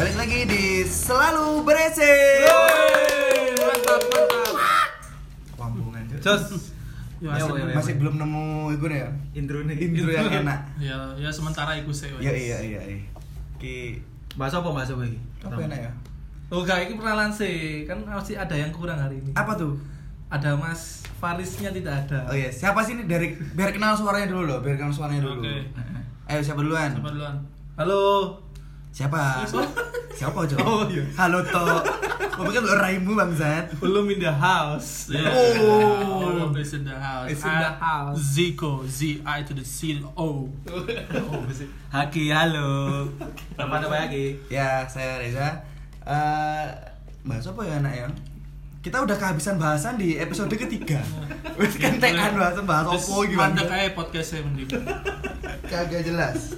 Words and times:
Balik 0.00 0.16
lagi 0.16 0.48
di 0.48 0.64
Selalu 0.80 1.60
Berese. 1.60 2.40
Mantap, 3.60 4.00
mantap. 4.00 4.56
Wambungan 5.60 6.00
Cuk. 6.08 6.20
Jos. 6.24 6.44
Ya, 7.20 7.36
Ya, 7.36 7.44
asli. 7.44 7.60
ya, 7.60 7.68
ya. 7.68 7.74
Masih 7.76 7.94
belum 8.00 8.16
nemu 8.16 8.48
itu 8.72 8.84
nih 8.88 8.98
ya. 9.04 9.08
Intro 9.36 9.60
nih. 9.60 9.76
Intro 9.76 10.08
yang 10.08 10.32
enak. 10.40 10.60
ya, 10.80 10.96
ya 11.20 11.28
sementara 11.28 11.76
iku 11.76 11.92
sih. 11.92 12.08
Ya 12.16 12.32
iya 12.32 12.56
iya 12.64 12.80
iya. 12.80 13.04
Ki 13.60 14.00
Bahas 14.40 14.56
apa 14.56 14.72
bahas 14.72 14.88
apa 14.88 15.04
iki? 15.04 15.20
apa 15.44 15.60
enak 15.60 15.78
ya? 15.78 15.92
Oh 16.48 16.64
gak, 16.64 16.80
ini 16.80 16.96
perkenalan 16.96 17.28
sih 17.28 17.84
Kan 17.84 18.00
masih 18.02 18.34
ada 18.34 18.56
yang 18.56 18.72
kurang 18.72 18.96
hari 18.96 19.20
ini 19.20 19.36
Apa 19.36 19.52
tuh? 19.52 19.76
Ada 20.26 20.56
mas 20.56 21.04
Farisnya 21.20 21.70
tidak 21.70 22.08
ada 22.08 22.24
Oh 22.24 22.34
iya, 22.34 22.48
siapa 22.48 22.80
sih 22.80 22.96
ini 22.96 23.04
dari 23.04 23.36
biar 23.52 23.70
kenal 23.70 23.92
suaranya 23.92 24.32
dulu 24.32 24.48
loh, 24.48 24.58
biar 24.64 24.74
kenal 24.74 24.88
suaranya 24.90 25.28
dulu. 25.28 25.44
Oke. 25.44 25.60
Ayo 26.24 26.40
siapa 26.40 26.64
duluan? 26.64 26.88
Siapa 26.88 27.12
duluan? 27.12 27.36
Halo 27.76 28.00
Siapa? 28.90 29.46
Siapa 30.14 30.38
aja? 30.44 30.56
Oh, 30.66 30.84
iya. 30.90 31.00
Halo 31.16 31.40
to. 31.40 31.64
Kau 32.36 32.44
pikir 32.44 32.60
lo 32.60 32.76
raimu 32.76 33.16
bangsat? 33.16 33.72
Belum 33.80 34.04
in 34.12 34.20
the 34.20 34.28
house 34.32 35.08
Yeah. 35.08 35.32
Oh. 35.64 36.50
Of 36.50 36.56
us 36.56 36.76
in 36.76 36.84
the 36.84 36.92
house. 36.92 37.32
Is 37.32 37.40
in 37.40 37.52
the 37.56 37.72
house. 37.80 38.16
Zico, 38.20 38.84
Z 38.84 39.24
I 39.24 39.40
to 39.48 39.52
the 39.56 39.64
C 39.64 39.96
O. 40.16 40.48
Haki, 41.94 42.28
halo. 42.28 43.08
Apa 43.56 43.80
nama 43.80 44.04
Haki? 44.04 44.36
Ya, 44.52 44.84
saya 44.84 45.20
Reza. 45.20 45.64
Eh, 46.04 46.66
bahas 47.24 47.44
apa 47.48 47.60
ya 47.64 47.80
anak 47.80 47.94
ya? 47.96 48.08
Kita 48.80 49.04
udah 49.04 49.16
kehabisan 49.16 49.60
bahasan 49.60 50.00
di 50.00 50.16
episode 50.16 50.52
ketiga. 50.52 51.00
Wes 51.60 51.76
kentekan 51.76 52.36
bahasan 52.36 52.64
bahas 52.64 52.88
opo 52.88 53.24
gimana? 53.24 53.56
mandek 53.56 53.68
aja 53.68 53.92
podcastnya 53.92 54.40
mending. 54.44 54.68
Kagak 55.68 56.04
jelas. 56.04 56.56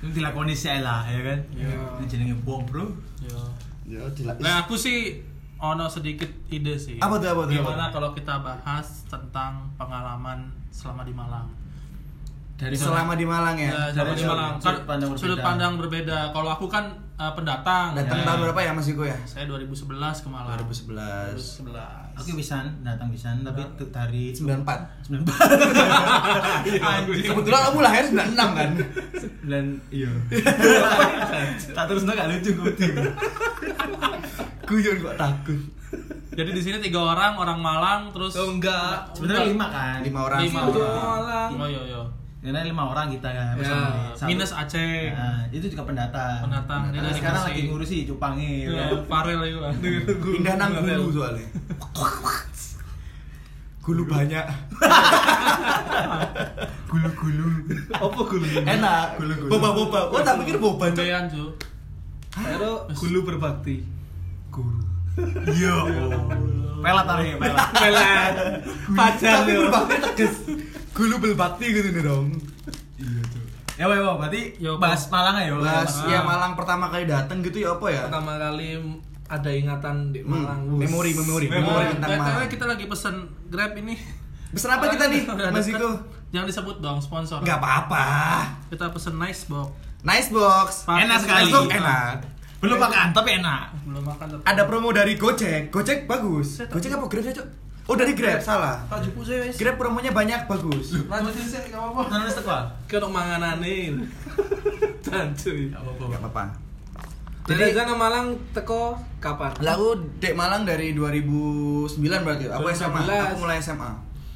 Ini 0.00 0.10
dilakoni 0.16 0.56
sih 0.56 0.80
lah, 0.80 1.04
ya 1.04 1.20
kan? 1.20 1.38
Iya. 1.52 1.68
Ini 2.00 2.06
jenenge 2.08 2.36
bom, 2.40 2.64
Bro. 2.64 2.88
Ya. 3.20 3.36
Ya, 3.84 4.02
jelas. 4.16 4.40
Nah, 4.40 4.64
aku 4.64 4.78
sih 4.78 5.20
ono 5.60 5.84
sedikit 5.86 6.30
ide 6.48 6.78
sih. 6.80 6.96
Apa 6.96 7.20
tuh, 7.20 7.28
apa 7.28 7.42
tuh, 7.44 7.52
Gimana 7.52 7.92
kalau 7.92 8.16
kita 8.16 8.40
bahas 8.40 9.04
tentang 9.06 9.68
pengalaman 9.76 10.48
selama 10.72 11.04
di 11.04 11.12
Malang? 11.12 11.52
Dari 12.56 12.76
selama 12.76 13.16
di 13.16 13.24
Malang 13.24 13.56
ya. 13.56 13.72
Ya, 13.72 13.82
selama 13.92 14.12
di 14.12 14.20
sudut- 14.20 14.32
Malang. 14.36 14.52
sudut 14.56 14.64
Kan 14.64 14.88
pandang 14.88 15.10
sudut 15.10 15.20
berbeda. 15.36 15.44
pandang 15.44 15.72
berbeda. 15.76 16.18
Kalau 16.32 16.50
aku 16.52 16.66
kan 16.68 16.84
eh, 17.16 17.32
pendatang. 17.32 17.86
Datang 17.92 18.20
ya. 18.20 18.24
tahun 18.24 18.38
berapa 18.48 18.60
ya 18.60 18.72
Mas 18.72 18.88
Iko 18.88 19.04
ya? 19.04 19.16
Saya 19.28 19.44
2011 19.48 20.24
ke 20.24 20.28
Malang. 20.28 20.56
2011. 20.60 21.36
2011. 21.36 22.09
Oke 22.20 22.36
bisa 22.36 22.60
datang 22.84 23.08
bisa 23.08 23.32
tapi 23.40 23.64
tuh 23.80 23.88
dari 23.88 24.36
94. 24.36 25.08
94. 25.08 25.24
Kebetulan 27.24 27.60
kamu 27.64 27.80
lahir 27.80 28.04
96 28.12 28.36
kan? 28.36 28.70
Dan 29.48 29.80
iya. 29.88 30.12
Tak 31.76 31.84
terus 31.88 32.04
gak 32.04 32.28
lucu 32.28 32.52
gue 32.52 32.72
Guyon 34.68 35.00
kok 35.00 35.16
takut. 35.16 35.56
Jadi 36.30 36.54
di 36.54 36.62
sini 36.62 36.78
tiga 36.78 37.02
orang, 37.02 37.34
orang 37.40 37.58
Malang, 37.58 38.14
terus 38.14 38.38
Oh 38.38 38.54
enggak 38.54 39.10
Sebenarnya 39.18 39.50
lima 39.50 39.66
kan? 39.72 39.98
Lima 40.04 40.20
orang. 40.30 40.46
Lima 40.46 40.60
orang. 40.68 40.94
Malang. 40.94 41.50
Oh 41.58 41.66
iya 41.66 41.82
iya. 41.88 42.19
Karena 42.40 42.64
lima 42.64 42.88
orang 42.88 43.12
kita 43.12 43.28
kan. 43.28 43.52
Ya. 43.54 43.68
Satu- 44.16 44.26
Minus 44.26 44.50
Aceh. 44.50 45.12
Nah, 45.12 45.44
itu 45.52 45.68
juga 45.68 45.84
pendatang. 45.84 46.40
Pendatang. 46.40 46.88
Nah, 46.88 46.98
dari 46.98 47.12
sekarang 47.12 47.42
lagi 47.44 47.60
ngurusi 47.68 48.08
Cupangi. 48.08 48.64
Ya, 48.64 48.88
Farel 49.04 49.44
itu 49.44 49.60
kan. 49.60 49.74
Pindah 50.18 50.54
nang 50.56 50.72
gulu 50.74 51.12
soalnya. 51.12 51.44
Gulu 53.80 54.04
banyak. 54.06 54.44
Gulu-gulu. 56.86 57.46
Apa 57.90 58.20
gulu 58.20 58.44
Enak. 58.60 59.06
Gulu-gulu. 59.16 59.50
Boba-boba. 59.50 60.00
Oh, 60.12 60.20
tak 60.20 60.36
pikir 60.44 60.56
boba. 60.58 60.86
Cok. 60.86 61.00
Bandean 61.00 61.24
cu. 61.26 61.44
Pero 62.30 62.86
gulu 62.92 63.18
berbakti 63.24 63.82
Guru. 64.48 64.80
Iya. 65.46 65.74
Pelat 66.80 67.04
tarik, 67.04 67.36
pelat. 67.36 67.68
Pelet 67.72 68.34
Pacar 68.90 69.36
Tapi 69.38 69.50
yo 69.50 69.60
berbakti 69.64 69.96
tegas. 70.00 70.34
Gulu 70.90 71.14
berbakti 71.18 71.64
gitu 71.70 71.88
nih 71.90 72.02
dong. 72.02 72.26
Iya 72.96 73.20
tuh. 73.26 73.42
Ya, 73.76 73.84
Wei, 73.86 73.96
berarti 73.96 74.40
Ya, 74.56 74.70
apa? 74.70 74.80
bahas 74.82 75.02
Malang 75.08 75.36
ya? 75.38 75.52
Bahas 75.54 75.92
Ah. 75.98 76.08
ya 76.08 76.20
Malang 76.20 76.52
pertama 76.54 76.88
kali 76.88 77.04
datang 77.04 77.40
gitu 77.40 77.58
ya 77.58 77.72
apa 77.72 77.86
ya? 77.86 78.02
Pertama 78.06 78.36
kali 78.36 78.76
ada 79.26 79.46
ingatan 79.48 79.96
di 80.10 80.20
Hmm, 80.20 80.30
Malang 80.36 80.60
memori, 80.66 81.10
memori, 81.12 81.46
Memori. 81.46 81.46
memori 81.48 81.84
tentang 81.94 82.18
Malang. 82.18 82.48
kita 82.48 82.64
lagi 82.66 82.84
pesen 82.84 83.14
Grab 83.46 83.72
ini. 83.74 83.94
Pesan 84.50 84.70
apa 84.72 84.90
kita 84.90 85.04
nih, 85.06 85.22
Mas. 85.54 85.64
Iko? 85.64 85.90
Jangan 86.30 86.46
disebut 86.46 86.76
dong 86.78 86.98
sponsor. 86.98 87.38
Gak 87.40 87.56
apa-apa. 87.56 88.06
Kita 88.66 88.90
pesen 88.90 89.14
nice 89.14 89.46
box. 89.46 89.70
Nice 90.00 90.28
box. 90.28 90.68
Enak 90.86 91.18
sekali. 91.18 91.50
Enak. 91.68 92.39
Belum 92.60 92.76
makan, 92.76 93.06
tapi 93.16 93.40
enak. 93.40 93.72
Belum 93.88 94.04
makan 94.04 94.26
tapi. 94.36 94.42
Ada 94.44 94.62
promo 94.68 94.92
dari 94.92 95.16
Gojek. 95.16 95.72
Gojek 95.72 96.04
bagus. 96.04 96.60
Gojek 96.68 96.92
apa 96.92 97.08
Grab 97.08 97.24
sih, 97.24 97.32
Cok? 97.32 97.48
Oh, 97.90 97.96
dari 97.98 98.14
Grab, 98.14 98.38
salah. 98.38 98.78
Tak 98.86 99.02
Grab 99.58 99.76
promonya 99.80 100.12
banyak 100.12 100.46
bagus. 100.46 100.94
Lanjutin 101.10 101.42
sih 101.42 101.58
gak 101.72 101.80
apa-apa 101.80 102.06
Nang 102.06 102.22
wis 102.28 102.36
teko. 102.38 102.54
Kena 102.86 103.08
mangananin 103.10 104.06
Jancuy 105.04 105.74
Enggak 105.74 106.20
apa-apa. 106.22 106.44
Jadi 107.50 107.74
Reza 107.74 107.82
Malang 107.88 108.36
teko 108.54 108.94
kapan? 109.18 109.50
Lah 109.58 109.74
aku 109.74 109.98
dek 110.22 110.38
Malang 110.38 110.62
dari 110.62 110.94
2009 110.94 111.98
berarti. 111.98 112.46
Aku 112.46 112.68
SMA. 112.70 113.02
2011. 113.02 113.26
Aku 113.26 113.36
mulai 113.42 113.58
SMA. 113.58 113.90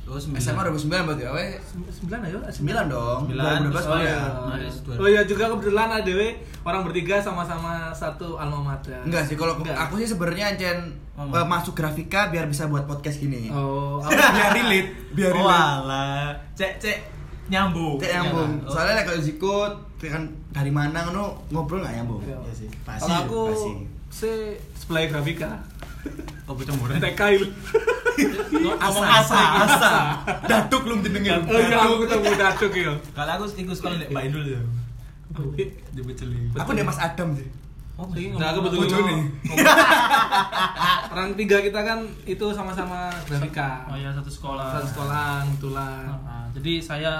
Oh, 0.05 0.21
SMA 0.21 0.61
2009 0.61 0.85
berarti. 1.09 1.25
Aku 1.25 1.37
9 2.05 2.21
ayo 2.23 2.39
9 2.39 2.61
dong. 2.87 3.21
Sembilan. 3.25 3.57
2012 3.65 3.73
Oh 3.75 3.89
kuliah. 3.89 4.05
iya. 4.05 4.21
Maris 4.45 4.75
Oh 4.85 5.09
iya 5.09 5.23
juga 5.25 5.45
kebetulan 5.49 5.89
ada 5.91 6.13
we 6.13 6.29
orang 6.61 6.85
bertiga 6.85 7.17
sama-sama 7.19 7.89
satu 7.91 8.37
alma 8.37 8.61
mater. 8.63 9.01
Enggak 9.01 9.25
sih, 9.25 9.35
kalau 9.35 9.57
aku 9.57 9.95
sih 9.97 10.07
sebenarnya 10.07 10.53
ancen 10.53 10.79
Oh. 11.15 11.31
eh, 11.31 11.47
masuk 11.47 11.73
grafika 11.73 12.27
biar 12.27 12.45
bisa 12.45 12.67
buat 12.67 12.85
podcast 12.85 13.17
gini. 13.17 13.47
Oh, 13.49 13.97
Aku 14.05 14.11
biar 14.11 14.51
relate, 14.53 14.91
biar 15.15 15.31
Oh, 15.31 15.41
relate. 15.41 15.63
alah. 15.79 16.27
Cek, 16.53 16.73
cek 16.77 16.99
nyambung. 17.47 17.97
Cek 17.97 18.11
nyambung. 18.13 18.51
Iya 18.53 18.67
kan? 18.67 18.73
Soalnya 18.75 18.95
like, 18.97 19.07
kalau 19.07 19.21
Ziko 19.21 19.57
kan 19.97 20.23
dari 20.51 20.69
mana 20.69 21.01
ngono 21.03 21.25
ngobrol 21.49 21.81
nggak 21.81 21.95
nyambung. 21.97 22.21
Iya. 22.21 22.37
Iya 22.37 22.53
sih. 22.53 22.69
Pasti. 22.83 23.07
Kalau 23.07 23.17
aku 23.23 23.41
pasti. 23.49 23.73
se 24.11 24.31
sebelah 24.75 25.07
grafika. 25.09 25.51
Kok 26.45 26.55
bocah 26.55 26.75
murah. 26.77 26.97
TK 26.99 27.21
itu. 27.33 27.47
Ngomong 28.55 28.79
Asa, 28.79 29.05
asa. 29.19 29.41
asa. 29.65 29.93
Daduk 30.45 30.85
belum 30.85 31.01
jenengin. 31.01 31.41
Oh 31.43 31.57
iya 31.57 31.77
aku 31.81 31.95
ketemu 32.03 32.31
Daduk 32.35 32.73
ya. 32.73 32.93
Kalau 33.11 33.33
aku 33.35 33.45
ikut 33.57 33.75
sekolah 33.75 33.97
di 33.97 34.07
Mbak 34.09 34.23
Indul 34.25 34.45
ya. 34.49 34.61
Di 35.91 36.01
Beceli. 36.01 36.39
Aku 36.55 36.71
deh 36.71 36.83
Mas 36.83 36.97
Adam 36.97 37.35
sih. 37.35 37.49
Oh, 37.95 38.07
Nah, 38.07 38.51
aku 38.51 38.59
ngomong- 38.59 38.63
betul 38.67 38.79
Bojone. 38.81 39.15
Orang 41.09 41.29
tiga 41.39 41.59
kita 41.61 41.81
kan 41.81 41.99
itu 42.25 42.47
sama-sama 42.51 43.07
grafika. 43.25 43.87
Oh 43.87 43.95
iya 43.95 44.11
satu 44.11 44.27
sekolah. 44.29 44.67
Satu 44.75 44.87
sekolahan 44.91 45.47
kebetulan. 45.49 46.03
Nah, 46.21 46.45
jadi 46.51 46.73
saya 46.79 47.13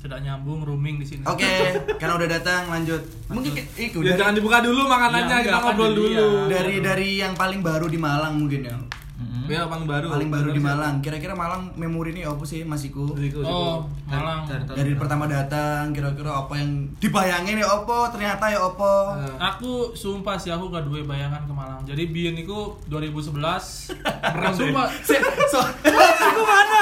tidak 0.00 0.18
nyambung 0.18 0.60
rooming 0.62 0.96
di 0.96 1.06
sini. 1.06 1.22
Oke, 1.22 1.52
karena 1.94 2.16
udah 2.16 2.28
datang 2.30 2.62
lanjut. 2.66 3.04
Mungkin 3.28 3.52
ke- 3.52 3.68
itu 3.78 4.00
Ya 4.00 4.10
dari, 4.10 4.18
jangan 4.18 4.34
dibuka 4.34 4.58
dulu 4.60 4.82
makanannya, 4.84 5.28
Iya, 5.34 5.44
kita 5.46 5.58
ngobrol 5.62 5.90
dulu. 5.90 6.08
dilihat. 6.08 6.48
dari 6.48 6.74
dari 6.80 7.08
yang 7.18 7.32
paling 7.34 7.60
baru 7.60 7.84
di 7.86 7.96
Malang 7.96 8.34
mungkin 8.34 8.62
ya. 8.62 8.76
Mm-hmm. 9.20 9.44
Ya, 9.46 9.68
paling 9.68 9.84
baru. 9.84 10.08
Paling 10.08 10.30
baru 10.30 10.48
di 10.48 10.58
Malang. 10.58 10.94
Kira-kira 10.98 11.34
Malang 11.34 11.76
memori 11.76 12.10
ini 12.10 12.24
apa 12.24 12.40
sih 12.42 12.64
Mas 12.64 12.80
Iku? 12.80 13.12
Oh, 13.42 13.84
Malang. 14.06 14.48
Dari 14.48 14.64
Dari 14.64 14.90
berapa? 14.90 15.00
pertama 15.04 15.24
datang, 15.26 15.92
kira-kira 15.92 16.32
apa 16.38 16.56
yang 16.56 16.88
dibayangin 16.96 17.60
ya 17.60 17.68
apa, 17.68 18.08
ternyata 18.08 18.48
ya 18.48 18.64
apa. 18.64 18.92
Eh, 19.20 19.36
Aku 19.46 19.92
sumpah 19.92 20.34
sih 20.34 20.48
aku 20.48 20.72
gak 20.72 20.88
duwe 20.88 21.04
bayangan 21.04 21.44
ke 21.44 21.52
Malang. 21.52 21.84
Jadi 21.84 22.08
biyen 22.08 22.32
iku 22.34 22.80
2011 22.88 23.92
merem 24.32 24.52
sumpah. 24.54 24.88
Se- 24.98 25.20
so, 25.52 25.60
Iku 25.84 26.40
mana? 26.42 26.80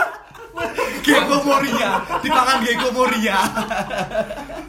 Geko 1.05 1.37
Moria, 1.45 1.91
dipangan 2.21 2.59
Geko 2.65 2.89
Moria. 2.93 3.39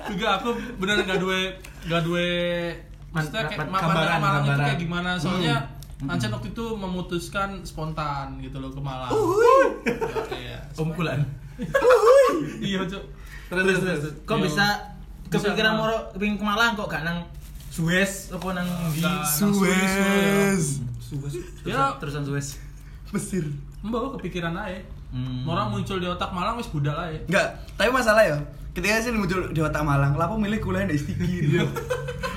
Juga 0.10 0.28
aku 0.42 0.50
bener 0.80 1.04
gak 1.06 1.20
duwe 1.22 1.54
gak 1.86 2.02
duwe 2.06 2.30
maksudnya 3.10 3.50
kayak 3.50 3.68
Gambaran, 3.70 4.20
Malang 4.22 4.44
itu 4.46 4.60
kayak 4.60 4.80
gimana. 4.80 5.10
Soalnya 5.18 5.58
Ancen 6.08 6.32
waktu 6.32 6.56
itu 6.56 6.66
memutuskan 6.80 7.60
spontan 7.68 8.40
gitu 8.40 8.64
loh 8.64 8.72
ke 8.72 8.80
Malang. 8.80 9.12
Iya. 10.32 10.64
Om 10.80 10.96
Kulan. 10.96 11.28
Iya, 12.64 12.88
Cuk. 12.88 13.04
Terus 13.52 13.64
terus 13.68 13.82
terus. 13.84 14.04
Kok 14.24 14.38
Iya. 14.40 14.46
bisa 14.48 14.66
kepikiran 15.28 15.76
moro 15.76 16.08
kepingin 16.16 16.40
ke 16.40 16.46
Malang 16.48 16.80
kok 16.80 16.88
gak 16.88 17.04
nang 17.04 17.28
Suez 17.70 18.32
apa 18.32 18.48
nang 18.56 18.66
di 18.96 19.04
Suez. 19.28 20.80
Suez. 21.04 21.36
Ya. 21.68 22.00
Terusan 22.00 22.24
Suez. 22.24 22.56
Mesir. 23.12 23.44
Mbak 23.84 24.22
kepikiran 24.24 24.56
aja. 24.56 24.80
Hmm. 25.10 25.42
Orang 25.44 25.74
muncul 25.74 25.98
di 25.98 26.06
otak 26.06 26.30
Malang 26.30 26.62
wis 26.62 26.70
budal 26.70 26.94
aja. 26.94 27.18
Enggak, 27.26 27.48
tapi 27.74 27.90
masalah 27.90 28.22
ya. 28.22 28.38
Ketika 28.70 29.02
sih 29.02 29.10
muncul 29.10 29.50
di 29.50 29.60
otak 29.60 29.82
Malang, 29.82 30.14
lapo 30.14 30.38
milih 30.38 30.62
kuliah 30.62 30.86
di 30.86 30.96
Stiki 30.96 31.26
gitu. 31.50 31.66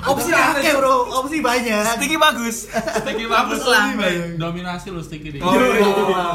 opsi 0.03 0.33
akeh, 0.33 0.75
Bro. 0.81 1.13
Opsi 1.23 1.39
banyak. 1.39 1.85
Sticky 1.95 2.17
bagus. 2.17 2.67
Sticky 2.73 3.29
bagus 3.29 3.63
lah. 3.69 3.93
Dominasi 4.35 4.89
lo 4.91 4.99
sticky 4.99 5.37
deh. 5.37 5.41
Oh, 5.45 5.53
iya. 5.55 6.27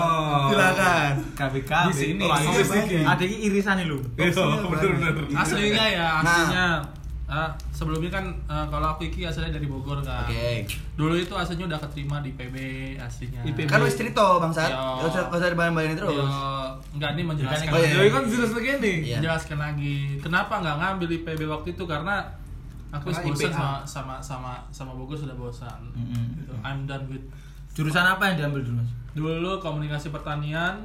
Silakan. 0.48 1.14
KBK. 1.36 1.72
Di 1.90 1.94
sini. 1.94 2.24
Oh, 2.24 2.38
iya. 2.38 3.02
Ada 3.12 3.24
ini 3.26 3.38
irisan 3.50 3.82
lu. 3.84 4.00
Bener, 4.16 4.32
bener. 4.32 5.26
Aslinya 5.36 5.86
ya, 5.90 6.10
Nah. 6.24 6.97
Ah, 7.28 7.52
sebelumnya 7.76 8.08
kan 8.08 8.26
eh, 8.32 8.66
kalau 8.72 8.96
aku 8.96 9.12
iki 9.12 9.28
asalnya 9.28 9.60
dari 9.60 9.68
Bogor 9.68 10.00
kan. 10.00 10.24
Oke. 10.24 10.64
Dulu 10.96 11.12
itu 11.20 11.36
aslinya 11.36 11.68
udah 11.68 11.80
keterima 11.84 12.24
di 12.24 12.32
PB 12.40 12.56
aslinya. 12.96 13.44
IPB. 13.44 13.68
Kan 13.68 13.84
wis 13.84 14.00
cerita 14.00 14.40
bangsat. 14.40 14.72
Yo. 14.72 15.04
Gak 15.04 15.08
usah 15.12 15.22
gak 15.28 15.40
usah 15.44 15.50
dibayang-bayangin 15.52 15.98
terus. 16.00 16.24
Yo, 16.24 16.28
enggak 16.96 17.10
ini 17.20 17.24
menjelaskan. 17.28 17.72
Oh, 17.76 17.80
iya. 17.84 17.92
Jadi 18.00 18.10
kan 18.16 18.24
jelas 18.32 18.52
begini. 18.56 18.94
Iya. 19.12 19.18
Jelaskan 19.20 19.58
lagi. 19.60 19.96
Kenapa 20.24 20.54
nggak 20.64 20.76
ngambil 20.80 21.08
IPB 21.20 21.42
waktu 21.52 21.68
itu 21.76 21.84
karena 21.84 22.16
aku 22.96 23.12
Karena 23.12 23.28
bosan 23.28 23.52
sama, 23.52 23.76
sama 23.84 24.16
sama 24.24 24.52
sama 24.72 24.92
Bogor 24.96 25.20
sudah 25.20 25.36
bosan. 25.36 25.80
Mm-mm. 25.92 26.40
Gitu. 26.40 26.56
I'm 26.64 26.88
done 26.88 27.12
with 27.12 27.28
Jurusan 27.78 28.10
apa 28.10 28.34
yang 28.34 28.36
diambil 28.42 28.66
dulu 28.66 28.82
mas? 28.82 28.90
dulu 29.18 29.58
komunikasi 29.58 30.14
pertanian 30.14 30.78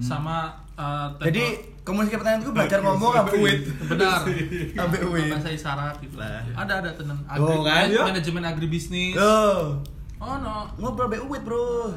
sama 0.00 0.48
eh, 0.74 1.06
Jadi 1.22 1.44
komunikasi 1.80 2.16
pertanyaan 2.16 2.40
itu 2.40 2.50
belajar 2.50 2.78
ngomong 2.80 3.12
ambek 3.14 3.34
wit. 3.38 3.60
benar 3.84 4.24
Ambek 4.82 5.02
wit. 5.06 5.30
bahasa 5.30 5.50
isyarat 5.50 5.94
gitu 6.00 6.16
Lah. 6.16 6.40
ada 6.54 6.72
ada 6.80 6.90
tenang 6.92 7.18
Oh, 7.30 7.60
kan? 7.60 7.86
Iya. 7.86 8.02
manajemen 8.04 8.42
agribisnis 8.42 9.14
Oh. 9.14 9.78
oh 10.16 10.34
no 10.38 10.68
Ngobrol 10.76 11.06
ambek 11.06 11.20
wit, 11.24 11.42
Bro. 11.42 11.92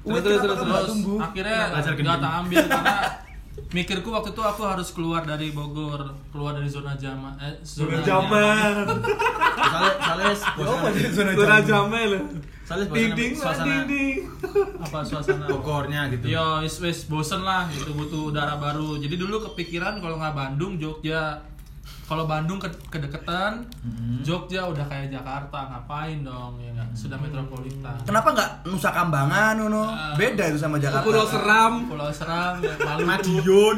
Terus, 0.00 0.12
Wit 0.12 0.20
terus, 0.22 0.36
terus, 0.38 0.58
terus 0.58 0.86
tumbuh? 0.86 1.18
akhirnya 1.18 1.58
nggak 1.72 2.18
tak 2.20 2.32
ambil 2.38 2.58
karena 2.62 2.96
mikirku 3.70 4.10
waktu 4.10 4.30
itu 4.30 4.42
aku 4.42 4.62
harus 4.62 4.90
keluar 4.90 5.22
dari 5.22 5.50
Bogor 5.50 6.10
keluar 6.30 6.58
dari 6.58 6.66
zona 6.66 6.94
zaman 6.94 7.34
eh, 7.38 7.54
Zona 7.62 7.98
nyaman. 7.98 8.06
jaman. 8.06 8.74
Soalnya 9.54 9.92
soalnya 9.96 10.28
Oh, 10.58 10.76
apa 10.78 10.88
zona 11.10 11.30
Zona 11.34 11.56
soalnya 12.64 12.86
Ding 12.90 13.12
ding 13.12 13.32
suasana 13.36 13.66
ding 13.66 13.84
ding. 13.86 14.16
apa 14.80 14.98
suasana 15.04 15.44
Bogornya 15.46 16.08
gitu. 16.10 16.24
Yo, 16.26 16.64
wis 16.64 16.80
wis 16.80 17.04
bosen 17.04 17.44
lah 17.44 17.68
gitu 17.68 17.92
butuh 17.92 18.32
udara 18.32 18.56
baru. 18.56 18.96
Jadi 18.96 19.14
dulu 19.14 19.44
kepikiran 19.52 20.00
kalau 20.00 20.16
nggak 20.16 20.34
Bandung, 20.34 20.80
Jogja. 20.80 21.38
Kalau 22.04 22.24
Bandung 22.24 22.56
ke 22.56 22.68
kedeketan, 22.88 23.64
Mhm. 23.80 24.20
Jogja 24.20 24.64
udah 24.64 24.84
kayak 24.84 25.08
Jakarta, 25.10 25.56
ngapain 25.66 26.20
dong 26.20 26.56
ya 26.56 26.68
nggak? 26.70 26.88
Sudah 26.92 27.16
metropolitan. 27.16 27.96
Kenapa 28.02 28.28
nggak 28.30 28.50
Nusa 28.64 28.90
Kambangan, 28.90 29.56
Nuno? 29.56 29.84
Ah. 29.84 30.12
Beda 30.14 30.44
itu 30.46 30.56
sama 30.56 30.76
Jakarta. 30.76 31.00
Pulau 31.02 31.24
Seram. 31.24 31.72
Pulau 31.86 32.08
Seram, 32.08 32.60
Maluku, 32.60 33.04
Madiun. 33.04 33.76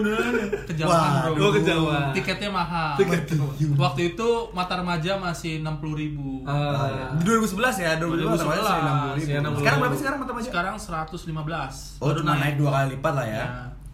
kejauhan 0.67 0.99
Waduh. 1.23 1.32
bro. 1.32 1.40
Oh, 1.40 1.52
kejauhan. 1.52 2.06
Tiketnya 2.12 2.50
mahal. 2.50 2.93
Madiun. 2.99 3.75
Waktu 3.76 4.00
itu 4.12 4.28
Mata 4.52 4.75
Remaja 4.75 5.12
masih 5.17 5.61
60.000 5.61 5.94
ribu. 5.96 6.43
Ah, 6.44 6.87
ya. 6.88 7.06
Di 7.12 7.23
2011 7.23 7.75
ya, 7.76 7.90
2011 7.94 8.43
2011, 8.43 8.58
masih 8.58 8.82
60 8.82 9.14
ribu. 9.14 9.28
ya, 9.28 9.38
60 9.40 9.56
Sekarang 9.56 9.78
berapa 9.78 9.96
sekarang 9.96 10.19
mata 10.19 10.32
masih? 10.32 10.50
Sekarang 10.50 10.75
115. 10.76 11.75
Oh, 11.99 12.11
cuma 12.12 12.34
naik 12.37 12.56
dua 12.56 12.70
kali 12.73 12.87
lipat 12.93 13.12
lah 13.14 13.26
ya. 13.26 13.34
Ya, 13.37 13.46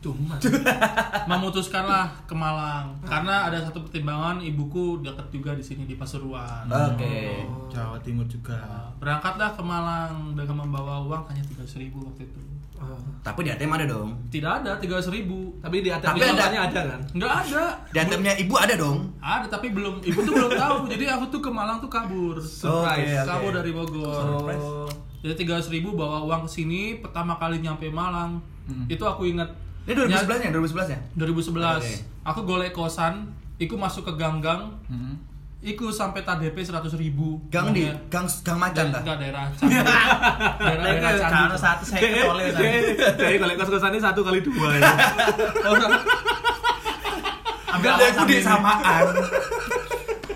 cuma 0.03 0.35
memutuskanlah 1.31 2.11
ke 2.27 2.35
Malang 2.35 2.99
karena 3.07 3.47
ada 3.47 3.63
satu 3.63 3.87
pertimbangan 3.87 4.43
ibuku 4.43 4.99
dekat 5.01 5.31
juga 5.31 5.55
di 5.55 5.63
sini 5.63 5.87
di 5.87 5.95
Pasuruan. 5.95 6.67
Oke. 6.67 7.47
Jawa 7.71 7.97
Timur 8.03 8.27
juga. 8.27 8.59
Nah, 8.59 8.91
berangkatlah 8.99 9.55
ke 9.55 9.63
Malang 9.63 10.35
dengan 10.35 10.67
membawa 10.67 11.01
uang 11.07 11.23
hanya 11.31 11.43
tiga 11.47 11.63
ribu 11.79 12.03
waktu 12.03 12.27
itu. 12.27 12.41
Oh. 12.83 12.99
Tapi 13.23 13.47
di 13.47 13.51
ATM 13.55 13.73
ada 13.79 13.87
dong. 13.87 14.11
Tidak 14.27 14.53
ada 14.63 14.75
tiga 14.83 14.99
ribu. 14.99 15.55
Tapi 15.63 15.87
di 15.87 15.91
atas 15.95 16.11
Tapi 16.11 16.19
ada. 16.27 16.35
ada. 16.35 16.59
ada 16.67 16.81
kan? 16.83 17.01
Nggak 17.15 17.33
ada. 17.47 17.65
Di 17.95 17.99
ATM-nya 18.03 18.35
ibu 18.43 18.55
ada 18.59 18.75
dong. 18.75 18.99
Ada 19.23 19.47
tapi 19.47 19.71
belum 19.71 20.03
ibu 20.03 20.19
tuh 20.27 20.33
belum 20.35 20.51
tahu. 20.59 20.77
Jadi 20.91 21.05
aku 21.07 21.25
tuh 21.31 21.41
ke 21.41 21.51
Malang 21.55 21.79
tuh 21.79 21.87
kabur. 21.87 22.43
Surprise. 22.43 23.23
oke. 23.23 23.31
Kabur 23.31 23.53
dari 23.55 23.71
Bogor. 23.71 24.27
Oh. 24.59 24.91
Jadi 25.23 25.47
tiga 25.47 25.63
ribu 25.63 25.95
bawa 25.95 26.27
uang 26.27 26.51
ke 26.51 26.51
sini 26.51 26.99
pertama 26.99 27.39
kali 27.39 27.63
nyampe 27.63 27.87
Malang. 27.87 28.43
Hmm. 28.67 28.91
Itu 28.91 29.07
aku 29.07 29.31
ingat. 29.31 29.62
Ini 29.83 29.93
2011 29.93 30.39
ya, 30.39 30.51
2011 30.53 30.89
ya? 30.89 30.99
2011 31.17 31.83
Oke. 31.83 31.93
aku 32.23 32.41
golek 32.45 32.71
kosan 32.71 33.27
iku 33.57 33.75
masuk 33.75 34.03
ke 34.05 34.13
gang-gang 34.15 34.71
Mhm. 34.87 35.15
iku 35.65 35.91
sampai 35.91 36.23
TDP 36.23 36.59
100 36.61 36.95
ribu 36.95 37.39
Gang 37.49 37.71
di 37.71 37.87
gang 38.09 38.27
gang 38.41 38.59
macan 38.59 38.91
dah. 38.91 38.99
enggak 38.99 39.17
daerah 39.17 39.47
daerah 40.61 40.87
daerah 40.87 41.11
Candi 41.17 41.55
satu 41.57 41.83
saya 41.85 42.01
ketoleh 42.01 42.47
kayak 43.17 43.39
kalau 43.39 43.55
kos-kosannya 43.57 43.99
satu 43.99 44.21
kali 44.23 44.39
dua 44.41 44.69
ya. 44.75 44.87
Ada 47.73 47.89
aku 48.13 48.29
di 48.29 48.39
samaan. 48.39 49.05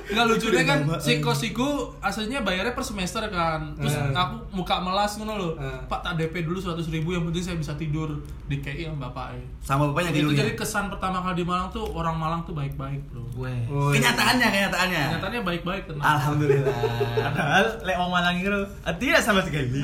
Enggak 0.07 0.27
lucunya 0.29 0.63
kan 0.63 0.79
Udah, 0.83 0.99
si 0.99 1.13
Mbak. 1.13 1.25
kos 1.25 1.41
iku 1.43 1.69
aslinya 1.99 2.41
bayarnya 2.41 2.73
per 2.73 2.83
semester 2.83 3.27
kan 3.27 3.75
terus 3.75 3.91
Eh. 3.93 4.13
aku 4.13 4.35
muka 4.53 4.79
melas 4.79 5.15
ngono 5.15 5.35
loh 5.35 5.53
Eh. 5.57 5.83
pak 5.85 6.01
tak 6.01 6.15
DP 6.15 6.43
dulu 6.43 6.57
100 6.57 6.87
ribu 6.89 7.11
yang 7.11 7.25
penting 7.25 7.43
saya 7.43 7.57
bisa 7.57 7.75
tidur 7.75 8.15
di 8.45 8.57
KI 8.57 8.87
sama 8.87 9.11
bapak 9.11 9.35
Sama 9.61 9.91
bapaknya 9.91 10.11
itu 10.13 10.19
tidurnya. 10.25 10.39
jadi 10.41 10.53
kesan 10.55 10.87
pertama 10.89 11.19
kali 11.21 11.35
di 11.37 11.45
Malang 11.45 11.69
tuh 11.69 11.85
orang 11.89 12.15
Malang 12.15 12.41
tuh 12.43 12.53
baik-baik 12.53 13.03
bro 13.09 13.27
Gue. 13.29 13.53
Oh, 13.67 13.91
iya. 13.91 14.01
Kenyataannya, 14.01 14.49
kenyataannya. 14.49 15.03
Kenyataannya 15.11 15.41
baik-baik 15.43 15.83
tenang 15.85 16.05
Alhamdulillah. 16.07 16.79
Padahal 17.19 17.65
lek 17.83 17.97
wong 17.97 18.11
Malang 18.11 18.35
itu 18.35 18.49
tidak 18.95 19.21
sama 19.21 19.41
sekali. 19.43 19.83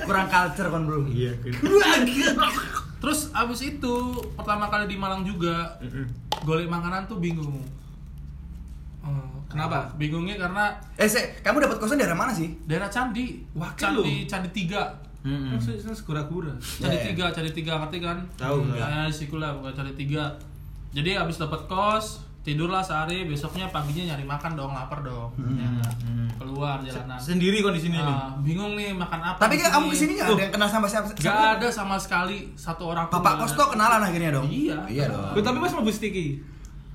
Kurang 0.00 0.28
culture 0.28 0.68
kan, 0.68 0.82
Bro. 0.84 1.08
Iya. 1.08 1.34
Terus 2.96 3.30
abis 3.30 3.60
itu 3.66 3.94
pertama 4.34 4.66
kali 4.66 4.86
di 4.86 4.94
Malang 4.94 5.22
juga 5.22 5.74
golek 6.42 6.66
makanan 6.66 7.06
tuh 7.06 7.18
bingung. 7.18 7.60
Oh, 9.06 9.14
kenapa? 9.46 9.86
Bingungnya 9.94 10.34
karena 10.36 10.74
Eh, 10.94 11.06
Se, 11.06 11.18
kamu 11.40 11.60
dapat 11.60 11.78
kosan 11.78 11.94
daerah 11.94 12.12
mana 12.12 12.30
sih? 12.30 12.50
daerah 12.62 12.86
Candi, 12.86 13.46
Wakil 13.52 13.78
Candi, 13.78 14.16
Candi 14.26 14.50
tiga, 14.50 14.82
Kan 15.22 15.54
saya 15.56 15.74
saya 15.76 15.90
segura-gura. 15.92 16.54
Candi 16.56 16.90
Ya, 16.92 17.00
ya. 17.00 17.06
tiga, 17.08 17.24
Candi 17.30 17.50
tiga 17.52 17.72
ngerti 17.76 17.98
kan? 18.00 18.18
Tahu, 18.36 18.56
Ya, 18.72 19.06
sikulah 19.08 19.50
bukan 19.52 19.72
Candi 19.72 19.94
tiga. 19.96 20.30
Jadi 20.90 21.14
abis 21.14 21.36
dapat 21.36 21.66
kos, 21.66 22.06
tidurlah 22.40 22.78
sehari, 22.78 23.22
besoknya 23.24 23.66
paginya 23.68 24.06
nyari 24.08 24.22
makan 24.24 24.54
dong, 24.54 24.70
lapar 24.70 25.02
dong. 25.02 25.34
Ya, 25.52 25.66
Hmm. 26.00 26.30
keluar 26.36 26.78
jalanan. 26.80 27.14
Sendiri 27.16 27.58
kondisi 27.58 27.88
ini. 27.88 27.98
Ah, 27.98 28.38
bingung 28.38 28.74
nih 28.74 28.90
makan 28.92 29.18
apa. 29.20 29.38
Tapi 29.40 29.56
di 29.56 29.62
kan 29.62 29.72
kamu 29.76 29.86
ke 29.88 29.96
sini 29.96 30.12
nggak 30.14 30.28
ada 30.28 30.40
yang 30.40 30.52
kenal 30.52 30.68
sama 30.68 30.86
siapa? 30.86 31.06
Gak 31.12 31.26
ada 31.58 31.68
sama 31.68 31.96
sekali 31.96 32.38
satu 32.54 32.86
orang 32.86 33.06
pun 33.06 33.18
Bapak 33.18 33.32
nggak 33.32 33.40
kos 33.40 33.52
ada. 33.52 33.58
tuh 33.58 33.68
kenalan 33.72 34.00
akhirnya 34.00 34.30
dong. 34.32 34.46
Iya. 34.46 34.78
Iya 34.86 35.04
dong. 35.08 35.32
Loh, 35.32 35.42
tapi 35.42 35.58
pas 35.58 35.72
mau 35.72 35.86
sticky. 35.88 36.26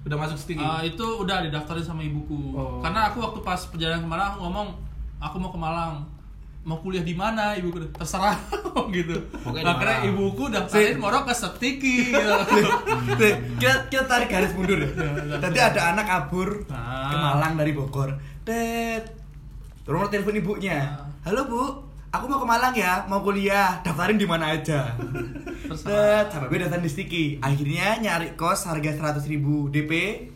Udah 0.01 0.17
masuk 0.17 0.37
sticky. 0.37 0.59
Ah, 0.59 0.81
itu 0.81 1.03
udah 1.03 1.41
didaftarin 1.41 1.81
sama 1.81 2.01
ibuku. 2.01 2.53
Oh. 2.53 2.81
Karena 2.81 3.07
aku 3.07 3.21
waktu 3.21 3.39
pas 3.41 3.61
perjalanan 3.63 4.01
ke 4.01 4.09
Malang 4.09 4.29
aku 4.31 4.39
ngomong 4.41 4.67
aku 5.17 5.35
mau 5.37 5.49
ke 5.49 5.59
Malang. 5.59 5.93
Mau 6.61 6.77
kuliah 6.77 7.01
di 7.01 7.13
mana 7.13 7.53
ibuku? 7.53 7.81
Terserah 7.91 8.37
gitu. 8.93 9.17
Pokoknya 9.41 9.61
di 9.61 9.69
Akhirnya 9.71 9.97
ibuku 10.07 10.43
daftarin 10.47 10.97
moro 10.97 11.21
ke 11.21 11.33
Setiki 11.33 12.09
gitu. 12.09 12.21
Kita, 13.57 13.89
kita 13.89 14.03
tarik 14.05 14.29
garis 14.29 14.53
mundur 14.53 14.77
ya. 14.77 14.89
Tadi 15.37 15.57
ada 15.57 15.81
anak 15.91 16.05
kabur 16.05 16.65
Ah. 16.69 17.09
ke 17.09 17.15
Malang 17.17 17.53
dari 17.55 17.73
Bogor. 17.73 18.13
Tet. 18.41 19.09
Terus 19.81 20.09
telepon 20.09 20.37
ibunya. 20.37 20.97
Halo 21.21 21.45
Bu, 21.45 21.61
aku 22.11 22.25
mau 22.27 22.37
ke 22.37 22.47
Malang 22.47 22.75
ya, 22.75 23.07
mau 23.07 23.19
kuliah. 23.19 23.79
Daftarin 23.81 24.19
di 24.19 24.27
mana 24.27 24.51
aja. 24.51 24.91
Tet, 25.71 26.27
sampai 26.27 26.59
daftarin 26.59 26.83
di 26.83 26.91
Stiki. 26.91 27.25
Akhirnya 27.39 27.97
nyari 27.97 28.35
kos 28.35 28.67
harga 28.67 28.91
100.000 28.91 29.31
ribu 29.31 29.71
DP 29.71 30.27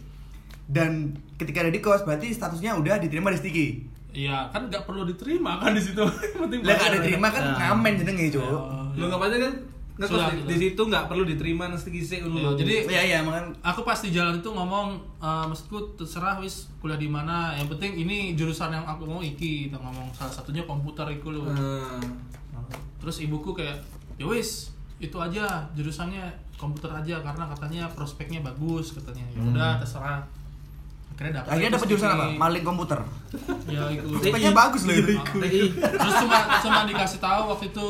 dan 0.65 1.11
ketika 1.35 1.61
ada 1.61 1.69
di 1.69 1.83
kos 1.83 2.01
berarti 2.01 2.31
statusnya 2.31 2.79
udah 2.79 2.97
diterima 2.97 3.29
di 3.29 3.39
Stiki. 3.39 3.67
Iya, 4.15 4.47
kan 4.47 4.71
nggak 4.71 4.87
perlu 4.87 5.03
diterima 5.03 5.59
kan 5.59 5.75
di 5.75 5.83
situ. 5.83 5.99
Lah 6.39 6.47
bayar. 6.47 6.91
diterima 6.95 7.27
kan 7.27 7.43
Nah. 7.43 7.75
ngamen 7.75 7.93
jenenge, 7.99 8.31
Cuk. 8.31 8.39
Oh, 8.41 8.87
Lu 8.95 9.11
nggak 9.11 9.19
apa 9.19 9.35
kan 9.35 9.53
ngekos 9.95 10.11
Sudah, 10.11 10.27
di, 10.27 10.35
sudah. 10.37 10.49
di 10.49 10.55
situ 10.57 10.81
nggak 10.85 11.05
perlu 11.05 11.23
diterima 11.23 11.63
sih 11.73 11.87
Iya, 11.87 12.19
dulu. 12.21 12.51
jadi 12.53 12.73
Iya 12.85 13.01
iya, 13.05 13.19
makan 13.21 13.55
aku 13.61 13.81
pas 13.81 13.95
di 13.97 14.09
jalan 14.09 14.37
itu 14.37 14.49
ngomong 14.49 14.87
eh, 15.17 15.45
maksudku 15.45 15.95
terserah 15.95 16.35
wis 16.37 16.67
kuliah 16.77 16.95
di 16.95 17.07
mana 17.07 17.53
yang 17.53 17.67
penting 17.67 17.95
ini 17.97 18.33
jurusan 18.33 18.69
yang 18.69 18.83
aku 18.83 19.03
mau 19.03 19.19
iki 19.19 19.65
kita 19.65 19.77
ngomong 19.77 20.11
salah 20.11 20.31
satunya 20.31 20.63
komputer 20.63 21.07
iku 21.09 21.31
loh 21.31 21.47
Hmm. 21.47 22.01
terus 22.97 23.19
ibuku 23.19 23.51
kayak 23.51 23.77
ya 24.13 24.25
wis 24.25 24.71
itu 24.97 25.15
aja 25.15 25.43
jurusannya 25.71 26.23
komputer 26.55 26.89
aja 26.89 27.19
karena 27.21 27.43
katanya 27.47 27.83
prospeknya 27.87 28.39
bagus 28.41 28.91
katanya 28.91 29.23
ya 29.29 29.41
udah 29.45 29.71
terserah 29.77 30.23
akhirnya 31.09 31.39
dapet 31.39 31.49
Akhirnya 31.49 31.71
dapat 31.71 31.87
jurusan 31.87 32.09
apa? 32.09 32.25
Maling 32.33 32.65
komputer. 32.65 32.99
ya 33.65 33.87
itu 33.87 34.03
Prospeknya 34.09 34.51
bagus 34.51 34.81
loh 34.83 34.95
itu. 34.97 35.13
TI. 35.15 35.61
terus 35.71 36.15
cuma 36.17 36.37
cuma 36.57 36.79
dikasih 36.83 37.19
tahu 37.21 37.41
waktu 37.47 37.65
itu 37.69 37.87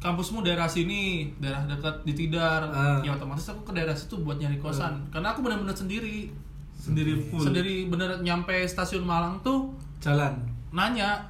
kampusmu 0.00 0.40
daerah 0.40 0.64
sini 0.64 1.28
daerah 1.36 1.62
dekat 1.66 2.02
di 2.02 2.12
Tidar 2.14 2.64
Ah. 2.66 2.98
ya 3.00 3.12
otomatis 3.12 3.44
aku 3.46 3.62
ke 3.62 3.72
daerah 3.72 3.92
situ 3.92 4.16
buat 4.18 4.36
nyari 4.36 4.56
kosan 4.56 4.96
karena 5.08 5.30
aku 5.30 5.40
benar-benar 5.40 5.72
sendiri 5.72 6.32
Sendiri 6.72 7.12
full. 7.22 7.44
sendiri 7.44 7.84
bener 7.86 8.16
nyampe 8.18 8.64
stasiun 8.64 9.04
Malang 9.04 9.36
tuh 9.40 9.68
Jalan. 9.98 10.32
nanya 10.70 11.20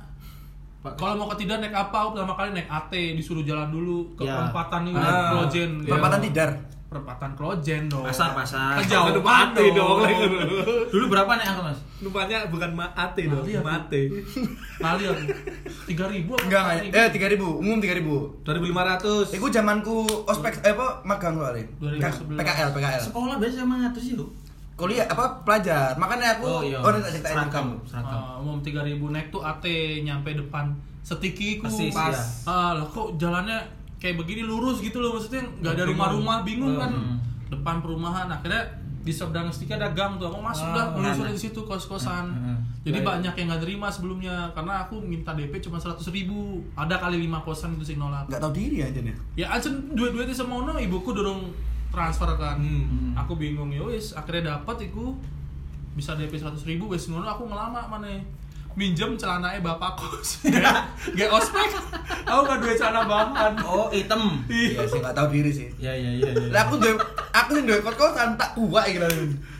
Pak- 0.81 0.97
kalau 0.97 1.13
mau 1.15 1.29
ke 1.29 1.37
Tidar 1.37 1.61
naik 1.61 1.77
apa? 1.77 1.93
Aku 2.01 2.17
pertama 2.17 2.33
kali 2.33 2.57
naik 2.57 2.65
AT, 2.65 2.89
disuruh 3.13 3.45
jalan 3.45 3.69
dulu 3.69 4.17
ke 4.17 4.25
Ya. 4.25 4.33
perempatan 4.33 4.89
ini, 4.89 4.97
Ah. 4.97 5.29
Klojen. 5.31 5.77
gitu. 5.77 5.93
Perempatan 5.93 6.21
Tidar. 6.25 6.51
Perempatan 6.91 7.31
Klojen 7.33 7.87
dong. 7.87 8.03
Pasar, 8.03 8.35
pasar. 8.35 8.75
Kejauhan 8.83 9.15
Bukan 9.15 9.23
mate 9.23 9.63
dong. 9.71 10.03
dong. 10.03 10.11
Dulu 10.91 11.05
berapa 11.07 11.39
nih 11.39 11.47
angka 11.47 11.63
mas? 11.65 11.79
Lupanya 12.01 12.43
bukan 12.51 12.71
mate 12.73 13.23
dong, 13.25 13.41
Mati 13.41 13.55
aku. 13.55 13.63
mate. 13.63 14.03
Kali 14.77 15.03
aku. 15.07 15.23
Tiga 15.87 16.05
ribu 16.11 16.35
apa? 16.35 16.43
Enggak. 16.45 16.91
Eh, 16.91 17.09
3000, 17.15 17.39
umum 17.39 17.79
3000. 17.79 18.43
2500. 18.43 19.39
Iku 19.39 19.47
zamanku 19.49 19.97
ospek 20.27 20.59
eh 20.61 20.75
apa 20.75 20.99
magang 21.07 21.39
soalnya. 21.39 21.63
2011. 21.79 22.35
PKL, 22.35 22.69
PKL. 22.75 23.01
Sekolah 23.01 23.35
biasa 23.39 23.57
sama 23.57 23.75
ngatus 23.81 24.03
sih 24.03 24.15
lu. 24.15 24.27
kuliah 24.75 25.05
apa 25.05 25.45
pelajar. 25.45 25.93
Makanya 25.95 26.35
aku 26.35 26.45
Oh 26.49 26.63
iya. 26.65 26.81
oh, 26.81 26.89
tak 26.91 27.07
ceritain 27.07 27.37
seragam, 27.37 27.53
kamu. 27.53 27.75
seragam. 27.85 28.17
Uh, 28.19 28.41
umum 28.41 28.59
3000 28.59 28.97
naik 29.13 29.27
tuh 29.29 29.43
AT 29.45 29.65
nyampe 30.01 30.33
depan 30.33 30.73
setikiku 31.01 31.69
Persis, 31.69 31.93
pas. 31.93 32.17
Ah, 32.43 32.73
lah 32.73 32.89
kok 32.89 33.15
jalannya 33.15 33.61
kayak 34.01 34.17
begini 34.17 34.43
lurus 34.43 34.81
gitu 34.81 34.97
loh 34.97 35.13
maksudnya 35.13 35.45
nggak 35.61 35.73
ada 35.73 35.85
rumah-rumah 35.87 36.41
bingung 36.41 36.75
kan 36.75 36.89
Hmm. 36.89 37.17
depan 37.49 37.79
perumahan 37.79 38.27
akhirnya 38.27 38.65
di 39.01 39.11
seberang 39.11 39.49
Stika 39.49 39.75
ada 39.75 39.91
gang 39.91 40.17
tuh 40.17 40.29
aku 40.29 40.39
masuk 40.39 40.67
dah 40.67 40.87
Ah, 40.87 40.93
menelusuri 40.93 41.33
di 41.33 41.43
situ 41.43 41.61
kos-kosan 41.61 42.27
Hmm. 42.27 42.57
jadi 42.81 42.99
Baik. 42.99 43.09
banyak 43.11 43.35
yang 43.35 43.47
nggak 43.49 43.63
terima 43.63 43.87
sebelumnya 43.87 44.35
karena 44.51 44.83
aku 44.83 44.99
minta 44.99 45.33
DP 45.33 45.53
cuma 45.59 45.77
100 45.77 46.05
ribu 46.11 46.37
ada 46.75 46.97
kali 46.97 47.17
lima 47.19 47.39
kosan 47.39 47.75
itu 47.75 47.85
sih 47.87 47.97
nolak 47.97 48.25
Enggak 48.27 48.41
tahu 48.41 48.53
diri 48.55 48.79
aja 48.81 48.99
nih. 48.99 49.15
ya 49.37 49.47
aja 49.51 49.69
duit-duitnya 49.69 50.33
semono 50.35 50.77
ibuku 50.77 51.11
dorong 51.11 51.49
transfer 51.89 52.29
kan 52.35 52.57
Hmm. 52.57 53.13
aku 53.15 53.35
bingung 53.35 53.69
ya 53.69 53.83
wis 53.83 54.13
akhirnya 54.13 54.55
dapat 54.55 54.87
iku 54.87 55.17
bisa 55.91 56.15
DP 56.15 56.33
100 56.35 56.63
ribu 56.65 56.87
wis 56.87 57.05
ngono 57.05 57.27
aku 57.27 57.45
ngelama 57.45 57.85
mana 57.87 58.07
minjem 58.73 59.15
celananya 59.15 59.59
bapak 59.59 59.93
kos 59.95 60.47
gak 61.17 61.29
ospek 61.29 61.69
aku 62.23 62.41
gak 62.43 62.59
duit 62.59 62.75
celana 62.75 63.03
bahan 63.03 63.53
Oh, 63.61 63.87
hitam. 63.89 64.41
Iya 64.47 64.83
sih 64.83 64.97
enggak 64.97 65.13
tahu 65.13 65.29
diri 65.31 65.51
sih. 65.51 65.67
Iya, 65.77 65.93
iya, 65.93 66.11
iya. 66.17 66.31
iya. 66.31 66.49
Lah 66.49 66.63
aku 66.65 66.77
duwe 66.77 66.95
aku 67.31 67.51
sing 67.53 67.65
duwe 67.65 67.81
kos-kosan 67.81 68.35
tak 68.35 68.55
kuat 68.55 68.87
iki 68.87 68.99
lho. 68.99 69.09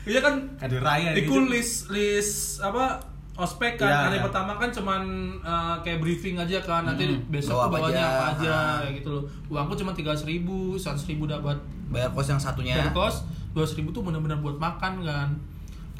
iya 0.03 0.19
kan 0.19 0.35
Kado 0.57 0.79
raya 0.79 1.11
gitu. 1.13 1.43
list 1.45 1.89
list 1.89 2.35
apa 2.61 2.99
ospek 3.33 3.77
kan 3.77 3.87
Iya, 3.87 3.99
hari 4.05 4.17
iya. 4.17 4.25
pertama 4.25 4.53
kan 4.55 4.69
cuman 4.69 5.03
uh, 5.39 5.75
kayak 5.81 5.99
briefing 5.99 6.37
aja 6.37 6.61
kan 6.61 6.85
nanti 6.85 7.05
Hmm. 7.07 7.25
besok 7.27 7.57
Bawa 7.57 7.59
tuh 7.59 7.67
apa 7.67 7.77
bawanya 7.81 7.99
aja. 7.99 8.09
apa 8.09 8.25
aja 8.35 8.51
Ah. 8.51 8.77
kayak 8.81 8.95
gitu 8.97 9.09
loh 9.11 9.23
uangku 9.49 9.75
cuma 9.75 9.91
tiga 9.91 10.13
ribu 10.15 10.57
seratus 10.75 11.05
ribu 11.07 11.25
dapat 11.25 11.57
Bayar 11.89 12.11
kos 12.11 12.27
yang 12.27 12.39
satunya. 12.39 12.77
dari 12.77 12.91
kos 12.91 13.25
dua 13.51 13.67
ribu 13.67 13.91
tuh 13.91 14.03
benar-benar 14.03 14.39
buat 14.39 14.57
makan 14.57 15.03
kan 15.03 15.29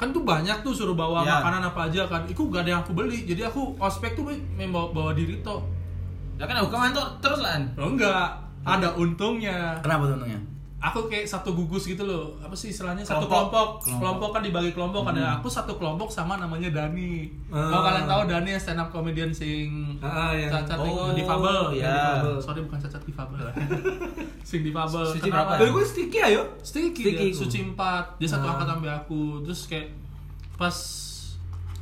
kan 0.01 0.09
tuh 0.09 0.25
banyak 0.25 0.57
tuh 0.59 0.73
suruh 0.73 0.91
bawa 0.93 1.21
Ya. 1.21 1.37
makanan 1.37 1.61
apa 1.63 1.85
aja 1.85 2.01
kan 2.03 2.25
itu 2.25 2.41
gak 2.43 2.65
ada 2.65 2.69
yang 2.73 2.81
aku 2.81 2.91
beli 2.91 3.21
jadi 3.21 3.45
aku 3.45 3.77
ospek 3.77 4.17
tuh 4.17 4.25
membawa 4.51 4.89
bawa 4.89 5.11
diri 5.13 5.37
toh 5.39 5.61
Ya 6.35 6.43
kan 6.43 6.57
aku 6.57 6.73
kantor 6.73 7.05
terus 7.21 7.37
lah. 7.37 7.53
oh 7.77 7.85
enggak 7.87 8.33
ada 8.61 8.89
untungnya 8.91 9.77
Kenapa 9.79 10.09
tuh 10.09 10.17
untungnya? 10.17 10.41
Aku 10.81 11.05
kayak 11.05 11.23
satu 11.23 11.53
gugus 11.53 11.85
gitu 11.85 12.01
loh. 12.01 12.33
Apa 12.37 12.51
sih 12.51 12.67
istilahnya? 12.67 13.01
Satu 13.01 13.23
Kelompok. 13.23 13.85
kelompok. 13.85 14.01
Kelompok, 14.01 14.29
kan 14.31 14.41
dibagi 14.41 14.71
kelompok 14.71 15.05
ada 15.07 15.37
aku 15.37 15.45
satu 15.45 15.77
kelompok 15.77 16.09
sama 16.09 16.35
namanya 16.35 16.73
Dani. 16.73 17.29
Ah. 17.47 17.69
kalau 17.69 17.81
kalian 17.85 18.05
tahu 18.05 18.21
Dani 18.25 18.49
yang 18.49 18.59
stand 18.59 18.79
up 18.79 18.89
comedian 18.89 19.29
sing 19.29 19.69
Ah, 19.99 20.33
yang- 20.33 20.49
cacat 20.49 20.75
Oh, 20.75 21.13
difabel. 21.13 21.77
ya. 21.77 22.17
Difabel. 22.17 22.35
sorry 22.41 22.59
bukan 22.61 22.79
cacat 22.79 23.01
difabel. 23.03 23.45
Sing 24.43 24.61
difabel. 24.61 25.05
Suci 25.07 25.29
berapa? 25.29 25.53
Dari 25.55 25.69
gue 25.69 25.85
sticky 25.85 26.19
ayo. 26.23 26.41
Sticky, 26.59 27.03
Sticky 27.05 27.27
ya, 27.27 27.37
suci 27.37 27.57
empat. 27.63 28.17
Dia 28.17 28.27
satu 28.27 28.43
Ah. 28.43 28.57
angkatan 28.57 28.81
sama 28.81 28.91
aku. 28.97 29.21
Terus 29.45 29.61
kayak 29.65 29.87
pas 30.55 30.75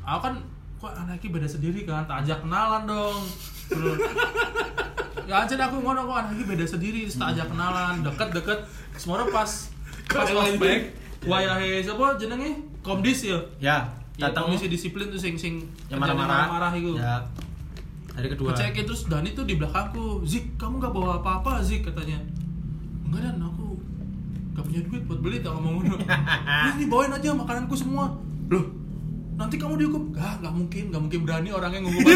aku 0.01 0.20
kan 0.22 0.36
kok 0.75 0.91
anaknya 0.94 1.27
beda 1.29 1.48
sendiri 1.48 1.84
kan? 1.84 2.03
Tak 2.03 2.24
ajak 2.24 2.44
kenalan 2.44 2.84
dong. 2.84 3.24
Ya 5.30 5.46
aja 5.46 5.54
aku 5.70 5.78
ngono 5.86 6.10
kok 6.10 6.16
anaknya 6.26 6.46
beda 6.50 6.66
sendiri 6.66 7.06
tak 7.06 7.38
ajak 7.38 7.48
kenalan 7.54 8.02
deket 8.02 8.30
deket 8.34 8.60
semua 8.98 9.22
pas 9.30 9.70
pas 10.10 10.26
ospek 10.26 11.00
wayahe 11.28 11.84
siapa 11.84 12.16
jenenge? 12.16 12.64
Komdis 12.80 13.28
ya? 13.28 13.40
Ya, 13.60 13.78
ya 14.16 14.32
datang. 14.32 14.48
komisi 14.48 14.72
disiplin 14.72 15.12
tuh 15.12 15.20
sing 15.20 15.36
sing 15.36 15.60
yang 15.92 16.00
marah-marah. 16.00 16.48
marah 16.48 16.72
itu. 16.72 16.96
Ya. 16.96 17.20
Hari 18.16 18.28
kedua. 18.36 18.52
ngecekin 18.52 18.84
terus 18.88 19.08
Dani 19.08 19.32
tuh 19.32 19.44
di 19.48 19.56
belakangku 19.60 20.24
Zik 20.28 20.56
kamu 20.60 20.80
gak 20.80 20.92
bawa 20.96 21.20
apa-apa 21.24 21.60
Zik 21.64 21.88
katanya. 21.88 22.20
Enggak 23.08 23.32
Dan 23.32 23.44
aku 23.44 23.80
gak 24.56 24.64
punya 24.68 24.82
duit 24.88 25.04
buat 25.08 25.20
beli 25.20 25.38
tak 25.44 25.56
ngomong 25.56 25.84
ngono. 25.84 25.96
"Ini, 26.00 26.70
ini 26.80 26.84
bawain 26.88 27.12
aja 27.16 27.36
makananku 27.36 27.76
semua. 27.76 28.16
Loh 28.48 28.66
nanti 29.40 29.56
kamu 29.56 29.80
dihukum? 29.80 30.04
Gak 30.12 30.44
gak 30.44 30.52
mungkin 30.52 30.84
gak 30.92 31.00
mungkin 31.04 31.20
berani 31.24 31.50
orangnya 31.52 31.80
ngomong 31.84 32.04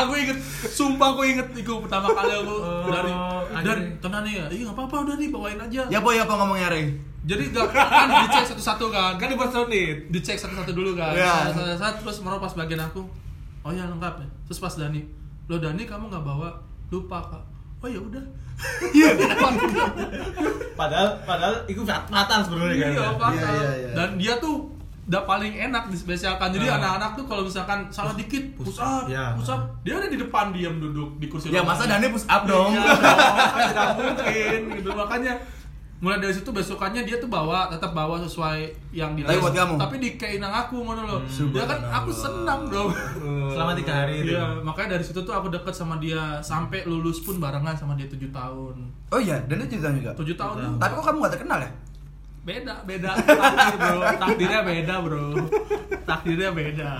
aku 0.00 0.12
inget 0.16 0.38
sumpah 0.68 1.08
aku 1.10 1.22
inget 1.24 1.48
itu 1.54 1.72
pertama 1.78 2.08
kali 2.08 2.32
aku 2.34 2.54
Oh, 2.54 2.88
dari 2.88 3.12
dan 3.58 3.78
tenang 3.98 4.22
nih 4.22 4.34
ya 4.34 4.46
iya 4.48 4.62
nggak 4.64 4.76
apa-apa 4.76 4.96
udah 5.02 5.14
nih 5.16 5.28
bawain 5.28 5.58
aja 5.58 5.82
Ya 5.86 5.98
ya 5.98 6.22
apa 6.22 6.34
ngomongnya 6.36 6.68
Rey? 6.68 6.86
jadi 7.20 7.50
gak 7.50 7.68
kan 7.68 8.08
dicek 8.22 8.44
satu-satu 8.46 8.88
kan 8.88 9.12
Kan 9.16 9.28
dipersonit. 9.28 10.08
dicek 10.08 10.36
satu-satu 10.36 10.70
dulu 10.72 10.94
kan 10.94 11.12
Iya. 11.12 11.50
satu-satu 11.50 12.02
terus 12.02 12.18
mereka 12.20 12.40
pas 12.40 12.54
bagian 12.54 12.80
aku 12.80 13.02
oh 13.60 13.70
ya 13.70 13.84
lengkap 13.84 14.14
ya 14.18 14.28
terus 14.44 14.58
pas 14.58 14.72
Dani 14.72 15.02
lo 15.44 15.56
Dani 15.56 15.82
kamu 15.82 16.08
nggak 16.08 16.24
bawa 16.24 16.48
lupa 16.88 17.18
kak 17.24 17.42
oh 17.78 17.88
ya 17.88 17.98
udah 17.98 18.24
Iya. 18.90 19.14
Padahal 20.74 21.08
padahal 21.22 21.54
itu 21.66 21.82
matang 22.08 22.42
sebenarnya 22.42 22.74
kan. 22.76 22.90
iya, 22.90 23.02
fatal. 23.12 23.30
Iya, 23.32 23.48
iya, 23.48 23.70
iya. 23.76 23.92
dan 23.94 24.08
dia 24.14 24.34
tuh 24.38 24.56
udah 25.08 25.24
paling 25.24 25.50
enak 25.50 25.88
dispesialkan 25.88 26.48
jadi 26.50 26.68
Ah. 26.68 26.76
anak-anak 26.76 27.10
tuh 27.14 27.24
kalau 27.24 27.40
misalkan 27.40 27.88
salah 27.88 28.12
dikit 28.12 28.44
push 28.54 28.76
up 28.76 29.08
Iya. 29.08 29.32
push 29.34 29.48
up 29.48 29.64
dia 29.80 29.96
ada 29.96 30.06
di 30.06 30.16
depan 30.16 30.52
diam 30.52 30.76
duduk 30.76 31.16
di 31.16 31.26
kursi 31.26 31.48
Ya 31.48 31.60
masa 31.60 31.84
Dani 31.84 32.08
push 32.08 32.28
up 32.28 32.44
dong. 32.44 32.70
Iya, 32.70 32.84
dong, 32.84 33.00
tidak 33.68 33.88
mungkin 33.96 34.60
gitu 34.74 34.90
makanya 34.92 35.32
mulai 35.98 36.20
dari 36.20 36.30
situ 36.30 36.46
besokannya 36.48 37.02
dia 37.02 37.16
tuh 37.16 37.26
bawa 37.26 37.66
tetap 37.66 37.90
bawa 37.90 38.20
sesuai 38.20 38.62
yang 38.92 39.16
di 39.16 39.24
Tapi 39.24 39.34
buat 39.36 39.50
kamu? 39.50 39.74
tapi 39.76 39.96
di 39.96 40.10
keinang 40.14 40.52
aku 40.54 40.78
ngono 40.78 41.02
loh 41.02 41.20
Hmm, 41.20 41.50
dia 41.50 41.64
kan 41.64 41.80
aku 41.82 42.10
senang 42.12 42.68
dong 42.68 42.92
Selama 43.50 43.72
tiga 43.74 43.92
hari 43.96 44.22
itu. 44.22 44.30
Iya, 44.30 44.62
makanya 44.62 44.94
dari 44.94 45.02
situ 45.02 45.18
tuh 45.18 45.32
aku 45.32 45.48
deket 45.48 45.72
sama 45.72 45.96
dia 45.96 46.38
sampai 46.38 46.84
lulus 46.84 47.18
pun 47.18 47.40
barengan 47.40 47.72
sama 47.72 47.96
dia 47.96 48.06
tujuh 48.06 48.28
tahun. 48.28 48.76
Oh 49.08 49.18
iya, 49.18 49.40
Dani 49.42 49.64
cerita 49.64 49.90
juga. 49.90 50.12
Tujuh 50.12 50.36
tahun 50.36 50.76
Tapi 50.76 50.92
kok 50.92 51.02
kamu 51.02 51.16
gak 51.18 51.32
terkenal 51.34 51.58
ya? 51.58 51.70
Beda, 52.48 52.74
beda 52.82 53.10
takdir 53.12 53.76
bro, 53.76 53.98
takdirnya 54.16 54.60
beda 54.62 54.94
bro, 54.98 55.26
takdirnya 56.02 56.50
beda 56.50 56.90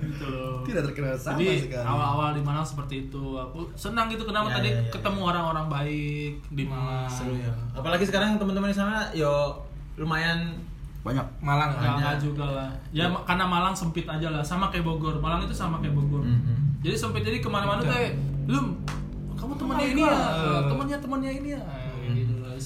gitu 0.00 0.24
loh. 0.24 0.64
Tidak 0.64 0.82
terkenal 0.82 1.12
sama 1.14 1.36
Jadi 1.36 1.60
sekali. 1.62 1.84
awal-awal 1.84 2.32
di 2.32 2.40
Malang 2.40 2.64
seperti 2.64 2.94
itu, 3.04 3.36
aku 3.36 3.68
senang 3.74 4.08
gitu 4.08 4.24
kenapa 4.24 4.48
Ya, 4.48 4.54
tadi 4.56 4.68
ya, 4.70 4.80
ya, 4.80 4.88
ketemu 4.88 5.20
orang-orang 5.22 5.66
baik 5.68 6.32
di 6.48 6.64
Malang. 6.64 7.04
Seru 7.06 7.36
ya. 7.36 7.52
Apalagi 7.70 8.02
sekarang 8.02 8.40
teman-teman 8.40 8.72
di 8.72 8.76
sana 8.76 9.12
yo 9.12 9.60
lumayan 9.94 10.56
Banyak. 11.04 11.26
Malang. 11.38 11.76
Enggak 11.76 12.16
juga 12.16 12.44
lah. 12.48 12.68
Ya 12.88 13.04
ma- 13.04 13.20
karena 13.22 13.44
Malang 13.44 13.76
sempit 13.76 14.08
aja 14.08 14.32
lah, 14.32 14.40
sama 14.40 14.72
kayak 14.72 14.88
Bogor. 14.88 15.20
Malang 15.20 15.44
itu 15.44 15.52
sama 15.52 15.76
kayak 15.78 15.92
Bogor. 15.92 16.24
Mhm. 16.24 16.80
Jadi 16.80 16.96
sempit 16.96 17.20
jadi 17.20 17.38
ke 17.38 17.46
mana-mana 17.46 17.78
tuh 17.78 17.92
kayak, 17.92 18.16
lu 18.48 18.72
kamu 19.34 19.52
temannya 19.54 19.86
ini 19.90 20.00
ya, 20.00 20.16
temannya 20.64 20.96
temannya 20.96 21.32
ini 21.34 21.48
ya. 21.52 21.60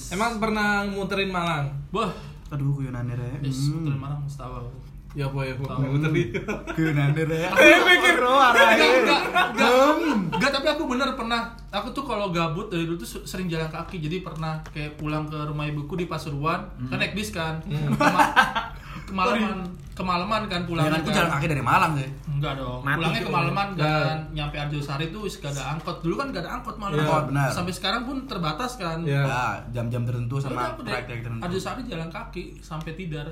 Lah. 0.00 0.14
Emang 0.14 0.32
pernah 0.38 0.68
muterin 0.84 1.28
Malang? 1.28 1.66
Wah, 1.90 2.10
Aduh, 2.48 2.72
kuyonane 2.72 3.12
Rey. 3.12 3.42
Yes, 3.42 3.68
Hmm. 3.68 3.82
betul 3.82 3.96
Malang 3.98 4.20
mesti 4.22 4.38
tahu. 4.38 4.54
aku. 4.56 4.70
Ya 5.10 5.24
apa 5.24 5.40
ya, 5.42 5.52
kok 5.52 5.66
Tahu. 5.66 5.80
muterin. 5.90 6.28
Kuyonane 6.74 7.22
Rey. 7.22 7.44
Aku 7.44 7.60
mikir 7.88 8.14
bro, 8.14 8.32
Enggak, 8.32 8.68
enggak, 8.70 9.20
enggak, 9.52 9.94
enggak, 10.30 10.50
tapi 10.50 10.66
aku 10.68 10.82
bener 10.86 11.08
pernah. 11.12 11.40
Aku 11.68 11.90
tuh 11.90 12.02
kalau 12.02 12.28
gabut 12.28 12.66
dari 12.66 12.84
dulu 12.84 12.96
tuh 12.96 13.20
sering 13.22 13.46
jalan 13.46 13.68
kaki. 13.68 13.98
Jadi 13.98 14.20
pernah 14.20 14.64
kayak 14.66 14.96
pulang 14.96 15.24
ke 15.24 15.36
rumah 15.36 15.64
ibuku 15.64 15.92
di 15.94 16.04
Pasuruan, 16.04 16.60
kan 16.86 16.96
naik 16.96 17.12
bis 17.12 17.28
kan. 17.28 17.60
Kema- 17.60 18.32
kemalaman, 19.08 19.56
kemalaman 19.92 20.40
kan 20.46 20.60
pulang. 20.62 20.84
Jangan 20.84 21.00
aku 21.00 21.10
jalan 21.10 21.30
kaki 21.32 21.46
dari 21.48 21.62
Malang 21.62 21.92
sih. 21.96 22.08
Enggak 22.28 22.52
dong. 22.54 22.80
Mati 22.80 22.94
Pulangnya 22.94 23.22
kemalaman 23.24 23.68
kan, 23.74 24.16
nyampe 24.30 24.56
Arjosari 24.56 25.06
tuh 25.08 25.20
wis 25.24 25.34
gak 25.36 25.50
ada 25.50 25.74
angkot. 25.74 25.96
Dulu 26.00 26.14
kan 26.14 26.26
gak 26.30 26.46
ada 26.46 26.52
angkot 26.54 26.76
malah. 26.76 26.94
Iya, 26.94 27.18
benar. 27.26 27.48
Sampai 27.50 27.72
sekarang 27.72 28.02
pun 28.04 28.16
terbatas 28.24 28.76
kan. 28.76 29.02
Iya. 29.02 29.24
Ya, 29.24 29.42
jam-jam 29.72 30.04
tertentu 30.04 30.38
sama 30.38 30.76
track-track 30.76 31.20
tertentu. 31.20 31.42
Arjosari 31.42 31.82
jalan 31.84 32.08
kaki 32.08 32.60
sampai 32.60 32.92
Tidar. 32.92 33.26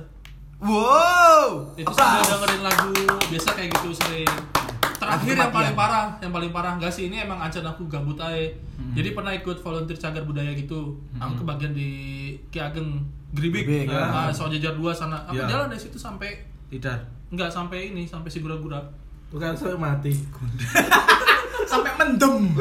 Wow. 0.56 1.76
itu 1.76 1.85
Apa? 1.85 2.00
sambil 2.00 2.23
dengerin 2.26 2.62
lagu 2.64 2.90
biasa 3.28 3.49
kayak 3.52 3.76
gitu 3.76 3.92
sering 3.95 4.33
terakhir 4.97 5.37
yang 5.37 5.52
paling 5.52 5.76
parah 5.76 6.16
yang 6.18 6.33
paling 6.33 6.49
parah 6.49 6.73
enggak 6.75 6.88
sih 6.88 7.12
ini 7.12 7.21
emang 7.21 7.37
acan 7.37 7.61
aku 7.62 7.85
gabut 7.87 8.16
aja 8.16 8.49
Hmm. 8.76 8.92
jadi 8.92 9.12
pernah 9.12 9.33
ikut 9.33 9.61
volunteer 9.61 9.97
cagar 9.97 10.25
budaya 10.25 10.52
gitu 10.52 11.00
aku 11.16 11.40
kebagian 11.40 11.73
di 11.73 11.88
Ki 12.49 12.61
Ageng 12.61 13.04
Gribik 13.36 13.62
Gribik, 13.62 13.86
ya. 13.86 14.08
nah, 14.08 14.28
soal 14.28 14.48
jajar 14.50 14.72
dua 14.72 14.90
sana 14.90 15.20
aku 15.22 15.36
Ya. 15.36 15.44
jalan 15.46 15.68
dari 15.68 15.78
situ 15.78 15.94
sampai 15.96 16.40
Tidak. 16.66 16.98
enggak 17.28 17.48
sampai 17.48 17.90
ini 17.90 18.02
sampai 18.02 18.26
si 18.26 18.40
gura-gura 18.40 18.80
Bukan 19.26 19.52
sampai 19.52 19.76
mati. 19.76 20.12
Sampai 21.66 21.90
mendem. 21.96 22.54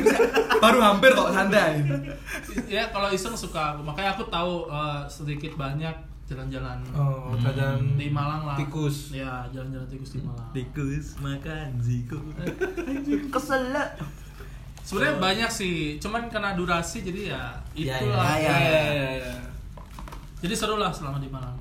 Baru 0.62 0.78
hampir 0.78 1.10
kok 1.10 1.28
santai. 1.28 1.82
ya 2.64 2.86
kalau 2.88 3.10
iseng 3.10 3.34
suka 3.34 3.74
aku 3.74 3.82
makanya 3.82 4.14
aku 4.14 4.22
tahu 4.24 4.70
eh, 4.70 5.02
sedikit 5.04 5.52
banyak 5.56 5.90
jalan-jalan 6.24 6.78
Oh, 6.92 7.34
jajan 7.36 7.98
di 7.98 8.06
Malang 8.08 8.46
lah 8.46 8.54
tikus. 8.54 9.10
ya 9.10 9.42
jalan-jalan 9.50 9.84
tikus 9.84 10.14
di 10.14 10.20
Malang 10.22 10.46
Tikus 10.52 11.06
makan 11.18 11.68
ziku. 11.76 12.22
Kesel. 13.34 13.66
sebenarnya 14.80 15.18
banyak 15.18 15.50
sih 15.50 15.74
cuman 15.98 16.26
karena 16.26 16.54
durasi 16.54 17.02
jadi 17.02 17.22
ya 17.28 17.44
Ya, 17.74 17.98
itulah 17.98 18.24
ya, 18.32 18.46
ya, 18.46 18.54
Iya, 18.54 18.54
ya. 18.54 18.82
iya, 18.86 19.08
iya. 19.18 19.34
Jadi 20.42 20.54
seru 20.54 20.76
lah 20.76 20.90
selama 20.90 21.16
di 21.16 21.30
Malang 21.30 21.54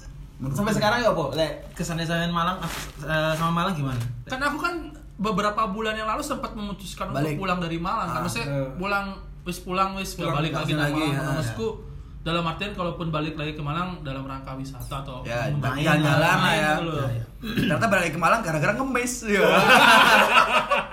Sampai 0.51 0.73
sekarang 0.73 0.99
ya, 0.99 1.13
Po? 1.13 1.29
Lek 1.31 1.69
kesan-kesan 1.71 2.33
Malang 2.33 2.57
eh, 2.99 3.33
sama 3.37 3.53
Malang 3.53 3.77
gimana? 3.77 4.01
kan 4.25 4.41
aku 4.41 4.57
kan 4.57 4.73
beberapa 5.15 5.69
bulan 5.69 5.93
yang 5.93 6.09
lalu 6.09 6.25
sempat 6.25 6.51
memutuskan 6.51 7.13
Balik. 7.13 7.37
untuk 7.37 7.45
pulang 7.45 7.59
dari 7.61 7.77
Malang 7.77 8.09
kan 8.09 8.17
Ah, 8.17 8.23
maksudnya 8.25 8.47
eh. 8.49 8.67
pulang 8.75 9.05
wis 9.41 9.57
pulang 9.57 9.93
wis 9.95 10.13
gak 10.13 10.33
balik 10.33 10.49
lagi 10.51 10.73
ke 10.73 10.75
lagi, 10.75 10.93
Malang 10.93 11.05
ya, 11.07 11.15
karena 11.15 11.29
ya. 11.29 11.37
maksudku 11.37 11.67
dalam 12.21 12.43
artian 12.45 12.73
kalaupun 12.73 13.07
balik 13.09 13.33
lagi 13.33 13.53
ke 13.53 13.61
Malang 13.61 14.01
dalam 14.01 14.25
rangka 14.25 14.53
wisata 14.53 15.01
atau 15.01 15.21
Ya, 15.21 15.49
jalan-jalan 15.49 16.01
lah 16.37 16.53
ya. 16.53 16.73
gitu. 16.75 16.93
Ya, 16.95 17.07
ya. 17.11 17.23
Ternyata 17.41 17.85
balik 17.87 18.09
ke 18.09 18.19
Malang 18.19 18.41
gara-gara 18.41 18.73
ngemis. 18.73 19.13
Ya. 19.25 19.41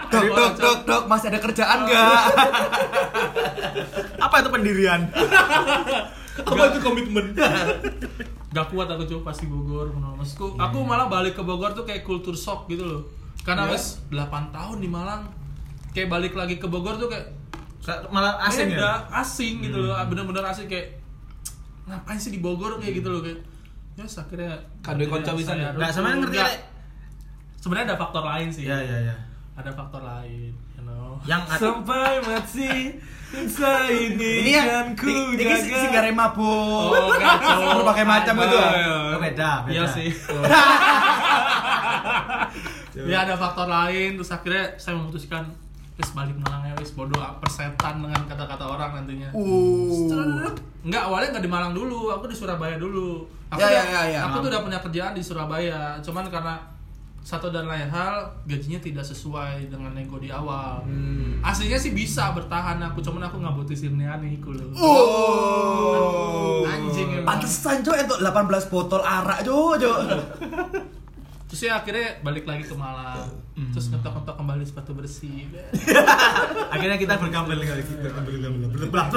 dok, 0.08 0.24
dok, 0.26 0.52
dok, 0.56 0.78
dok, 0.84 1.02
masih 1.04 1.28
ada 1.28 1.36
kerjaan 1.38 1.78
nggak? 1.84 2.20
Apa 4.24 4.34
itu 4.40 4.48
pendirian? 4.50 5.00
Apa 6.44 6.62
itu 6.74 6.78
komitmen? 6.82 7.26
Gak 8.54 8.66
kuat 8.72 8.88
aku 8.88 9.04
coba 9.04 9.32
pasti 9.32 9.44
Bogor 9.46 9.92
maksudku. 9.92 10.56
Aku 10.56 10.82
malah 10.82 11.06
balik 11.06 11.36
ke 11.36 11.42
Bogor 11.44 11.72
tuh 11.76 11.84
kayak 11.84 12.02
kultur 12.02 12.34
shock 12.34 12.66
gitu 12.70 12.84
loh. 12.84 13.02
Karena 13.44 13.68
wes 13.70 14.02
8 14.10 14.54
tahun 14.54 14.78
di 14.82 14.88
Malang. 14.88 15.28
Kayak 15.92 16.08
balik 16.12 16.32
lagi 16.36 16.56
ke 16.60 16.66
Bogor 16.68 16.96
tuh 16.96 17.08
kayak 17.10 17.38
Malah 18.12 18.36
asing 18.44 18.76
beda, 18.76 18.84
ya? 18.84 18.92
asing 19.24 19.54
gitu 19.64 19.78
loh. 19.80 19.96
Bener-bener 20.10 20.44
asing 20.44 20.68
kayak 20.68 21.00
ngapain 21.88 22.20
sih 22.20 22.34
di 22.34 22.40
Bogor 22.42 22.76
kayak 22.76 23.00
gitu 23.00 23.08
loh 23.08 23.24
kayak 23.24 23.40
ya 23.96 24.06
yes, 24.06 24.20
akhirnya 24.22 24.54
Kadoi 24.84 25.10
konco 25.10 25.34
saya 25.42 25.58
ya? 25.58 25.70
Nah, 25.74 25.90
sama 25.90 26.14
ngerti? 26.14 26.38
Sebenarnya 27.58 27.94
ada 27.94 27.98
faktor 27.98 28.22
lain 28.22 28.48
sih. 28.52 28.68
Iya, 28.68 28.78
iya, 28.78 28.96
iya. 29.10 29.16
Ada 29.58 29.74
faktor 29.74 30.06
lain. 30.06 30.54
Yang 31.26 31.42
Sampai 31.56 32.12
mati 32.22 32.70
Insa 33.28 33.84
ini 33.86 34.32
Ini 34.40 34.50
yang 34.56 34.68
kan 34.68 34.86
ku 34.96 35.12
ini 35.36 35.44
ini 35.44 35.54
si 35.60 35.68
jaga. 35.68 35.80
singgah 35.84 36.04
mabuk. 36.16 36.96
Oh. 36.96 37.12
Berbagai 37.76 38.06
macam 38.08 38.34
itu. 38.40 38.56
ah. 38.56 38.72
Oh, 39.12 39.20
beda, 39.20 39.50
beda. 39.68 39.72
Iya 39.72 39.84
sih. 39.84 40.08
ya 43.08 43.18
ada 43.22 43.34
faktor 43.36 43.68
lain 43.68 44.18
terus 44.18 44.32
akhirnya 44.32 44.74
saya 44.76 44.96
memutuskan 44.98 45.44
wis 45.98 46.10
balik 46.14 46.34
Malang 46.38 46.62
ya 46.62 46.74
wis 46.78 46.94
bodoh 46.94 47.18
persetan 47.38 48.00
dengan 48.00 48.22
kata-kata 48.24 48.64
orang 48.64 49.02
nantinya. 49.02 49.28
Uh. 49.34 50.46
Enggak, 50.82 51.02
awalnya 51.04 51.36
nggak 51.36 51.44
di 51.44 51.50
Malang 51.50 51.72
dulu, 51.74 52.08
aku 52.08 52.30
di 52.30 52.36
Surabaya 52.38 52.78
dulu. 52.78 53.26
Aku, 53.50 53.58
Ya, 53.58 53.66
udah, 53.66 53.72
ya, 53.74 53.82
ya, 53.84 54.02
ya. 54.08 54.20
aku 54.24 54.40
tuh 54.40 54.48
udah 54.48 54.62
punya 54.62 54.78
kerjaan 54.78 55.12
di 55.12 55.20
Surabaya, 55.20 55.98
cuman 56.00 56.24
karena 56.28 56.54
satu 57.28 57.52
dan 57.52 57.68
lain 57.68 57.92
hal 57.92 58.40
gajinya 58.48 58.80
tidak 58.80 59.04
sesuai 59.04 59.68
dengan 59.68 59.92
nego 59.92 60.16
di 60.16 60.32
awal. 60.32 60.80
Hmm. 60.88 61.44
Aslinya 61.44 61.76
sih 61.76 61.92
bisa 61.92 62.32
bertahan 62.32 62.80
aku, 62.80 63.04
cuman 63.04 63.28
aku 63.28 63.36
nggak 63.44 63.52
butuh 63.52 63.76
sirniani 63.76 64.40
iku 64.40 64.56
loh. 64.56 64.72
Oh. 64.80 66.64
Anjing 66.64 67.20
emang. 67.20 67.28
Pantesan 67.28 67.84
cok 67.84 67.96
untuk 68.08 68.18
18 68.24 68.72
botol 68.72 69.04
arak 69.04 69.44
cok 69.44 69.72
cok. 69.76 69.98
Terus 71.52 71.60
ya 71.68 71.84
akhirnya 71.84 72.16
balik 72.24 72.48
lagi 72.48 72.64
ke 72.64 72.72
Malang. 72.72 73.28
Terus 73.76 73.92
ngetok-ngetok 73.92 74.34
kembali 74.40 74.64
sepatu 74.64 74.96
bersih. 74.96 75.52
Akhirnya 76.74 76.94
kita 76.94 77.18
berkampel 77.18 77.58
kali 77.58 77.82
gitu. 77.82 78.06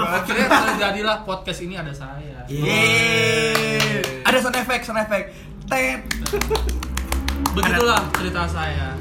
akhirnya 0.01 0.47
terjadilah 0.49 1.21
podcast 1.21 1.59
ini 1.61 1.77
ada 1.77 1.93
saya. 1.93 2.41
Yeay. 2.49 4.01
Ada 4.25 4.37
sound 4.41 4.57
effect, 4.57 4.83
sound 4.89 4.97
effect. 4.97 5.27
Tet. 5.69 6.01
Begitulah 7.51 7.99
cerita 8.13 8.43
saya. 8.45 8.93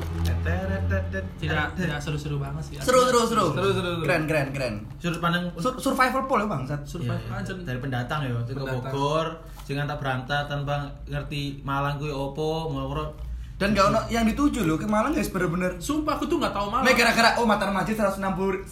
Tidak 1.37 1.67
tidak 1.77 1.99
seru-seru 1.99 2.37
banget 2.37 2.63
sih. 2.65 2.75
Seru, 2.79 3.05
seru, 3.05 3.21
seru. 3.27 3.47
Seru, 3.53 3.71
seru. 3.71 3.91
Keren, 4.03 4.25
keren, 4.25 4.49
keren. 4.51 4.75
Sudut 4.97 5.21
pandang 5.21 5.53
Sur- 5.55 5.77
survival 5.77 6.25
pool 6.25 6.41
ya 6.41 6.49
bang, 6.49 6.63
Sat. 6.65 6.81
Survive 6.83 7.21
Iya, 7.21 7.29
iya. 7.31 7.41
aja. 7.41 7.53
dari 7.61 7.79
pendatang 7.79 8.19
ya 8.23 8.33
ke. 8.43 8.53
Bogor 8.57 9.27
jangan 9.63 9.85
tak 9.87 9.99
berangkat 10.01 10.45
tanpa 10.47 10.75
ngerti 11.07 11.61
Malang 11.63 11.95
kuwi 11.97 12.11
opo 12.11 12.49
ngoro 12.69 13.15
Dan 13.55 13.71
gak 13.71 13.87
ono 13.87 14.01
yang 14.09 14.25
dituju 14.25 14.65
loh 14.65 14.75
ke 14.75 14.89
Malang 14.89 15.13
guys 15.13 15.29
bener-bener. 15.29 15.77
Sumpah 15.77 16.17
aku 16.17 16.25
tuh 16.25 16.41
nggak 16.41 16.49
tahu 16.51 16.73
malah. 16.73 16.81
Mek 16.83 16.97
gara-gara 16.97 17.37
oh 17.37 17.45
Mataram 17.45 17.77
Masjid 17.77 17.93
160 17.93 18.17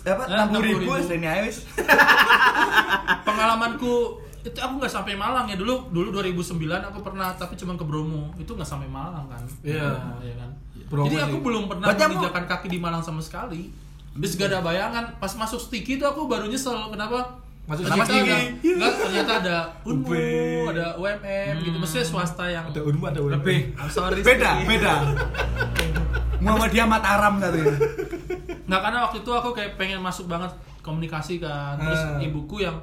apa 0.03 0.25
Eh, 0.25 0.37
60 0.49 0.65
ribu 0.65 0.89
60.000. 0.89 1.05
selain 1.05 1.25
aja 1.27 1.43
wis. 1.45 1.59
Pengalamanku 3.29 3.95
itu 4.41 4.55
aku 4.55 4.75
nggak 4.77 4.93
sampai 4.93 5.15
Malang 5.15 5.45
ya 5.45 5.55
dulu 5.55 5.89
dulu 5.89 6.09
2009 6.15 6.55
aku 6.85 6.99
pernah 7.01 7.31
tapi 7.33 7.55
cuma 7.55 7.75
ke 7.75 7.83
Bromo 7.83 8.31
itu 8.35 8.49
nggak 8.49 8.65
sampai 8.65 8.87
Malang 8.87 9.27
kan 9.27 9.43
Iya. 9.61 9.91
Iya 10.19 10.35
kan 10.37 10.51
Bromo 10.87 11.07
jadi 11.07 11.17
aku 11.23 11.37
sih. 11.37 11.43
belum 11.43 11.63
pernah 11.67 11.87
menginjakan 11.89 12.45
kaki 12.47 12.67
di 12.69 12.79
Malang 12.79 13.01
sama 13.01 13.19
sekali 13.19 13.71
Terus 14.11 14.35
gak 14.35 14.51
ada 14.51 14.61
bayangan 14.61 15.05
pas 15.17 15.31
masuk 15.33 15.61
sticky 15.61 15.95
itu 15.95 16.05
aku 16.05 16.27
baru 16.27 16.45
nyesel 16.45 16.75
kenapa 16.89 17.39
Masuk 17.65 17.85
ternyata 17.85 18.09
Sticky? 18.09 18.25
ada, 18.25 18.39
enggak, 18.65 18.93
ternyata 18.99 19.33
ada 19.39 19.57
Unmu, 19.85 20.17
ada 20.67 20.87
UMM 20.97 21.55
gitu, 21.61 21.77
maksudnya 21.77 22.03
swasta 22.03 22.45
yang 22.45 22.65
Ada 22.67 22.81
unmu 22.81 23.05
ada 23.05 23.21
unmu. 23.21 23.37
lebih 23.37 23.77
I'm 23.77 23.87
sorry, 23.87 24.19
Beda, 24.21 24.57
Sticky. 24.57 24.73
beda. 24.73 24.95
Muhammadiyah 26.39 26.87
Mataram 26.87 27.35
satu 27.37 27.59
ya. 27.59 27.75
Nggak 28.65 28.81
karena 28.81 28.99
waktu 29.05 29.19
itu 29.21 29.31
aku 29.31 29.51
kayak 29.53 29.75
pengen 29.75 29.99
masuk 29.99 30.27
banget 30.27 30.49
komunikasi 30.81 31.39
kan. 31.39 31.77
Terus 31.77 32.01
Ah. 32.01 32.19
ibuku 32.19 32.57
yang 32.61 32.77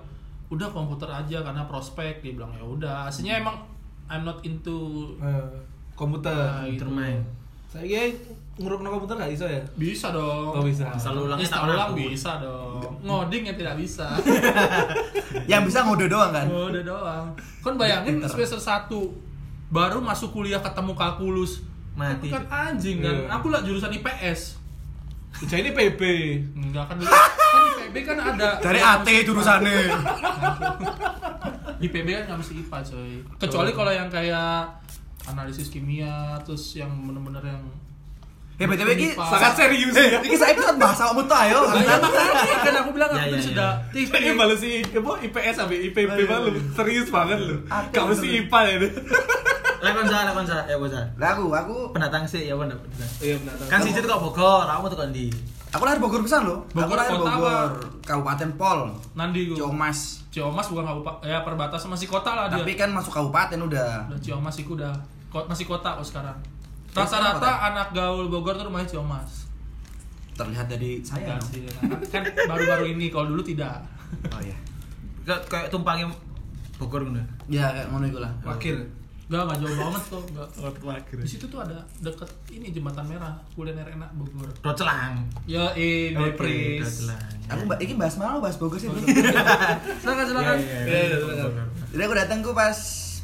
udah 0.46 0.70
komputer 0.70 1.10
aja 1.10 1.42
karena 1.42 1.66
prospek 1.66 2.22
dia 2.22 2.34
bilang 2.34 2.54
ya 2.54 2.62
udah. 2.62 2.98
Aslinya 3.10 3.42
emang 3.42 3.58
I'm 4.06 4.22
not 4.22 4.40
into 4.42 5.10
Eh, 5.18 5.50
komputer. 5.94 6.34
ah, 6.36 6.62
gitu. 6.66 6.86
termain 6.86 7.18
Saya 7.66 7.84
kira 7.84 8.08
nguruk 8.56 8.88
komputer 8.88 9.20
gak 9.20 9.32
bisa 9.36 9.46
ya? 9.50 9.62
Bisa 9.76 10.08
dong. 10.16 10.56
Oh, 10.56 10.64
bisa. 10.64 10.88
Selalu 10.96 11.28
ulang 11.28 11.40
pernah 11.42 11.66
ulang 11.68 11.92
bisa 11.92 12.32
dong. 12.40 12.80
Ngoding 13.04 13.44
yang 13.52 13.58
tidak 13.60 13.76
bisa. 13.76 14.08
Yang 15.52 15.62
bisa 15.68 15.84
ngode 15.84 16.08
doang 16.08 16.32
kan. 16.32 16.48
Oh, 16.48 16.72
udah 16.72 16.84
doang. 16.86 17.26
Kan 17.60 17.76
bayangin 17.76 18.24
semester 18.24 18.56
1 18.56 18.88
baru 19.68 20.00
masuk 20.00 20.32
kuliah 20.32 20.64
ketemu 20.64 20.96
kalkulus. 20.96 21.66
Mati. 21.96 22.32
Kan 22.32 22.48
anjing 22.48 23.04
kan. 23.04 23.12
Iya. 23.12 23.28
Aku 23.36 23.52
lah 23.52 23.60
jurusan 23.60 23.92
IPS. 23.92 24.56
Ucah 25.36 25.60
ini 25.60 25.76
PB. 25.76 26.02
Enggak 26.56 26.88
kan 26.88 26.96
kan 26.96 27.12
IPB 27.96 28.04
kan 28.06 28.18
ada 28.20 28.50
Dari 28.60 28.78
AT 28.78 29.08
jurusannya. 29.24 29.74
IPB 31.78 32.08
kan 32.10 32.24
nggak 32.26 32.38
mesti 32.38 32.54
IPA 32.58 32.80
coy 32.86 33.12
kecuali 33.38 33.72
kalau 33.72 33.92
yang 33.92 34.08
kayak 34.08 34.68
analisis 35.26 35.68
kimia 35.68 36.36
terus 36.42 36.74
yang 36.74 36.92
bener-bener 37.02 37.44
yang 37.46 37.64
Ya 38.56 38.72
BTW 38.72 38.88
ini. 38.90 39.12
Sangat 39.12 39.52
serius 39.54 39.92
Eh, 39.92 40.16
ya. 40.16 40.20
ini 40.24 40.32
saya 40.34 40.56
episode 40.56 40.80
bahasa 40.80 41.12
kamu 41.12 41.28
tuh 41.28 41.36
ayo. 41.36 41.60
Nah, 41.66 41.76
ya 41.76 41.96
makanya 42.00 42.58
kan 42.64 42.74
aku 42.80 42.90
bilang 42.96 43.10
Ya, 43.12 43.16
aku 43.18 43.20
ya, 43.20 43.28
tadi 43.28 43.36
ya. 43.36 43.48
sudah 43.52 43.70
TV 43.92 44.12
Ini 44.16 44.32
balas 44.34 44.58
si 44.58 44.70
IPS 44.80 45.56
sampai 45.60 45.78
IPB 45.86 46.10
Ayo. 46.16 46.24
malu. 46.26 46.50
Serius 46.72 47.08
banget 47.12 47.40
lu. 47.42 47.56
Kamu 47.68 48.08
bener. 48.08 48.16
si 48.16 48.28
IPA 48.40 48.60
ya 48.62 48.74
ini. 48.74 48.88
lekon 49.84 50.06
sa 50.08 50.18
lekon 50.24 50.46
sa 50.48 50.58
ya 50.64 50.76
bos 50.80 50.96
Lah 50.96 51.30
aku, 51.30 51.44
aku 51.52 51.76
pendatang 51.92 52.24
sih 52.24 52.48
ya 52.48 52.56
bener 52.56 52.80
Iya 53.20 53.36
benar. 53.38 53.54
kan 53.68 53.80
sih 53.84 53.92
itu 53.92 54.00
kok 54.02 54.22
Bogor 54.24 54.64
aku 54.64 54.86
tuh 54.88 54.98
kan 54.98 55.12
di 55.12 55.28
aku 55.76 55.84
lahir 55.84 56.00
Bogor 56.00 56.22
pisan 56.24 56.42
loh. 56.48 56.64
Aku 56.72 56.88
Bogor 56.88 56.98
lahir 56.98 57.12
kota 57.20 57.32
Bogor, 57.36 57.72
Kabupaten 58.02 58.50
Pol. 58.56 58.80
Nandi 59.14 59.52
gue 59.52 59.58
Ciomas. 59.60 60.00
Ciomas 60.32 60.68
bukan 60.72 60.84
kabupaten 60.88 61.24
ya 61.28 61.44
perbatasan 61.44 61.90
masih 61.92 62.08
kota 62.08 62.32
lah 62.32 62.46
dia 62.48 62.64
Tapi 62.64 62.74
kan 62.76 62.90
masuk 62.92 63.12
kabupaten 63.12 63.60
udah. 63.60 64.08
udah 64.12 64.20
Ciomas 64.20 64.56
itu 64.56 64.76
udah 64.76 64.92
masih 65.36 65.68
kota 65.68 66.00
kok 66.00 66.08
sekarang 66.08 66.38
rata-rata 66.96 67.52
anak 67.72 67.92
gaul 67.92 68.32
Bogor 68.32 68.56
tuh 68.56 68.72
rumahnya 68.72 68.88
Ciomas 68.88 69.44
Terlihat 70.36 70.68
dari 70.68 71.00
saya. 71.00 71.40
Sih, 71.40 71.64
kan 72.12 72.24
baru-baru 72.48 72.92
ini 72.92 73.08
kalau 73.08 73.32
dulu 73.32 73.44
tidak 73.44 73.80
Oh 74.32 74.40
iya. 74.40 74.56
kayak 75.26 75.68
tumpangnya 75.72 76.08
Bogor 76.76 77.04
gitu 77.08 77.20
Ya 77.48 77.72
kayak 77.72 77.88
ngono 77.92 78.06
iku 78.08 78.20
lah. 78.20 78.32
Wakil. 78.44 78.80
Enggak, 79.26 79.42
enggak 79.44 79.58
jauh 79.60 79.76
banget 79.80 80.04
kok 80.06 80.22
enggak. 80.24 80.50
Wakil. 80.80 81.18
Di 81.18 81.28
situ 81.28 81.46
tuh 81.46 81.58
ada 81.58 81.78
deket 81.98 82.30
ini 82.50 82.70
jembatan 82.70 83.06
merah, 83.06 83.34
kuliner 83.52 83.88
enak 83.88 84.14
Bogor. 84.14 84.50
Docelang 84.60 85.26
Ya 85.46 85.74
in 85.74 86.14
Depris. 86.14 86.86
Docelang 87.02 87.22
Aku 87.48 87.62
mbak 87.64 87.80
ini 87.80 87.94
bahas 87.96 88.16
malu 88.16 88.38
bahas 88.40 88.54
Bogor 88.56 88.78
sih. 88.78 88.86
Silakan 90.02 90.26
silakan. 90.26 90.58
Iya, 90.58 90.78
Iya, 90.84 91.00
iya, 91.04 91.18
silakan. 91.18 91.68
Jadi 91.90 92.02
aku 92.02 92.16
datang 92.16 92.40
tuh 92.40 92.54
pas 92.54 92.78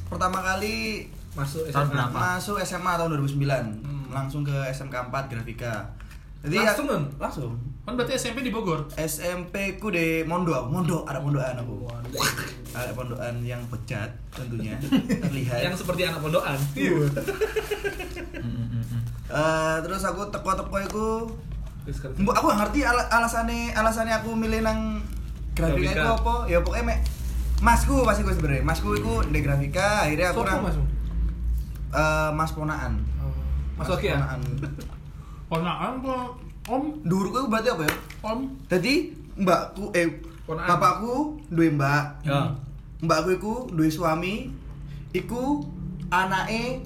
pertama 0.08 0.40
kali 0.42 1.06
Masuk 1.32 1.64
Tahun 1.66 1.86
SMA. 1.86 1.94
berapa? 1.96 2.18
masuk 2.18 2.58
SMA 2.60 2.92
tahun 2.94 3.10
2009. 3.16 3.40
Hmm. 3.80 4.04
Langsung 4.10 4.42
ke 4.42 4.52
SMK 4.68 5.08
4 5.08 5.32
Grafika. 5.32 5.96
Jadi 6.42 6.58
Langsung, 6.58 6.88
ya, 6.90 6.94
kan? 6.98 7.04
Langsung. 7.22 7.52
Kan 7.86 7.94
berarti 7.98 8.14
SMP 8.18 8.42
di 8.42 8.50
Bogor. 8.50 8.90
SMP 8.98 9.78
ku 9.78 9.94
di 9.94 10.26
Mondo. 10.26 10.54
Mondo 10.70 11.06
ada 11.06 11.22
pondokan 11.22 11.54
aku. 11.62 11.86
Ada 12.74 12.94
pondokan 12.98 13.46
yang 13.46 13.62
bejat 13.70 14.10
tentunya 14.34 14.74
terlihat. 15.26 15.70
Yang 15.70 15.86
seperti 15.86 16.10
anak 16.10 16.22
pondokan. 16.22 16.58
Eh, 19.32 19.78
terus 19.88 20.04
aku 20.04 20.28
teko-teko 20.28 20.76
iku 20.84 21.08
Mbok 22.20 22.36
aku 22.36 22.48
ngerti 22.52 22.84
ala 22.84 23.08
alasane 23.08 23.72
alasane 23.72 24.12
aku 24.12 24.36
milih 24.36 24.60
nang 24.60 25.00
grafika 25.56 25.88
itu 25.88 26.10
apa? 26.20 26.36
Ya 26.52 26.60
pokoknya 26.60 26.84
mek 26.84 27.00
masku 27.64 28.04
pasti 28.04 28.28
gue 28.28 28.36
sebenarnya. 28.36 28.68
Masku 28.68 28.92
iku 28.92 29.24
di 29.24 29.40
grafika 29.40 30.04
akhirnya 30.04 30.36
aku 30.36 30.44
nang 30.44 30.68
Mas? 30.68 30.76
eh, 31.96 32.30
Mas 32.36 32.52
Ponaan. 32.52 33.00
Mas 33.80 33.88
Oki 33.88 34.12
ya? 34.12 34.20
Ponaan. 34.20 34.42
Ponaan 35.52 36.00
kok 36.00 36.40
Om, 36.62 36.84
Dhuwurku 37.04 37.44
iku 37.44 37.48
berarti 37.52 37.70
apa 37.70 37.84
ya? 37.84 37.96
Om. 38.24 38.40
Jadi 38.72 38.94
mbakku 39.36 39.92
eh 39.92 40.08
Ponaan. 40.48 40.68
bapakku 40.70 41.36
duwe 41.52 41.68
mbak. 41.76 42.24
ya 42.24 42.48
Mbakku 43.04 43.30
iku 43.36 43.54
duwe 43.68 43.92
suami. 43.92 44.48
Iku 45.12 45.60
anake 46.08 46.80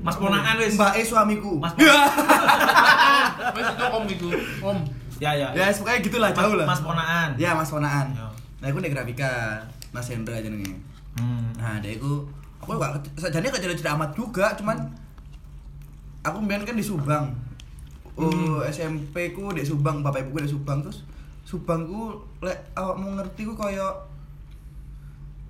Mas 0.00 0.16
Ponaan 0.16 0.56
wis 0.56 0.80
mbake 0.80 1.04
suamiku. 1.04 1.60
Mas 1.60 1.76
Wes 3.52 3.68
itu 3.68 3.84
Om 3.84 4.04
itu. 4.08 4.28
Om. 4.64 4.78
ya 5.20 5.36
ya 5.36 5.52
Ya, 5.52 5.68
pokoknya 5.68 6.00
gitulah 6.00 6.30
jauh 6.32 6.56
lah. 6.56 6.64
Mas 6.64 6.80
Ponaan 6.80 7.36
Ya, 7.36 7.52
Mas 7.52 7.68
Ponaan. 7.68 8.16
Ya. 8.16 8.24
Nah, 8.64 8.66
aku 8.66 8.80
di 8.80 8.88
grafika. 8.88 9.60
Mas 9.92 10.08
Hendra 10.08 10.40
jenenge. 10.40 10.72
Hmm. 11.20 11.52
Nah, 11.58 11.76
dia 11.82 11.92
itu 11.92 12.24
aku 12.56 12.78
gak 12.78 12.96
sajane 13.18 13.50
gak 13.50 13.60
cerita 13.60 13.92
amat 13.92 14.14
juga, 14.14 14.54
cuman 14.54 14.78
aku 16.22 16.38
main 16.38 16.62
kan 16.62 16.72
di 16.72 16.80
Subang. 16.80 17.28
Oh, 18.20 18.60
SMP 18.68 19.32
ku 19.32 19.48
di 19.56 19.64
Subang, 19.64 20.04
bapak 20.04 20.28
ibuku 20.28 20.44
di 20.44 20.50
Subang 20.52 20.84
terus 20.84 21.00
Subang 21.48 21.88
ku 21.88 22.20
lek 22.44 22.76
awakmu 22.76 23.16
ngerti 23.16 23.48
ku 23.48 23.56
kaya 23.56 23.88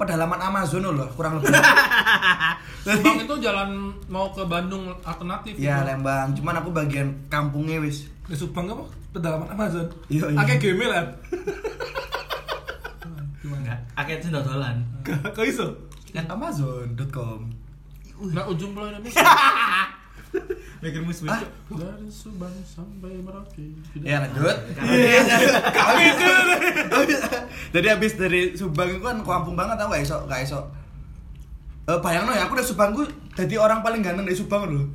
pedalaman 0.01 0.41
Amazon 0.41 0.97
loh, 0.97 1.05
kurang 1.13 1.37
lebih. 1.37 1.53
Bang 3.05 3.21
itu 3.21 3.35
jalan 3.45 3.93
mau 4.09 4.33
ke 4.33 4.41
Bandung 4.49 4.89
alternatif. 5.05 5.53
ya 5.61 5.85
gitu. 5.85 5.93
Lembang, 5.93 6.33
cuman 6.33 6.55
aku 6.65 6.73
bagian 6.73 7.13
kampungnya 7.29 7.77
wis. 7.85 8.09
Di 8.25 8.33
Subang 8.33 8.65
apa? 8.73 8.89
Pedalaman 9.13 9.53
Amazon. 9.53 9.85
Iya, 10.09 10.33
iya. 10.33 10.39
Akeh 10.41 10.57
game 10.57 10.89
lah. 10.89 11.05
Enggak, 13.45 13.81
akeh 13.93 14.17
sing 14.25 14.33
dodolan. 14.33 14.81
Kok 15.05 15.45
iso? 15.45 15.69
Kan 16.17 16.25
Amazon.com. 16.33 17.53
Nah, 18.33 18.49
ujung 18.49 18.73
pulau 18.73 18.89
Indonesia. 18.89 19.21
Mikir 20.81 21.05
mus 21.05 21.21
Ah, 21.29 21.45
Dari 21.69 22.09
Subang 22.09 22.57
sampai 22.65 23.21
Merauke. 23.21 23.69
Ya 24.01 24.25
lanjut. 24.25 24.57
Kami 25.77 26.05
Jadi 27.71 27.87
habis 27.87 28.17
dari 28.17 28.57
Subang 28.57 28.89
itu 28.89 29.05
kan 29.05 29.21
kampung 29.21 29.53
banget 29.53 29.77
aku 29.77 29.93
gak 29.93 30.03
iso, 30.03 30.17
gak 30.25 30.41
iso. 30.41 30.61
Eh 31.85 31.99
bayangno 32.01 32.33
ya 32.33 32.49
aku 32.49 32.57
dari 32.57 32.65
Subang 32.65 32.97
ku 32.97 33.05
jadi 33.37 33.61
orang 33.61 33.85
paling 33.85 34.01
ganteng 34.01 34.25
dari 34.25 34.37
Subang 34.37 34.73
loh. 34.73 34.89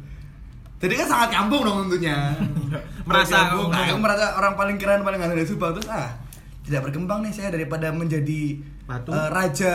Jadi 0.81 0.93
kan 0.97 1.07
sangat 1.07 1.29
kampung 1.37 1.61
dong 1.61 1.85
tentunya. 1.85 2.33
Merasa 3.07 3.53
nah, 3.53 3.85
aku 3.85 4.01
merasa 4.01 4.33
orang 4.33 4.57
paling 4.57 4.81
keren 4.81 5.05
paling 5.05 5.21
ganteng 5.21 5.37
dari 5.37 5.49
Subang 5.49 5.77
terus 5.77 5.85
ah 5.85 6.17
tidak 6.65 6.89
berkembang 6.89 7.21
nih 7.21 7.29
saya 7.29 7.53
daripada 7.53 7.93
menjadi 7.93 8.57
Batu. 8.89 9.13
eh, 9.13 9.29
raja 9.29 9.73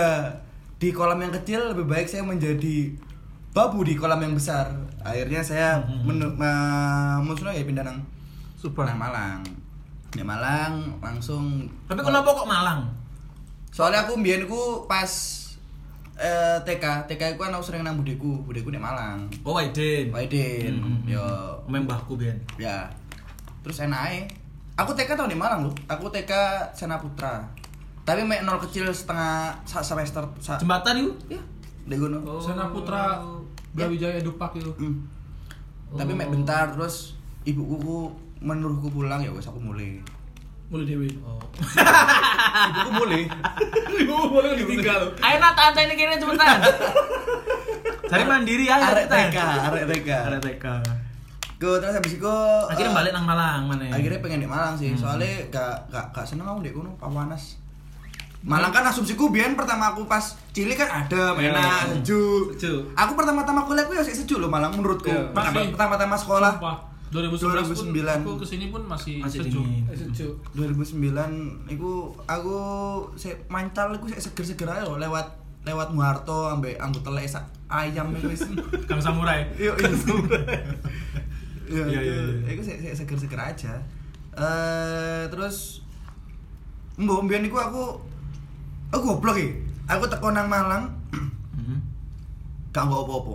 di 0.75 0.91
kolam 0.91 1.23
yang 1.23 1.31
kecil 1.31 1.71
lebih 1.71 1.87
baik 1.87 2.11
saya 2.11 2.27
menjadi 2.27 2.99
babu 3.51 3.83
di 3.83 3.95
kolam 3.95 4.19
yang 4.19 4.33
besar. 4.33 4.71
Akhirnya 5.01 5.41
saya 5.41 5.79
Hmm. 5.79 6.05
menu- 6.05 6.35
ma- 6.35 7.19
maksudnya 7.19 7.53
ya 7.53 7.63
pindah 7.63 7.83
nang 7.83 7.99
Subang. 8.55 8.85
Nang 8.85 9.01
Malang. 9.01 9.41
Di 10.11 10.21
Malang 10.21 10.99
langsung 10.99 11.65
Tapi 11.87 12.01
kenapa 12.01 12.29
kok 12.29 12.45
Malang? 12.45 12.85
Soalnya 13.71 14.05
aku 14.05 14.15
mbiyen 14.15 14.45
ku 14.45 14.85
pas 14.85 15.09
eh, 16.17 16.59
TK, 16.61 16.85
TK 17.07 17.33
ku 17.33 17.41
kan 17.41 17.49
aku 17.51 17.65
sering 17.65 17.81
nang 17.81 17.97
budeku, 17.97 18.45
budeku 18.45 18.69
di 18.69 18.77
Malang. 18.77 19.25
Oh, 19.41 19.57
Waiden. 19.57 20.13
Waiden, 20.13 20.77
Hmm, 20.77 20.85
hmm, 20.85 20.97
hmm. 21.01 21.09
yo 21.09 21.25
Omeng 21.65 21.87
mbahku 21.87 22.13
biyen. 22.15 22.37
ya. 22.57 22.85
Terus 23.61 23.81
enak 23.81 24.01
ae. 24.05 24.29
Aku 24.75 24.93
TK 24.93 25.13
tau 25.15 25.25
di 25.25 25.35
Malang 25.35 25.65
loh. 25.65 25.75
Aku 25.87 26.07
TK 26.07 26.29
Sena 26.71 26.97
Putra. 26.97 27.49
Tapi 28.03 28.21
mek 28.21 28.43
nol 28.43 28.59
kecil 28.59 28.85
setengah 28.87 29.57
semester 29.65 30.29
sak. 30.37 30.59
Jembatan 30.59 30.99
itu? 30.99 31.13
Ya, 31.31 31.41
di 31.87 31.97
gono. 31.97 32.21
Oh. 32.21 33.40
Brawijaya 33.71 34.19
Dupak 34.19 34.55
itu. 34.55 34.71
Hmm. 34.77 35.07
Tapi 35.91 36.13
mek 36.13 36.29
bentar 36.29 36.71
terus 36.71 37.15
ibuku 37.43 37.77
ku 37.77 37.97
menuruhku 38.39 38.91
pulang 38.91 39.19
ya 39.19 39.31
wes 39.31 39.45
aku 39.45 39.59
mulai. 39.59 39.99
Mulai 40.71 40.87
dewi. 40.87 41.11
Oh. 41.21 41.43
ibuku 42.71 42.91
mulai. 42.95 43.23
Ibu 43.97 44.15
boleh 44.29 44.51
ditinggal. 44.57 45.03
Ayo 45.19 45.37
nak 45.39 45.53
tante 45.53 45.81
ini 45.83 45.95
kini 45.95 46.15
cepetan. 46.15 46.59
Cari 48.07 48.25
mandiri 48.25 48.67
aja 48.67 48.91
Arek. 48.91 49.07
TK, 49.07 49.37
arek 49.39 49.85
TK. 49.87 50.09
Arek 50.27 50.41
TK. 50.43 50.67
Go 51.61 51.77
terus 51.77 51.93
habis 51.93 52.17
itu 52.17 52.37
Akhirnya 52.67 52.89
eh, 52.89 52.97
balik 52.97 53.13
nang 53.13 53.29
Malang 53.29 53.69
mana? 53.69 53.85
akhirnya 53.93 54.17
pengen 54.19 54.41
di 54.41 54.49
Malang 54.49 54.73
sih 54.75 54.91
Hmm. 54.91 54.97
soalnya 54.97 55.29
gak 55.53 55.93
gak 55.93 56.09
gak 56.09 56.25
seneng 56.25 56.49
aku 56.49 56.65
di 56.65 56.73
kono 56.73 56.89
pawanas 56.97 57.61
Malang 58.41 58.73
kan 58.73 58.81
asumsiku 58.83 59.29
biyen 59.29 59.53
pertama 59.53 59.93
aku 59.93 60.09
pas 60.09 60.40
cilik 60.51 60.75
kan 60.75 60.91
ada 61.01 61.35
Iya. 61.35 61.49
enak 61.49 61.81
sejuk 61.93 62.45
Sejuk. 62.55 62.83
aku 62.93 63.13
pertama-tama 63.15 63.63
kuliah 63.63 63.83
aku 63.83 63.93
ya 63.93 64.03
sih 64.03 64.13
sejuk 64.13 64.39
loh 64.39 64.47
Malang 64.47 64.73
menurutku 64.73 65.07
Iya. 65.07 65.31
Pertama- 65.31 65.55
Masih. 65.57 65.71
pertama-tama 65.71 66.17
sekolah 66.17 66.53
Sumpah. 66.57 66.77
2011 67.11 67.67
pun 67.69 67.87
2009. 67.91 68.19
aku 68.21 68.33
ke 68.37 68.47
sini 68.49 68.67
pun 68.69 68.83
masih, 68.85 69.19
Masih 69.19 69.39
sejuk. 69.41 69.63
dingin. 69.63 69.83
Sejuk. 69.91 70.35
2009 70.53 71.31
iku 71.69 71.93
aku 72.25 72.57
sik 73.15 73.35
mancal 73.47 73.91
iku 73.93 74.07
seger-seger 74.09 74.67
aja 74.69 74.83
loh 74.85 74.95
lewat 74.97 75.27
lewat 75.61 75.91
Muharto 75.91 76.47
ambek 76.49 76.79
anggo 76.79 76.99
telek 77.01 77.27
sak 77.27 77.43
ayam 77.69 78.11
iku 78.11 78.27
wis 78.27 78.47
Kang 78.89 78.99
Samurai. 78.99 79.43
Iya, 79.61 79.71
iya. 79.73 79.91
Iya, 81.69 81.83
Iya, 81.85 82.01
iya, 82.01 82.15
itu- 82.19 82.39
iya. 82.43 82.51
Itu 82.53 82.63
sih 82.65 82.77
sih 82.77 82.91
seger-seger 82.93 83.39
aja. 83.41 83.75
Eh 84.33 85.23
terus 85.27 85.83
mbok 86.97 87.25
mbiyen 87.25 87.43
iku 87.45 87.57
aku 87.57 87.83
aku 88.89 89.03
goblok 89.09 89.35
iki. 89.37 89.51
Aku 89.91 90.07
teko 90.07 90.31
nang 90.31 90.47
Malang 90.47 90.87
Hmm. 91.51 91.83
gak 92.71 92.87
apa-apa. 92.87 93.35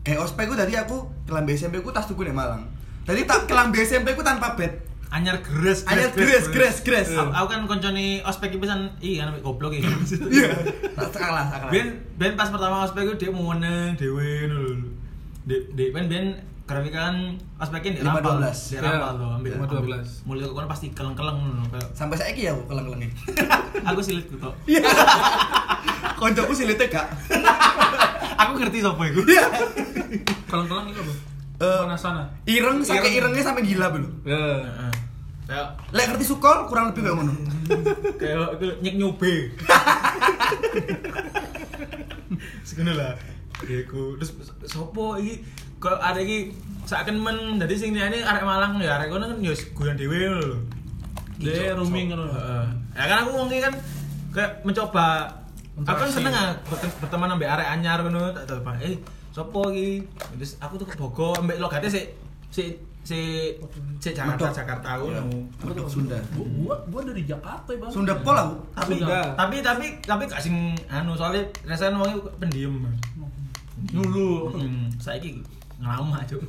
Kayak 0.00 0.24
ospek 0.24 0.48
ku 0.48 0.56
tadi 0.56 0.72
aku 0.72 0.96
kelambi 1.28 1.52
SMP 1.52 1.84
ku 1.84 1.92
tas 1.92 2.08
tuku 2.08 2.24
ning 2.24 2.32
Malang. 2.32 2.64
Jadi 3.04 3.28
tak 3.28 3.44
kelambi 3.44 3.84
SMP 3.84 4.16
ku 4.16 4.24
tanpa 4.24 4.56
bed. 4.56 4.72
Anyar 5.10 5.42
gres. 5.42 5.82
Anyar 5.90 6.14
gres, 6.14 6.46
gres, 6.48 6.86
gres. 6.86 7.10
Aku, 7.10 7.46
kan 7.50 7.66
koncone 7.66 8.22
ospek 8.22 8.54
iki 8.54 8.62
pisan 8.62 8.94
iya 9.02 9.26
kan 9.26 9.36
goblok 9.42 9.74
iki. 9.74 9.90
Iya. 10.30 10.54
Tak 10.94 11.10
salah, 11.12 11.44
salah. 11.50 11.68
Ben 11.68 11.98
ben 12.14 12.38
pas 12.38 12.46
pertama 12.46 12.86
ospek 12.86 13.04
itu 13.04 13.26
dia 13.26 13.30
mau 13.34 13.50
meneng 13.50 13.98
dhewe 13.98 14.46
ngono 14.46 14.56
lho. 14.56 14.88
Ben 15.74 16.06
ben 16.06 16.26
grafika 16.70 16.98
kan 17.02 17.16
ospekin 17.58 17.92
di 17.92 18.00
Lima 18.00 18.14
rampal. 18.14 18.22
dua 18.22 18.34
belas. 18.40 18.58
Di 18.62 18.72
Iya, 18.72 18.80
rampal 18.86 19.10
tuh 19.12 19.28
ambil 19.32 19.50
lima 19.50 19.58
dua 19.60 19.70
ambil- 19.74 19.86
belas. 19.90 20.08
Mulai 20.22 20.42
kok 20.44 20.68
pasti 20.68 20.86
keleng-keleng 20.90 21.36
ngono 21.36 21.64
kayak 21.68 21.88
Sampai 21.90 22.14
saiki 22.14 22.42
ya 22.42 22.52
aku 22.52 22.62
keleng-kelenge. 22.64 23.08
aku 23.88 24.00
silit 24.00 24.24
ku 24.24 24.36
tok. 24.36 24.54
Koncoku 26.14 26.52
silite 26.52 26.86
gak. 26.86 27.06
Aku 28.40 28.56
ngerti 28.56 28.80
iku. 28.80 29.20
Keleng-keleng 30.46 30.86
itu 30.88 31.00
apa? 31.00 31.12
Eh, 31.60 31.80
Mana 31.82 31.92
sana? 31.94 32.24
Ireng 32.46 32.80
sampai 32.80 33.04
Ireng. 33.10 33.28
irengnya 33.28 33.44
sampai 33.44 33.62
gila 33.62 33.86
belum. 33.90 34.12
Ya. 34.24 34.32
Heeh. 34.64 34.92
Kayak 35.44 35.66
Lek 35.90 36.04
ngerti 36.08 36.24
sukol 36.24 36.64
kurang 36.64 36.88
lebih 36.88 37.02
kayak 37.02 37.16
ngono. 37.16 37.32
kayak 38.20 38.80
nyek 38.80 38.94
nyobe. 38.96 39.34
Sekono 42.62 42.92
lah. 42.94 43.12
Iku 43.60 44.16
terus 44.16 44.32
sopo 44.64 45.20
iki 45.20 45.44
kalau 45.80 45.98
ada 45.98 46.20
iki 46.20 46.52
saken 46.84 47.16
men 47.16 47.56
dadi 47.56 47.72
sing 47.72 47.90
ini 47.90 48.20
arek 48.20 48.42
Malang 48.42 48.76
ya 48.78 48.96
arek 48.96 49.08
kono 49.08 49.24
kan 49.24 49.38
ya 49.38 49.52
guyon 49.72 49.96
dhewe 49.96 50.16
ngono 50.22 50.42
lho. 50.44 50.58
Dia 51.36 51.72
rooming 51.72 52.12
ngono. 52.12 52.28
Heeh. 52.28 52.64
Ya 52.92 53.04
kan 53.06 53.16
aku 53.22 53.30
ngomongnya 53.32 53.60
kan 53.64 53.74
kayak 54.30 54.50
mencoba 54.60 55.24
aku 55.80 55.96
kan 55.98 56.10
seneng 56.10 56.30
ah 56.30 56.52
bertem- 56.62 56.96
berteman 57.00 57.32
ambek 57.32 57.48
arek 57.48 57.68
anyar 57.70 57.98
ngono 58.00 58.30
tak 58.30 58.44
telepon 58.44 58.76
eh 58.78 59.00
sopo 59.30 59.70
iki 59.70 60.04
terus 60.36 60.60
aku 60.60 60.76
tuh 60.76 60.84
ke 60.84 60.94
Bogor 60.94 61.38
ambek 61.38 61.56
logate 61.56 61.88
sik 61.88 62.06
si 62.50 62.76
si 63.00 63.18
si 63.96 64.08
Jakarta. 64.12 64.52
Jakarta 64.52 65.00
Iya. 65.00 65.24
ngono. 65.24 65.48
Medok 65.64 65.88
Sunda. 65.88 66.20
Gua, 66.36 66.76
gua, 66.84 67.00
dari 67.00 67.24
Jakarta 67.24 67.72
bang. 67.72 67.88
Sunda 67.88 68.12
pol 68.20 68.36
aku. 68.36 68.54
tapi 68.76 69.00
tapi 69.00 69.56
tapi 69.64 69.84
tapi 70.02 70.22
gak 70.28 70.42
sing 70.44 70.56
anu 70.86 71.16
soalnya 71.16 71.40
rasanya 71.64 71.96
wong 71.96 72.20
pendiam 72.36 72.76
Dulu. 73.88 74.52
saiki 75.00 75.40
ngelama 75.80 76.20
cuk 76.28 76.42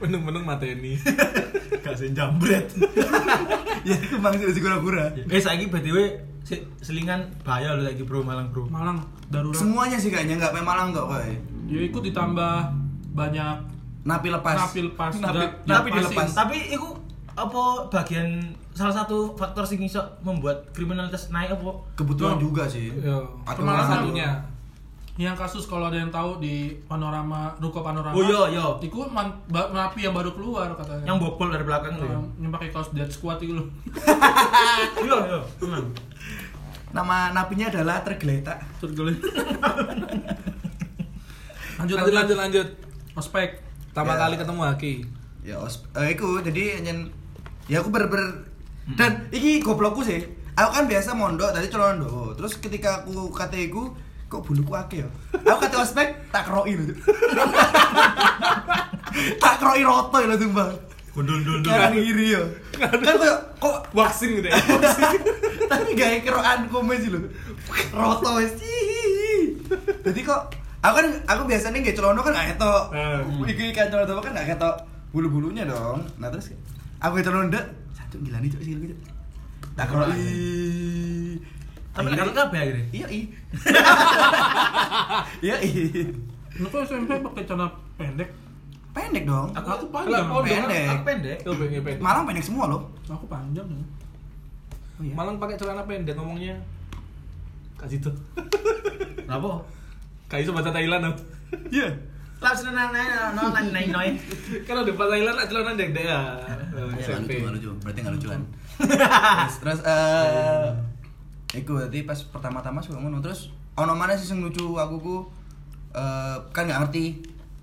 Menung-menung 0.00 0.44
mateni. 0.44 0.96
gak 1.84 1.94
sing 1.96 2.12
jambret 2.12 2.66
ya 3.88 3.96
itu 3.96 4.16
maksud 4.16 4.52
si 4.52 4.60
kura-kura. 4.60 5.08
eh 5.16 5.40
saiki 5.40 5.68
btw 5.68 5.96
si, 6.44 6.60
selingan 6.80 7.24
bahaya 7.40 7.72
lho 7.72 7.84
saiki 7.84 8.04
bro 8.04 8.20
Malang 8.20 8.52
bro 8.52 8.68
Malang 8.68 9.00
darurat. 9.28 9.56
Semuanya 9.56 9.96
sih 9.96 10.12
kayaknya 10.12 10.36
nggak 10.36 10.52
main 10.52 10.66
Malang 10.66 10.92
kok 10.92 11.08
kayak. 11.08 11.40
Ya 11.70 11.80
ikut 11.84 12.02
ditambah 12.02 12.54
banyak 13.14 13.56
Napi 14.00 14.28
lepas. 14.32 14.56
Napi 14.56 14.80
lepas. 14.88 15.12
Napi, 15.20 15.44
napi 15.68 15.88
dilepas. 15.92 16.28
tapi 16.32 16.56
itu 16.72 16.88
apa 17.36 17.88
bagian 17.92 18.40
salah 18.72 18.96
satu 18.96 19.36
faktor 19.36 19.64
sing 19.64 19.80
iso 19.80 20.00
membuat 20.20 20.72
kriminalitas 20.72 21.28
naik 21.28 21.52
apa 21.52 21.84
Kebutuhan 21.96 22.40
Tuh. 22.40 22.48
juga 22.48 22.64
sih. 22.64 22.88
Ya. 22.96 23.16
Malah 23.60 23.86
satunya. 23.86 24.40
Yang 25.22 25.34
kasus 25.34 25.64
kalau 25.64 25.84
ada 25.84 25.94
yang 25.94 26.08
tahu 26.08 26.36
di 26.36 26.68
panorama 26.84 27.48
ruko 27.56 27.80
panorama 27.80 28.10
Oh, 28.10 28.20
iya, 28.22 28.50
iya. 28.50 28.62
itu 28.78 28.94
napi 29.50 30.00
yang 30.00 30.10
baru 30.10 30.30
keluar 30.30 30.66
katanya 30.72 31.04
yang 31.04 31.16
bobol 31.16 31.46
dari 31.46 31.60
belakang 31.60 31.94
tuh 31.94 32.02
ya 32.02 32.10
yang, 32.10 32.22
yang 32.38 32.50
pakai 32.50 32.68
kaos 32.68 32.90
dead 32.90 33.06
squad 33.06 33.38
itu 33.38 33.52
loh 33.52 33.64
iya 34.98 35.16
iya 35.26 35.38
tenang 35.56 35.86
Nama 36.90 37.30
napinya 37.30 37.68
adalah 37.68 38.00
tergeletak. 38.00 38.56
tergelit 38.78 39.18
lanjut 41.78 41.96
Lanjut 41.96 42.12
lanjut 42.12 42.36
lanjut. 42.36 42.66
ospek 43.14 43.48
Pertama 43.86 44.12
Ya. 44.12 44.16
kali 44.20 44.34
ketemu 44.36 44.60
Aki. 44.68 44.94
Ya 45.42 45.56
os, 45.58 45.82
eh, 45.94 46.10
iku 46.10 46.40
jadi 46.40 46.80
nyen 46.80 47.08
ya 47.66 47.78
aku 47.78 47.88
ber-ber 47.88 48.44
dan 48.92 49.24
iki 49.28 49.58
goblokku 49.58 50.00
sih. 50.00 50.20
Aku 50.52 50.68
kan 50.72 50.84
biasa 50.84 51.12
mondok 51.12 51.50
tadi 51.50 51.66
celana 51.66 51.96
ndok. 51.96 52.34
Terus 52.34 52.56
ketika 52.56 53.00
aku 53.00 53.28
kate 53.30 53.60
iku 53.60 53.88
kok 54.30 54.40
buluku 54.40 54.70
akeh 54.72 55.02
ya. 55.02 55.08
Aku 55.42 55.58
kate 55.58 55.76
ospek 55.76 56.08
tak 56.30 56.46
keroi 56.46 56.72
lho. 56.72 56.94
tak 59.36 59.54
keroi 59.58 59.82
roto 59.82 60.16
lho 60.20 60.36
sumpah. 60.36 60.70
gundul 61.10 61.42
gundul 61.42 61.66
Kanan 61.66 61.90
kiri 61.92 62.26
ya. 62.30 62.42
Kan 62.78 63.18
kok 63.18 63.38
kok 63.58 63.76
Waxing 63.90 64.38
gitu 64.38 64.46
ya. 64.46 64.54
tapi 65.70 65.92
gak 65.92 66.22
kerokan 66.22 66.70
komen 66.70 66.96
sih 66.96 67.10
lho. 67.10 67.18
roto 67.90 68.38
wis 68.38 68.54
jadi 70.00 70.20
kok 70.22 70.42
aku 70.80 70.94
kan 70.96 71.06
aku 71.26 71.42
biasanya 71.44 71.78
nggak 71.78 71.92
celono 71.92 72.20
kan 72.20 72.32
nggak 72.32 72.48
ketok 72.54 72.82
Eh. 72.90 73.20
iki 73.46 73.70
kan 73.70 73.86
celono 73.86 74.18
kan 74.18 74.32
nggak 74.32 74.48
ketok 74.50 74.74
bulu 75.10 75.28
bulunya 75.28 75.62
dong 75.62 76.02
nah 76.16 76.26
terus 76.26 76.50
aku 76.98 77.20
celono 77.20 77.46
ndek 77.46 77.64
satu 77.92 78.16
gila 78.18 78.38
nih 78.38 78.48
cok 78.48 78.62
sih 78.62 78.72
gitu 78.74 78.94
tak 79.74 79.86
kira 79.86 80.06
Tapi 81.90 82.06
karo 82.12 82.30
kabeh 82.30 82.58
akhirnya. 82.60 82.84
iya 82.90 83.06
i 83.08 83.20
iya 85.40 85.56
i 85.58 85.70
Lu 86.56 86.66
kok 86.66 86.82
SMP 86.82 87.18
pakai 87.18 87.44
celana 87.44 87.66
pendek? 87.96 88.28
pendek 88.90 89.22
dong 89.22 89.54
Aku, 89.54 89.68
aku 89.70 89.86
panjang. 89.88 90.26
kan 90.26 90.42
pendek. 90.42 90.86
Aku 90.86 91.02
pendek. 91.02 91.38
Pendek 91.42 91.80
pendek. 91.80 92.00
Malang 92.00 92.24
pendek 92.26 92.42
semua 92.42 92.64
loh 92.66 92.82
Aku 93.06 93.26
panjang 93.26 93.66
ya. 93.66 93.82
oh, 94.98 95.02
iya. 95.02 95.14
Malang 95.14 95.36
pakai 95.36 95.56
celana 95.56 95.82
pendek 95.82 96.14
ngomongnya. 96.14 96.58
Kasih 97.74 97.98
tuh. 97.98 98.12
Kenapa? 99.16 99.64
Kayak 100.26 100.42
iso 100.44 100.52
bahasa 100.52 100.70
Thailand 100.70 101.02
dong. 101.06 101.16
iya 101.70 101.88
Lah 102.38 102.52
seneng 102.52 102.72
nang 102.72 102.90
nang 102.90 103.34
nang 103.34 103.50
nang 103.68 103.86
nang. 103.90 104.14
Kalau 104.62 104.82
di 104.82 104.92
bahasa 104.92 105.12
Thailand 105.12 105.36
celana 105.44 105.72
dek 105.74 105.90
dek 105.90 106.04
ya. 106.04 106.20
SMP. 106.98 107.30
lucu, 107.34 107.40
nggak 107.40 107.54
lucu. 107.56 107.70
Berarti 107.80 108.00
lucuan. 108.06 108.40
terus, 108.80 109.54
terus 109.58 109.80
eh 109.82 110.66
Iku 111.50 111.76
berarti 111.76 112.06
pas 112.06 112.18
pertama-tama 112.30 112.78
suka 112.78 112.96
ngono 112.96 113.18
terus 113.18 113.50
ono 113.74 113.92
mana 113.92 114.14
sih 114.14 114.28
yang 114.28 114.44
lucu 114.44 114.76
aku 114.76 114.96
ku 114.98 115.16
eh 115.90 116.36
kan 116.54 116.66
nggak 116.66 116.80
ngerti. 116.86 117.06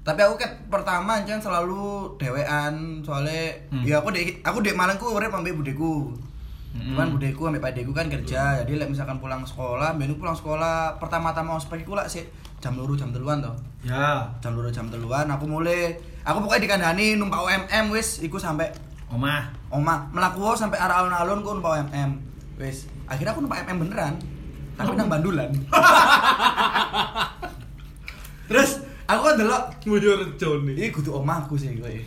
Tapi 0.04 0.23
aku 0.23 0.39
kan 0.39 0.52
pertama 0.71 1.19
aja 1.19 1.36
selalu 1.36 2.15
dewean 2.15 3.04
soalnya 3.04 3.52
Hmm. 3.67 3.84
ya 3.84 4.00
aku 4.00 4.12
dek 4.12 4.39
aku 4.39 4.63
dek 4.63 4.76
Malang 4.76 4.95
ku 4.95 5.12
urip 5.12 5.32
ambek 5.32 5.56
budeku. 5.56 6.15
Cuman 6.78 7.10
budeku 7.10 7.47
ambek 7.47 7.63
padeku 7.63 7.91
kan 7.91 8.08
kerja. 8.08 8.62
Jadi 8.63 8.78
lek 8.78 8.88
misalkan 8.88 9.17
pulang 9.17 9.41
sekolah, 9.43 9.97
ben 9.97 10.13
pulang 10.15 10.36
sekolah 10.36 10.95
pertama-tama 11.00 11.58
ospek 11.58 11.82
iku 11.84 11.95
lah 11.95 12.08
sih 12.08 12.23
jam 12.58 12.76
luru 12.76 12.93
jam 12.93 13.12
teluan 13.12 13.39
toh. 13.39 13.56
Ya, 13.84 14.28
Jam 14.39 14.56
luru 14.56 14.67
jam 14.71 14.88
teluan 14.88 15.28
aku 15.28 15.47
mulai 15.47 15.95
aku 16.23 16.43
pokoknya 16.43 16.67
dikandani 16.67 17.15
numpak 17.15 17.39
UMM 17.39 17.91
wis 17.91 18.19
iku 18.21 18.38
sampai 18.38 18.67
omah. 19.12 19.47
Oma, 19.67 20.08
melaku 20.12 20.39
wae 20.43 20.56
sampai 20.56 20.80
arah 20.80 21.04
alun-alun 21.04 21.43
ku 21.43 21.52
numpak 21.52 21.88
MM. 21.91 22.15
Wis, 22.60 22.88
akhirnya 23.07 23.31
aku 23.33 23.41
numpak 23.41 23.65
MM 23.65 23.79
beneran. 23.87 24.13
Tapi 24.77 24.93
nang 24.93 25.09
bandulan. 25.09 25.49
Terus 28.47 28.85
aku 29.09 29.21
kan 29.25 29.35
delok, 29.35 29.63
rejo 29.83 30.49
nih. 30.61 30.73
iki 30.77 31.01
kudu 31.01 31.17
omahku 31.17 31.57
sih 31.57 31.73
kowe. 31.81 31.97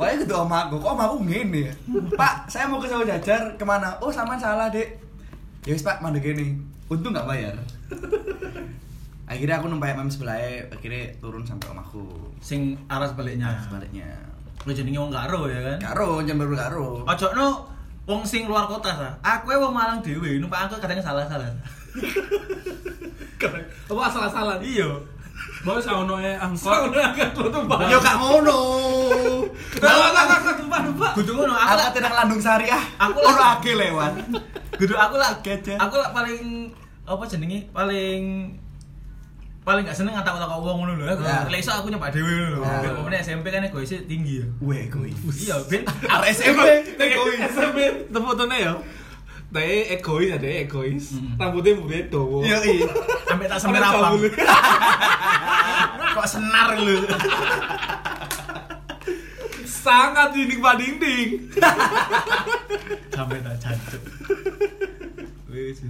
Kowe 0.00 0.10
kudu 0.24 0.34
omahku, 0.34 0.80
kok 0.80 0.92
omahku 0.96 1.16
ngene 1.28 1.68
ya? 1.68 1.74
Pak, 2.16 2.48
saya 2.48 2.72
mau 2.72 2.80
ke 2.80 2.88
sawah 2.88 3.04
jajar 3.04 3.52
ke 3.60 3.64
mana? 3.68 3.92
Oh, 4.00 4.08
sama 4.08 4.40
salah, 4.40 4.72
Dek. 4.72 4.96
Ya 5.68 5.76
wis, 5.76 5.84
Pak, 5.84 6.00
mandek 6.00 6.24
gini. 6.24 6.56
Untung 6.88 7.12
nggak 7.12 7.28
bayar. 7.28 7.54
akhirnya 9.32 9.62
aku 9.62 9.70
numpak 9.70 9.96
MM 9.96 10.12
sebelah 10.12 10.36
akhirnya 10.72 11.12
turun 11.20 11.44
sampai 11.44 11.68
omahku. 11.68 12.32
Sing 12.40 12.80
arah 12.88 13.06
sebaliknya. 13.06 13.60
Sebaliknya. 13.68 14.08
Lu 14.64 14.72
jenenge 14.72 14.98
wong 14.98 15.12
karo 15.12 15.46
ya 15.46 15.60
kan? 15.60 15.78
Karo, 15.78 16.24
jam 16.24 16.40
baru 16.40 16.56
karo. 16.56 16.86
Ojo 17.06 17.28
no 17.36 17.71
wong 18.04 18.22
sing 18.22 18.44
luar 18.44 18.66
kota 18.66 18.90
sa. 18.90 19.08
Aku 19.20 19.48
e 19.48 19.56
wong 19.56 19.70
Malang 19.70 20.00
dhewe, 20.00 20.38
numpak 20.38 20.66
angkot 20.66 20.78
kadang 20.78 20.98
salah-salah. 20.98 21.46
Apa 23.86 24.00
asal-asalan? 24.08 24.58
Iya. 24.62 24.88
Bos 25.62 25.86
ono 25.86 26.18
e 26.18 26.32
angkot. 26.32 26.90
Kan 26.92 27.30
lo 27.32 27.46
tuh 27.48 27.62
banyak. 27.64 27.88
Yo 27.88 27.98
gak 27.98 28.16
ngono. 28.16 28.58
Kudu 31.12 31.30
ngono, 31.34 31.52
aku 31.52 31.68
Aku 31.68 31.78
lah 31.78 31.90
tidak 31.92 32.12
landung 32.14 32.40
syariah. 32.40 32.82
Aku 32.96 33.18
Aku 33.18 33.30
lah- 33.36 33.58
ake 33.58 33.72
lewat. 33.74 34.12
kudu 34.72 34.94
aku 34.94 35.14
lah 35.14 35.30
Gajah. 35.44 35.76
aku 35.78 35.94
lah 35.94 36.10
paling 36.10 36.72
apa 37.04 37.22
jenenge? 37.28 37.68
Paling 37.70 38.22
paling 39.62 39.86
gak 39.86 39.94
seneng 39.94 40.18
wong 40.18 40.76
ngono 40.82 40.92
lho. 40.98 41.06
Aku 41.14 41.22
Ya. 41.22 41.46
lek 41.46 41.62
iso 41.62 41.70
aku 41.70 41.86
nyoba 41.90 42.10
dhewe 42.10 42.26
ngono 42.26 42.48
lho. 42.58 42.62
Ya. 42.66 42.90
Pokoknya 42.98 43.18
SMP 43.22 43.46
kan 43.54 43.62
egoisnya 43.62 44.02
tinggi 44.10 44.42
ya. 44.42 44.46
Weh, 44.58 44.90
egois. 44.90 45.14
Iya, 45.38 45.56
ben 45.70 45.82
Arek 46.18 46.30
SMP 46.34 46.60
egois. 46.98 47.38
SMP 47.50 47.78
tuh 48.10 48.20
fotonya 48.22 48.56
ya. 48.58 48.72
Dia 49.52 49.94
egois 49.94 50.30
ada 50.34 50.48
egois. 50.48 51.04
Rambutnya 51.38 51.78
mulai 51.78 52.10
dowo. 52.10 52.42
Iya, 52.42 52.58
iya. 52.66 52.86
sampai 53.28 53.46
tak 53.46 53.58
sampai 53.62 53.78
rapang. 53.78 54.14
Sampai 54.18 54.30
Kok 56.16 56.26
senar 56.28 56.68
lu. 56.76 56.96
Sangat 59.66 60.30
dinding 60.34 60.60
dinding. 60.62 61.30
sampai 63.16 63.38
tak 63.42 63.54
jancuk. 63.62 64.02
Wis, 65.52 65.84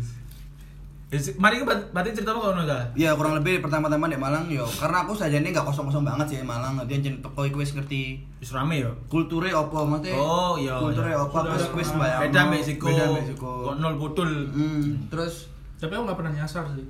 Mari 1.13 1.61
ke 1.61 1.65
berarti 1.93 2.11
cerita 2.11 2.33
apa 2.33 2.41
ngono 2.47 2.65
ta? 2.65 2.81
Ya 2.95 3.13
kurang 3.13 3.37
lebih 3.37 3.61
pertama-tama 3.61 4.09
di 4.09 4.17
Malang 4.17 4.49
yo 4.49 4.65
karena 4.65 5.05
aku 5.05 5.13
saja 5.13 5.37
ini 5.37 5.53
nggak 5.53 5.61
kosong-kosong 5.63 6.01
banget 6.03 6.27
sih 6.27 6.39
Malang 6.41 6.81
dia 6.83 6.97
jen 6.99 7.21
teko 7.21 7.45
iku 7.45 7.61
wis 7.61 7.73
ngerti 7.73 8.17
Wis 8.39 8.49
rame 8.49 8.81
ya. 8.81 8.89
kulture 9.07 9.53
opo 9.53 9.85
maksudnya 9.85 10.17
Oh, 10.17 10.57
iya, 10.57 10.73
kulture 10.75 11.05
iya. 11.07 11.21
opo 11.21 11.37
ada 11.39 11.53
wis 11.53 11.69
kenal. 11.87 12.01
bayang 12.01 12.21
Beda 12.25 12.43
Meksiko. 12.49 12.89
beda 12.89 13.05
Meksiko 13.13 13.53
Kok 13.63 13.75
nol 13.77 13.95
putul. 13.97 14.31
Hmm, 14.49 15.05
terus 15.07 15.53
Tapi 15.77 15.93
aku 15.93 16.03
nggak 16.03 16.17
pernah 16.17 16.33
nyasar 16.33 16.65
sih. 16.73 16.87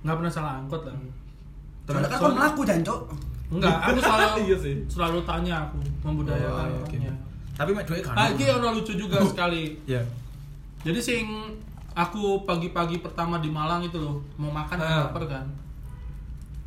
Nggak 0.00 0.16
pernah 0.16 0.30
salah 0.30 0.52
angkot 0.58 0.82
lah. 0.82 0.94
terus 1.82 2.04
kan 2.06 2.18
kau 2.18 2.30
melaku 2.30 2.60
jancok 2.62 3.00
Enggak, 3.50 3.76
aku 3.82 3.98
selalu 4.04 4.28
Iya 4.44 4.56
sih. 4.60 4.74
selalu 4.86 5.18
tanya 5.24 5.64
aku 5.64 5.80
membudayakan 6.02 6.44
Oh, 6.70 6.76
oke. 6.78 6.92
orangnya. 6.92 7.12
Tapi 7.56 7.70
mek 7.72 7.84
duit 7.84 8.04
kan. 8.04 8.14
Ah, 8.14 8.28
ini 8.28 8.44
ono 8.46 8.68
lucu 8.70 8.92
juga 8.92 9.16
sekali. 9.32 9.80
Ya. 9.84 10.04
Jadi 10.80 11.00
sing 11.00 11.24
aku 11.92 12.42
pagi-pagi 12.42 12.98
pertama 12.98 13.38
di 13.38 13.48
Malang 13.48 13.82
itu 13.82 13.96
loh, 13.96 14.18
mau 14.36 14.48
makan 14.48 14.76
kan 14.76 14.86
Ah. 14.86 15.00
lapar 15.04 15.24
kan. 15.26 15.46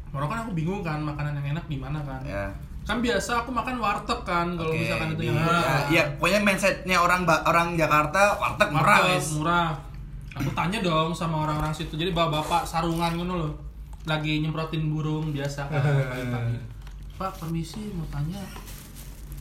Orang 0.10 0.28
kan 0.28 0.40
aku 0.42 0.54
bingung 0.54 0.80
kan 0.80 1.00
makanan 1.00 1.34
yang 1.36 1.58
enak 1.58 1.66
di 1.66 1.76
mana 1.76 1.98
kan. 2.00 2.22
ya 2.22 2.46
Kan 2.84 3.00
biasa 3.00 3.42
aku 3.42 3.50
makan 3.50 3.80
warteg 3.80 4.20
kan 4.22 4.54
kalau 4.54 4.70
Oke, 4.70 4.84
misalkan 4.84 5.16
itu 5.16 5.24
yang 5.24 5.34
ya, 5.34 5.42
murah. 5.42 5.80
ya, 5.88 6.04
pokoknya 6.14 6.40
mindsetnya 6.44 6.98
orang 7.00 7.24
orang 7.24 7.68
Jakarta 7.74 8.36
warteg 8.38 8.70
murah 8.70 8.98
wis 9.10 9.28
murah. 9.34 9.72
Aku 10.34 10.50
tanya 10.52 10.80
dong 10.80 11.10
sama 11.12 11.48
orang-orang 11.48 11.72
situ. 11.72 11.94
Jadi 11.94 12.12
bapak-bapak 12.12 12.62
sarungan 12.64 13.16
ngono 13.16 13.34
loh. 13.38 13.54
Lagi 14.04 14.44
nyemprotin 14.44 14.92
burung 14.92 15.32
biasa 15.32 15.66
kan 15.66 15.80
pagi-pagi. 16.12 16.58
Pak, 17.16 17.32
permisi 17.40 17.88
mau 17.94 18.04
tanya. 18.08 18.44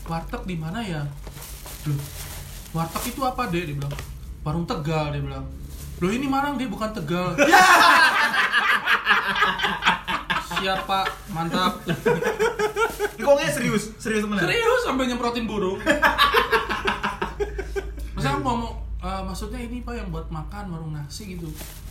Warteg 0.05 0.43
di 0.45 0.55
mana 0.55 0.79
ya? 0.79 1.03
Loh, 1.85 1.99
warteg 2.71 3.03
itu 3.09 3.21
apa, 3.21 3.51
Dek? 3.51 3.65
Dia 3.65 3.75
bilang. 3.75 3.95
Warung 4.43 4.65
Tegal, 4.65 5.11
dia 5.11 5.21
bilang. 5.21 5.43
Loh, 6.03 6.11
ini 6.11 6.27
Malang, 6.27 6.59
dia 6.59 6.67
bukan 6.67 6.91
Tegal. 6.91 7.39
Siap, 10.53 10.81
Pak. 10.83 11.07
Mantap. 11.31 11.79
Kok 13.17 13.33
nggak 13.33 13.51
serius? 13.53 13.95
Serius 13.97 14.23
temenan? 14.23 14.43
Serius 14.43 14.83
sampai 14.83 15.07
nyemprotin 15.07 15.47
burung. 15.47 15.79
Masa 18.13 18.29
aku 18.29 18.41
ngomong, 18.41 18.73
"Eh, 18.99 19.23
maksudnya 19.23 19.59
ini 19.59 19.79
pak 19.81 19.95
yang 19.95 20.11
buat 20.11 20.27
makan 20.27 20.65
warung 20.71 20.93
nasi 20.93 21.35
gitu. 21.35 21.47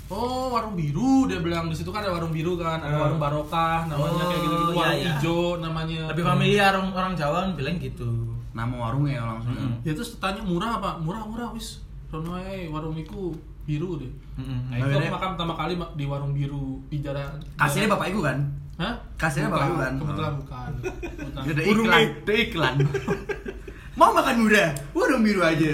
Oh 0.08 0.52
warung 0.52 0.76
biru 0.76 1.24
dia 1.24 1.40
bilang 1.40 1.72
di 1.72 1.76
situ 1.76 1.88
kan 1.88 2.04
ada 2.04 2.12
warung 2.12 2.36
biru 2.36 2.60
kan, 2.60 2.84
ada 2.84 2.92
Ah. 2.94 3.02
warung 3.02 3.16
barokah 3.18 3.88
namanya 3.88 4.12
Oh, 4.12 4.28
kayak 4.28 4.42
gitu 4.42 4.52
gitu, 4.54 4.68
iya, 4.68 4.76
warung 4.76 5.00
iya. 5.00 5.08
hijau 5.10 5.40
namanya. 5.58 6.02
Lebih 6.12 6.26
familiar 6.26 6.72
orang 6.76 6.92
orang 6.92 7.14
Jawa 7.16 7.38
kan 7.42 7.52
bilang 7.56 7.76
gitu. 7.78 8.12
nama 8.52 8.76
warungnya 8.78 9.24
langsung 9.24 9.56
Mm-mm. 9.56 9.80
Ya 9.80 9.96
terus 9.96 10.20
tanya 10.20 10.44
murah 10.44 10.76
apa? 10.76 11.00
Murah 11.00 11.24
murah 11.24 11.56
wis. 11.56 11.80
Sono 12.12 12.36
warung 12.68 13.00
iku 13.00 13.32
biru 13.72 13.96
deh. 14.04 14.12
Mm-mm. 14.36 14.60
Nah, 14.68 14.76
itu 14.84 14.96
aku 15.00 15.16
makan 15.16 15.30
pertama 15.40 15.54
kali 15.56 15.74
di 15.96 16.04
warung 16.04 16.34
biru 16.36 16.84
di 16.92 17.00
jalan. 17.00 17.40
kasirnya 17.56 17.88
bapak 17.96 18.12
ibu 18.12 18.20
kan 18.20 18.40
Hah? 18.76 18.96
kasirnya 19.16 19.48
Bukan, 19.48 19.56
bapak 19.56 19.68
ibu 19.72 19.78
kan 19.80 19.94
Kebetulan 19.96 20.34
bukan. 20.36 20.72
Kebetulan. 21.16 21.44
Ada 21.48 21.62
iklan, 21.64 22.04
ada 22.12 22.34
iklan. 22.36 22.76
Mau 24.00 24.12
makan 24.12 24.36
murah, 24.44 24.70
warung 24.92 25.24
biru 25.24 25.42
aja. 25.44 25.72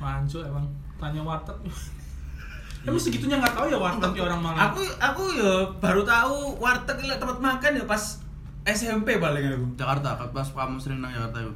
Mancu 0.00 0.40
emang 0.40 0.64
tanya 0.96 1.20
warteg. 1.20 1.56
Emang 2.84 3.00
segitunya 3.00 3.40
nggak 3.40 3.56
tahu 3.56 3.66
ya 3.72 3.80
warteg 3.80 4.12
di 4.12 4.20
orang 4.20 4.40
Malang. 4.44 4.60
Aku 4.60 4.80
aku 5.00 5.22
ya 5.40 5.52
baru 5.80 6.04
tahu 6.04 6.60
warteg 6.60 7.00
ini 7.00 7.16
tempat 7.16 7.40
makan 7.40 7.80
ya 7.80 7.84
pas 7.88 8.20
SMP 8.64 9.16
paling 9.16 9.44
aku. 9.44 9.66
Jakarta, 9.76 10.20
pas 10.20 10.48
kamu 10.48 10.76
sering 10.80 11.00
nang 11.00 11.12
Jakarta 11.12 11.40
itu. 11.44 11.52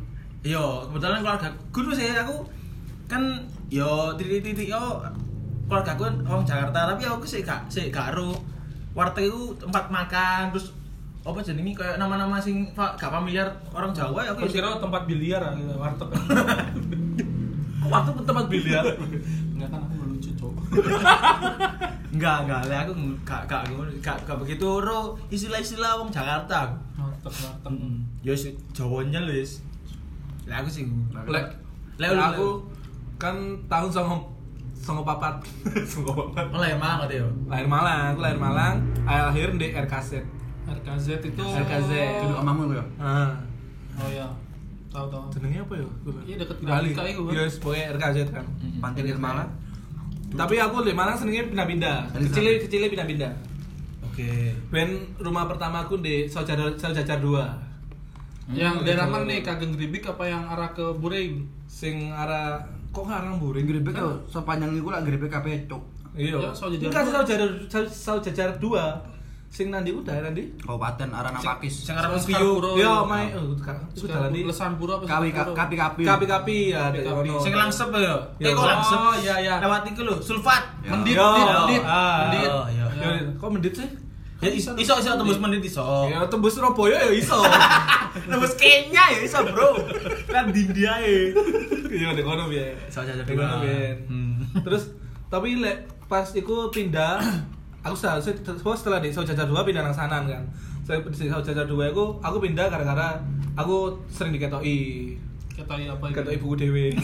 Yo, 0.57 0.89
kebetulan 0.89 1.21
keluarga 1.21 1.49
guru 1.73 1.93
saya 1.93 2.25
aku 2.25 2.49
kan 3.09 3.23
yo 3.73 4.13
titik-titik 4.21 4.69
yo 4.69 5.01
keluarga 5.69 5.97
aku 5.97 6.03
kan 6.09 6.17
orang 6.29 6.45
Jakarta 6.45 6.79
tapi 6.93 7.03
aku 7.09 7.25
sih 7.25 7.41
gak 7.41 7.65
sih 7.73 7.89
gak 7.89 8.13
ero 8.13 8.37
warteg 8.93 9.29
itu 9.29 9.57
tempat 9.61 9.89
makan 9.89 10.53
terus 10.53 10.77
apa 11.25 11.45
jenenge 11.45 11.77
kayak 11.77 12.01
nama-nama 12.01 12.41
sing 12.41 12.73
gak 12.73 12.97
familiar 13.13 13.49
orang 13.77 13.93
Jawa 13.93 14.25
ya 14.25 14.33
aku 14.33 14.49
ya 14.49 14.61
kira 14.61 14.81
tempat 14.81 15.03
biliar 15.05 15.41
ah, 15.45 15.53
gitu, 15.53 15.73
warteg. 15.77 16.09
Kok 17.85 17.89
warteg 17.93 18.17
tempat 18.25 18.47
biliar. 18.49 18.85
Enggak 19.53 19.69
kan 19.69 19.81
aku 19.85 19.95
lucu, 20.09 20.31
Cok. 20.41 20.53
enggak, 22.17 22.37
enggak, 22.49 22.61
lah 22.65 22.79
aku 22.89 22.93
gak 23.29 23.43
gak 23.45 23.63
gak, 24.01 24.17
gak 24.25 24.39
begitu 24.41 24.67
ero 24.81 25.21
istilah-istilah 25.29 26.01
wong 26.01 26.09
Jakarta. 26.09 26.81
Warteg, 26.97 27.35
warteg. 27.45 27.73
Ya 28.25 28.33
wis 28.33 28.49
Jawanya 28.73 29.21
lho 29.21 29.37
wis. 29.37 29.61
Lah 30.49 30.65
aku 30.65 30.69
sih 30.73 30.89
Lek 31.29 31.47
Lek 32.01 32.09
aku 32.17 32.78
kan 33.19 33.35
tahun 33.67 33.91
sama 33.91 34.17
songo 34.79 35.03
papat. 35.03 35.43
songo 35.91 36.15
papat. 36.15 36.47
Mulai 36.55 36.79
Malang 36.79 36.99
berarti 37.05 37.17
yo. 37.21 37.29
Lahir 37.51 37.67
Malang, 37.67 38.01
aku 38.15 38.21
lahir 38.23 38.39
Malang, 38.39 38.75
akhir 39.05 39.49
di 39.59 39.67
RKZ. 39.75 40.11
RKZ 40.69 41.07
itu 41.27 41.43
RKZ. 41.43 41.91
Dulu 42.25 42.35
omamu 42.41 42.63
ya. 42.73 42.85
Ah. 42.97 43.35
Oh 43.99 44.09
iya. 44.09 44.29
Tahu 44.89 45.07
tahu. 45.13 45.25
Jenenge 45.37 45.59
apa 45.67 45.75
ya? 45.77 45.87
Iya, 46.25 46.37
deket 46.41 46.57
Bali. 46.65 46.89
Itu, 46.95 46.97
kan? 46.97 47.05
Iya, 47.35 47.45
pokoknya 47.61 47.85
RKZ 47.99 48.17
kan. 48.33 48.45
Pantai 48.81 49.03
di 49.05 49.13
Malang. 49.19 49.51
Tapi 50.29 50.55
aku 50.61 50.77
di 50.87 50.93
Malang 50.95 51.17
senengnya 51.19 51.45
pindah-pindah. 51.51 51.97
Dari 52.15 52.63
Kecilnya 52.65 52.89
pindah-pindah. 52.89 53.33
Oke. 54.07 54.55
Ben 54.71 55.15
rumah 55.19 55.47
pertama 55.51 55.87
aku 55.87 56.01
di 56.01 56.31
Saujajar 56.31 56.75
Saujajar 56.79 57.19
2. 57.21 58.57
Yang 58.57 58.75
daerah 58.89 59.05
mana 59.05 59.29
nih 59.29 59.45
Kageng 59.45 59.77
Gribik 59.77 60.09
apa 60.09 60.25
yang 60.25 60.49
arah 60.49 60.73
ke 60.73 60.97
Buring? 60.97 61.45
Sing 61.69 62.09
arah 62.09 62.65
kok 62.99 63.07
ngarang 63.07 63.35
buring 63.39 63.65
Grebek 63.65 63.95
yo 63.95 64.11
sepanjang 64.27 64.75
iku 64.75 64.91
lah 64.91 65.01
grebek 65.01 65.31
kabeh 65.31 65.55
cuk. 65.65 65.83
Iya. 66.13 66.35
Ya, 66.35 66.51
Enggak 66.51 67.05
dua. 67.05 67.15
Saujajar 67.15 67.51
Sau- 67.69 67.95
Saujajar 68.19 68.51
2. 68.59 69.17
Sing 69.49 69.73
nandi 69.73 69.89
udah 69.91 70.13
nandi? 70.21 70.45
Kabupaten 70.61 71.09
Arana 71.09 71.41
Pakis. 71.41 71.89
Sing 71.89 71.97
view. 72.27 72.61
Puro. 72.61 72.77
Yo, 72.77 73.07
mai 73.07 73.33
sekarang 73.33 73.81
itu 73.89 74.05
jalan 74.05 74.29
di 74.29 74.45
Lesan 74.45 74.77
Pura 74.77 74.99
apa 74.99 75.09
Sekarang 75.09 75.25
Puro? 75.25 75.57
kapi 75.57 75.75
kapi. 75.75 76.03
Kapi-kapi 76.05 76.57
ya. 76.69 76.83
Sing 77.41 77.55
langsep 77.55 77.89
yo. 77.89 78.17
Ya, 78.37 78.45
Eh 78.45 78.53
kok 78.53 78.67
langsep? 78.67 78.99
iya, 79.23 79.35
iya. 79.41 79.55
Lewat 79.59 79.89
iku 79.89 80.05
lho, 80.05 80.19
sulfat. 80.19 80.63
Ya. 80.83 80.93
Mendit, 80.93 81.17
mendit, 81.17 81.47
mendit. 81.49 81.83
ah, 81.83 82.29
Mendit. 82.29 82.51
Ya. 82.69 82.87
Ya, 82.93 83.09
kok 83.33 83.49
mendit 83.49 83.73
sih? 83.73 83.89
Ya 84.39 84.55
iso 84.55 84.71
iso 84.79 84.95
iso 85.03 85.19
tembus 85.19 85.43
menit 85.43 85.67
iso. 85.67 86.07
Ya 86.07 86.23
tembus 86.31 86.55
Surabaya 86.55 87.11
ya 87.11 87.13
iso. 87.15 87.39
Tembus 88.31 88.55
Kenya 88.55 89.11
ya 89.11 89.19
iso, 89.23 89.43
Bro. 89.51 89.79
Kan 90.31 90.55
di 90.55 90.63
India 90.63 90.95
e. 91.03 91.35
Iya, 91.91 92.15
di 92.15 92.23
kono 92.23 92.47
biyen. 92.47 92.79
Saujajar 92.87 93.27
Di 93.27 93.35
kono 93.35 93.59
dua. 93.59 93.63
biyen. 93.67 93.97
Hmm. 94.07 94.39
Terus 94.63 94.95
tapi 95.27 95.59
lek 95.59 95.91
pas 96.07 96.25
iku 96.39 96.71
pindah 96.71 97.19
aku 97.87 97.95
seharusnya 97.99 98.39
setelah 98.39 98.79
setelah 98.79 98.99
di 99.03 99.11
Saujajar 99.11 99.47
2 99.47 99.55
pindah 99.67 99.83
nang 99.83 99.95
sanan 99.95 100.25
kan. 100.31 100.43
Saya 100.87 101.03
di 101.03 101.29
Saujajar 101.29 101.67
2 101.67 101.75
aku 101.91 102.23
aku 102.23 102.37
pindah 102.39 102.71
gara-gara 102.71 103.19
aku 103.59 103.99
sering 104.07 104.31
diketoki 104.33 105.19
Kata 105.59 105.75
apa 105.75 106.07
ibuku 106.31 106.55
dewe 106.55 106.95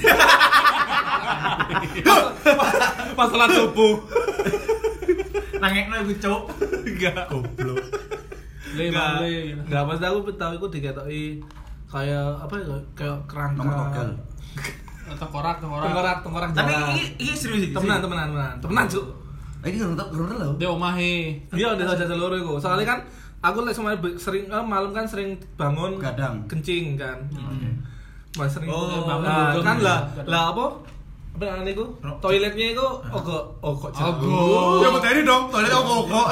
pas 3.19 3.27
sholat 3.27 3.51
subuh 3.51 3.99
Nangekno 5.65 5.95
iku, 5.99 6.13
Cuk. 6.21 6.41
enggak 6.91 7.25
Goblok. 7.27 7.81
Le, 8.75 8.85
Bang, 8.91 9.17
le. 9.19 9.57
enggak 9.57 9.83
pas 9.83 10.01
aku 10.03 10.29
tahu 10.35 10.53
aku 10.55 10.67
diketoki 10.69 11.41
kayak 11.87 12.27
apa 12.37 12.55
ya 12.59 12.75
kayak 12.93 13.17
kerangka 13.25 13.63
Nomor. 13.63 13.87
Tengkorak, 15.05 15.57
tengkorak. 15.59 15.85
tengkorak 15.87 16.17
tengkorak 16.21 16.49
Tapi 16.51 16.73
iki 16.97 17.05
iki 17.23 17.35
serius 17.35 17.63
iki. 17.63 17.73
temenan 17.73 18.01
temenan 18.01 18.27
temenan 18.31 18.55
temenan 18.59 18.87
cuk 18.87 19.07
Iki 19.63 19.77
gerung 19.79 19.95
tak 19.95 20.09
gerung 20.11 20.29
lho. 20.31 20.51
Dia 20.57 20.69
omahe. 20.69 21.41
iya 21.51 21.73
udah 21.73 21.87
saja 21.87 22.05
seluruh 22.05 22.35
itu 22.35 22.53
soalnya 22.59 22.85
kan 22.87 22.99
aku 23.41 23.63
lek 23.63 23.73
be- 23.95 24.17
sering 24.17 24.45
eh, 24.47 24.65
malam 24.65 24.91
kan 24.91 25.05
sering 25.05 25.37
bangun 25.55 25.97
Gadang. 25.97 26.45
kencing 26.45 26.97
kan 26.97 27.17
Mas 28.35 28.51
sering 28.51 28.67
Oh, 28.67 29.05
bangun 29.07 29.63
kan 29.63 29.77
lah 29.79 29.99
lah 30.25 30.51
apa 30.51 30.65
apa 31.35 31.45
namanya 31.45 31.73
itu 31.73 31.85
toiletnya 32.19 32.67
itu 32.73 32.87
ogo 33.11 33.39
ogo 33.59 33.91
Ogo. 33.91 34.39
Ya 34.79 34.89
materi 34.89 35.21
dong, 35.23 35.51
toilet 35.51 35.67
kok 35.69 35.83
kok. 36.07 36.27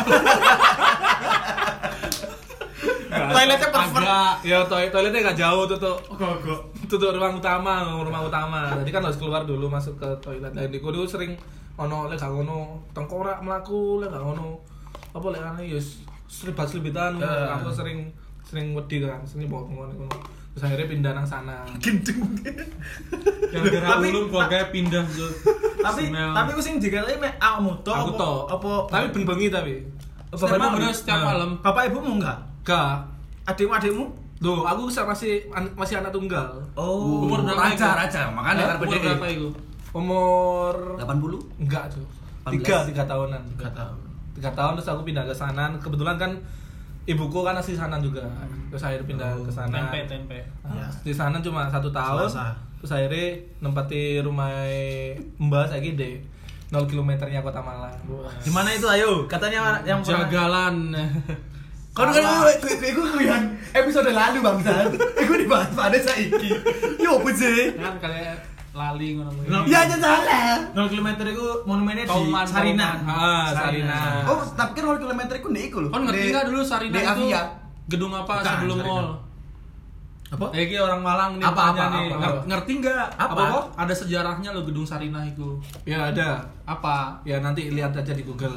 Toiletnya. 3.13 3.69
Agak. 3.69 4.35
ya 4.43 4.59
toilet 4.65 4.91
toiletnya 4.91 5.21
gak 5.27 5.39
jauh 5.39 5.65
tuh 5.67 5.77
tuh 5.77 5.97
Ogo-ogo. 6.09 6.55
tutup 6.87 7.13
ruang 7.13 7.37
utama 7.37 7.83
rumah 7.99 8.23
utama 8.23 8.61
jadi 8.79 8.91
kan 8.91 9.03
harus 9.03 9.17
keluar 9.17 9.43
dulu 9.43 9.67
masuk 9.67 9.97
ke 9.97 10.09
toilet 10.19 10.49
dan 10.51 10.69
di 10.69 10.79
kudu 10.79 11.05
sering 11.05 11.37
ono 11.75 12.07
lek 12.07 12.17
gak 12.17 12.31
ngono 12.31 12.81
tengkorak 12.93 13.41
melaku 13.41 13.99
lek 13.99 14.09
gak 14.09 14.23
ngono 14.23 14.61
apa 15.11 15.27
lek 15.29 15.41
ana 15.43 15.61
ya 15.61 15.81
seribat 16.27 16.65
seribitan 16.65 17.17
Eh. 17.17 17.47
aku 17.51 17.69
sering 17.71 18.09
sering 18.43 18.73
wedi 18.73 19.01
kan 19.01 19.21
sering 19.23 19.47
bawa 19.47 19.65
ngono 19.67 20.09
terus 20.53 20.63
akhirnya 20.63 20.85
pindah 20.87 21.13
nang 21.13 21.25
sana 21.25 21.65
Gendeng. 21.79 22.21
Gara-gara 23.49 23.87
Tapi- 23.91 24.11
ulun 24.11 24.27
keluarga 24.29 24.69
pindah 24.69 25.03
ke 25.07 25.27
Tapi 25.81 26.03
Smell. 26.09 26.31
tapi 26.31 26.51
ku 26.51 26.61
sing 26.61 26.77
digalai 26.77 27.17
mek 27.17 27.35
awakmu 27.37 27.73
to 27.81 27.91
aku 27.91 28.11
apa- 28.11 28.19
toh 28.19 28.37
apa 28.47 28.71
tapi 28.87 29.07
ben 29.11 29.25
bengi 29.25 29.49
tapi 29.49 29.75
Bapak 30.31 30.57
ibumu? 30.57 30.77
bener 30.79 30.93
setiap 30.93 31.19
Nah. 31.19 31.27
malam? 31.29 31.51
Bapak 31.59 31.83
ibumu 31.87 32.11
enggak? 32.17 32.39
gak 32.63 33.05
Adikmu 33.45 33.75
adikmu? 33.75 34.05
Duh, 34.39 34.63
aku 34.63 34.87
masih 34.89 35.33
an- 35.51 35.71
masih 35.73 35.99
anak 35.99 36.11
tunggal. 36.11 36.47
Oh. 36.75 37.23
Umur 37.23 37.43
berapa 37.43 37.59
Raja, 37.65 37.75
itu? 37.75 37.99
raja. 38.01 38.23
Makanya 38.29 38.75
Umur 38.75 38.99
berapa 38.99 39.27
itu? 39.29 39.49
Umur 39.93 40.75
80? 40.97 41.39
enggak. 41.59 41.85
18. 42.43 42.55
Tiga, 42.55 42.77
tiga 42.85 43.03
tahunan. 43.05 43.43
Tiga 43.53 43.71
tahun. 43.71 43.97
Tiga 44.33 44.51
tahun 44.53 44.73
terus 44.75 44.89
aku 44.89 45.03
pindah 45.03 45.23
ke 45.23 45.31
sana. 45.33 45.71
Kebetulan 45.77 46.17
kan 46.17 46.33
ibuku 47.05 47.39
kan 47.41 47.55
asli 47.55 47.73
sana 47.73 47.99
juga. 47.99 48.23
Terus 48.69 48.83
akhirnya 48.83 49.07
pindah 49.07 49.29
Oh, 49.33 49.43
ke 49.43 49.51
sana. 49.51 49.77
Tempe, 49.85 50.01
tempe. 50.07 50.39
Ah, 50.63 50.73
Ya. 50.75 50.87
Di 51.03 51.13
sana 51.13 51.39
cuma 51.39 51.67
satu 51.67 51.89
tahun. 51.89 52.27
Selasa. 52.27 52.55
Terus 52.79 52.93
akhirnya 52.93 53.27
nempati 53.61 54.19
rumah 54.19 54.51
Mbak 55.39 55.65
saya 55.69 55.81
di 55.83 56.19
0 56.69 56.89
kilometernya 56.89 57.41
kota 57.41 57.61
Malang. 57.61 57.93
Di 58.39 58.49
mana 58.49 58.73
itu 58.73 58.89
ayo? 58.89 59.27
Katanya 59.27 59.79
yang 59.83 60.01
pernah- 60.01 60.25
Jagalan. 60.25 60.77
Kau 61.93 62.09
kan 62.09 62.17
iku 62.65 63.05
kulian 63.07 63.43
episode 63.71 64.09
lalu 64.09 64.41
bangsa. 64.41 64.89
Iku 65.15 65.33
dibahas 65.37 65.69
pada 65.71 65.99
saiki. 65.99 66.49
Yo 66.97 67.21
apa 67.21 67.31
sih? 67.31 67.77
kan 67.77 68.01
kayak 68.01 68.35
lali 68.73 69.09
ngono. 69.15 69.31
No. 69.45 69.59
Ya 69.65 69.85
aja 69.85 69.97
salah. 69.97 70.57
0 70.73 70.89
km 70.89 71.09
itu 71.23 71.45
monumennya 71.63 72.05
di 72.05 72.13
Sarina. 72.49 72.89
Kauman. 72.97 72.99
Ah, 73.05 73.47
Sarina. 73.53 74.01
Oh, 74.25 74.41
tapi 74.51 74.71
kan 74.73 74.85
0 74.87 74.97
km 74.99 75.21
iku 75.31 75.49
ndek 75.49 75.65
iku 75.69 75.79
lho. 75.79 75.89
Kan 75.89 76.01
ngerti 76.05 76.23
Di- 76.23 76.33
nggak 76.33 76.45
dulu 76.49 76.61
Sarina 76.63 76.93
di 76.93 77.01
itu 77.01 77.13
Avia. 77.29 77.43
gedung 77.85 78.13
apa 78.13 78.33
Bukan, 78.35 78.47
sebelum 78.47 78.79
mall? 78.81 79.09
Apa? 80.33 80.49
Eh, 80.51 80.65
ini 80.65 80.81
orang 80.81 81.05
Malang 81.05 81.31
nih 81.37 81.45
Apa, 81.45 81.61
tanya 81.69 81.83
apa, 81.83 81.93
nih. 81.93 82.09
apa, 82.09 82.17
Nger- 82.17 82.33
apa? 82.33 82.41
Ngerti 82.49 82.73
nggak? 82.81 83.07
Apa? 83.15 83.43
Apa? 83.45 83.59
Ada 83.77 83.95
sejarahnya 83.95 84.49
loh 84.51 84.65
gedung 84.65 84.87
Sarina 84.87 85.21
itu. 85.23 85.61
Ya 85.85 86.09
ada. 86.09 86.41
Apa? 86.65 87.21
Ya 87.23 87.37
nanti 87.39 87.69
lihat 87.69 87.93
aja 87.93 88.11
di 88.11 88.25
Google. 88.25 88.57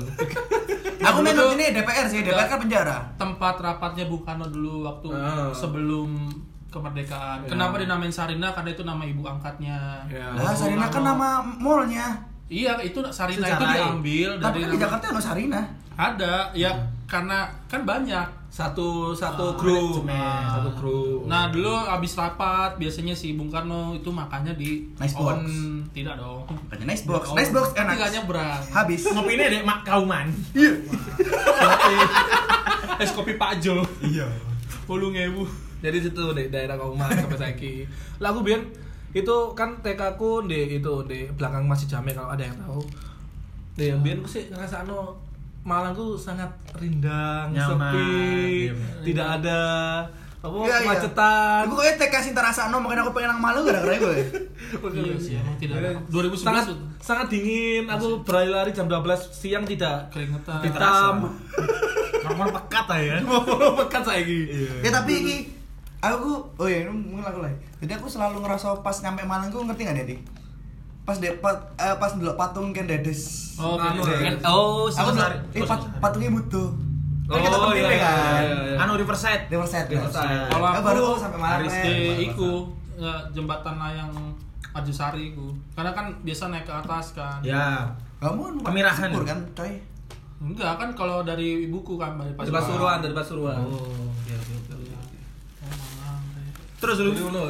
Aku 1.05 1.19
main 1.19 1.35
ini 1.35 1.69
DPR 1.71 2.07
sih, 2.07 2.23
DPR 2.23 2.47
kan 2.47 2.57
penjara. 2.57 2.97
Tempat 3.15 3.59
rapatnya 3.59 4.07
Bung 4.07 4.23
Karno 4.23 4.47
dulu 4.47 4.81
waktu 4.81 5.11
Ah. 5.11 5.51
sebelum 5.51 6.31
kemerdekaan. 6.75 7.37
Ya. 7.41 7.49
Kenapa 7.49 7.75
dinamain 7.77 8.09
Sarina? 8.09 8.51
Karena 8.51 8.69
itu 8.69 8.83
nama 8.83 9.01
ibu 9.01 9.21
angkatnya. 9.21 10.03
Ya. 10.05 10.27
Lah 10.31 10.51
Sarina 10.51 10.85
kan 10.85 11.01
nama 11.01 11.39
mallnya. 11.39 12.19
Iya, 12.45 12.77
itu 12.79 12.99
Sarina 13.07 13.41
itu 13.41 13.55
Sejarahnya. 13.57 13.79
diambil 13.81 14.29
Tapi 14.37 14.43
dari 14.53 14.61
kan 14.61 14.69
di 14.69 14.77
Jakarta 14.77 15.05
ada 15.09 15.21
Sarina. 15.21 15.61
Ada, 15.95 16.33
ya 16.53 16.71
karena 17.05 17.47
kan 17.65 17.81
banyak. 17.81 18.27
Satu 18.47 19.11
satu 19.11 19.51
Ah, 19.51 19.57
kru. 19.57 19.99
manajemen. 19.99 20.47
Satu 20.47 20.69
kru. 20.75 20.99
Nah 21.25 21.47
dulu 21.49 21.67
abis 21.67 22.15
rapat 22.15 22.75
biasanya 22.77 23.11
si 23.11 23.35
Bung 23.35 23.51
Karno 23.51 23.91
itu 23.91 24.07
makannya 24.07 24.55
di 24.55 24.79
Nice 24.95 25.11
on 25.13 25.43
box. 25.43 25.51
tidak 25.91 26.15
dong. 26.15 26.47
Bukannya 26.47 26.85
nice 26.85 27.03
box. 27.03 27.23
On. 27.27 27.35
Nice 27.35 27.51
box 27.51 27.67
enak. 27.73 27.91
Tinggal 27.91 28.11
nyebrang. 28.13 28.61
Habis. 28.69 29.01
Ngopinya 29.07 29.45
dek 29.49 29.63
mak 29.63 29.83
kauman. 29.83 30.31
Iya. 30.53 30.71
Es 32.95 33.11
kopi 33.11 33.35
Pak 33.35 33.59
Jo. 33.59 33.83
Iya. 33.99 34.23
Puluh 34.87 35.11
ngewu. 35.11 35.43
Jadi 35.85 35.97
situ 36.01 36.23
di 36.33 36.49
daerah 36.49 36.75
Kauman 36.75 37.07
sampai 37.07 37.37
saiki. 37.37 37.73
Lah 38.17 38.29
aku 38.29 38.41
biyen 38.41 38.65
itu 39.11 39.35
kan 39.53 39.79
TK 39.79 40.01
ku 40.15 40.41
di 40.41 40.75
itu 40.75 40.93
di 41.05 41.29
belakang 41.29 41.63
Masjid 41.63 41.87
Jame 41.87 42.11
kalau 42.11 42.29
ada 42.29 42.41
yang 42.41 42.57
tahu. 42.57 42.81
Di 43.73 43.93
biyen 43.95 44.19
ku 44.19 44.27
sih 44.27 44.49
ngrasakno 44.49 45.13
Malang 45.61 45.93
ku 45.93 46.13
sangat 46.13 46.45
rindang, 46.75 47.49
Nyaman, 47.49 47.89
sepi, 47.89 48.69
iya, 48.69 48.73
tidak 49.01 49.27
ada 49.35 49.59
apa 50.37 50.53
Iya, 50.61 50.69
iya. 50.69 50.77
kemacetan. 50.79 51.61
Iku 51.65 51.75
kayak 51.75 51.95
TK 51.97 52.13
Sinta 52.21 52.41
Rasakno 52.43 52.77
makanya 52.77 53.01
aku 53.01 53.17
pengen 53.17 53.33
nang 53.33 53.41
Malu 53.41 53.65
gara-gara 53.65 53.97
iku. 53.97 54.07
ya. 54.07 54.25
Iya 54.93 55.17
sih, 55.17 55.33
emang 55.33 55.57
tidak 55.57 55.81
ada. 55.81 55.89
Iya. 55.89 55.99
2011 56.05 56.37
sangat, 56.37 56.65
sangat 57.01 57.27
dingin. 57.33 57.89
Aku 57.89 58.21
berlari-lari 58.21 58.69
jam 58.69 58.85
12 58.85 59.01
siang 59.33 59.65
tidak 59.65 60.13
Keringetan. 60.13 60.61
hitam. 60.61 61.15
Normal 62.25 62.47
pekat 62.53 62.85
aja 62.91 63.01
ya. 63.01 63.17
Pekat 63.81 64.03
saiki. 64.05 64.39
Ya 64.85 64.89
tapi 64.91 65.11
iki 65.17 65.35
aku 66.11 66.29
oh 66.55 66.67
iya 66.67 66.85
ini 66.85 66.91
mungkin 66.91 67.25
aku 67.25 67.39
lah. 67.41 67.51
Jadi 67.81 67.91
aku 67.95 68.05
selalu 68.05 68.43
ngerasa 68.43 68.77
pas 68.83 68.95
nyampe 69.01 69.25
Malang 69.25 69.49
ku 69.49 69.63
ngerti 69.63 69.81
gak 69.83 69.97
Dedi? 69.97 70.15
Pas 71.05 71.17
de, 71.21 71.29
pat, 71.37 71.53
eh, 71.77 71.95
pas 72.01 72.09
ndelok 72.13 72.33
patung 72.33 72.73
Ken 72.73 72.89
Dedes. 72.89 73.53
Oh, 73.61 73.77
Anu, 73.77 74.01
kan-. 74.01 74.41
Oh, 74.49 74.89
aku 74.89 75.09
ndelok 75.13 75.33
eh, 75.53 75.61
pat, 75.61 75.81
patungnya 76.01 76.33
butuh. 76.33 76.69
Kan 77.25 77.41
kita 77.41 77.57
Oh, 77.57 77.73
temen 77.73 77.77
iya, 77.77 77.85
kan. 77.85 77.93
iya, 77.93 78.13
iya, 78.41 78.57
iya. 78.73 78.77
Anu 78.81 78.97
Riverside. 78.97 79.45
Riverside. 79.49 79.89
Riverside. 79.89 80.49
Kalau 80.49 80.65
Ya, 80.65 80.73
aku 80.73 80.81
baru 80.81 81.05
sampai 81.17 81.37
Malang. 81.37 81.53
Haris 81.61 81.73
eh. 81.81 82.25
iku 82.25 82.49
jembatan 83.33 83.75
layang 83.77 84.13
Arjusari 84.75 85.33
iku. 85.33 85.53
Karena 85.73 85.93
kan 85.93 86.09
biasa 86.21 86.49
naik 86.49 86.65
ke 86.65 86.73
atas 86.73 87.13
kan. 87.13 87.39
Ya. 87.41 87.85
Kamu 88.21 88.61
Kemirahan. 88.65 89.09
Syukur 89.13 89.25
kan, 89.25 89.39
coy. 89.53 89.73
Enggak 90.35 90.73
kan 90.75 90.89
kalau 90.93 91.23
dari 91.23 91.65
ibuku 91.65 91.95
kan 91.95 92.17
dari 92.19 92.33
Dari 92.33 92.51
Pasuruan, 92.51 92.97
dari 92.99 93.13
Pasuruan. 93.13 93.55
Oh, 93.57 94.11
iya, 94.27 94.35
iya, 94.35 94.57
iya. 94.75 94.99
Oh, 95.63 95.87
Malang. 95.97 96.21
Terus 96.75 96.97
Jadi 96.97 97.15
lu 97.15 97.41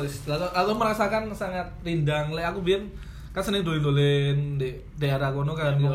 aku 0.52 0.72
merasakan 0.74 1.28
sangat 1.32 1.68
rindang. 1.82 2.30
Lek 2.30 2.46
aku 2.46 2.62
biyen 2.62 2.86
kan 3.30 3.44
seneng 3.44 3.62
dolen-dolen 3.62 4.56
di 4.56 4.70
daerah 4.96 5.28
kono 5.30 5.52
kan 5.52 5.76
yo 5.76 5.92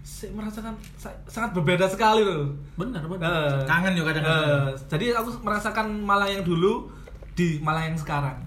saya 0.00 0.32
merasakan 0.32 0.72
sa- 0.94 1.12
sangat 1.26 1.52
berbeda 1.52 1.84
sekali 1.84 2.20
loh 2.20 2.48
bener 2.74 3.00
bener 3.02 3.28
Eh, 3.52 3.60
Kangen 3.64 3.92
yo 3.92 4.04
kadang-kadang. 4.04 4.68
eh, 4.68 4.76
jadi 4.86 5.12
aku 5.14 5.36
merasakan 5.40 5.92
Malang 5.98 6.28
yang 6.30 6.40
dulu 6.42 6.88
di 7.34 7.60
Malang 7.60 7.92
yang 7.92 7.98
sekarang 7.98 8.40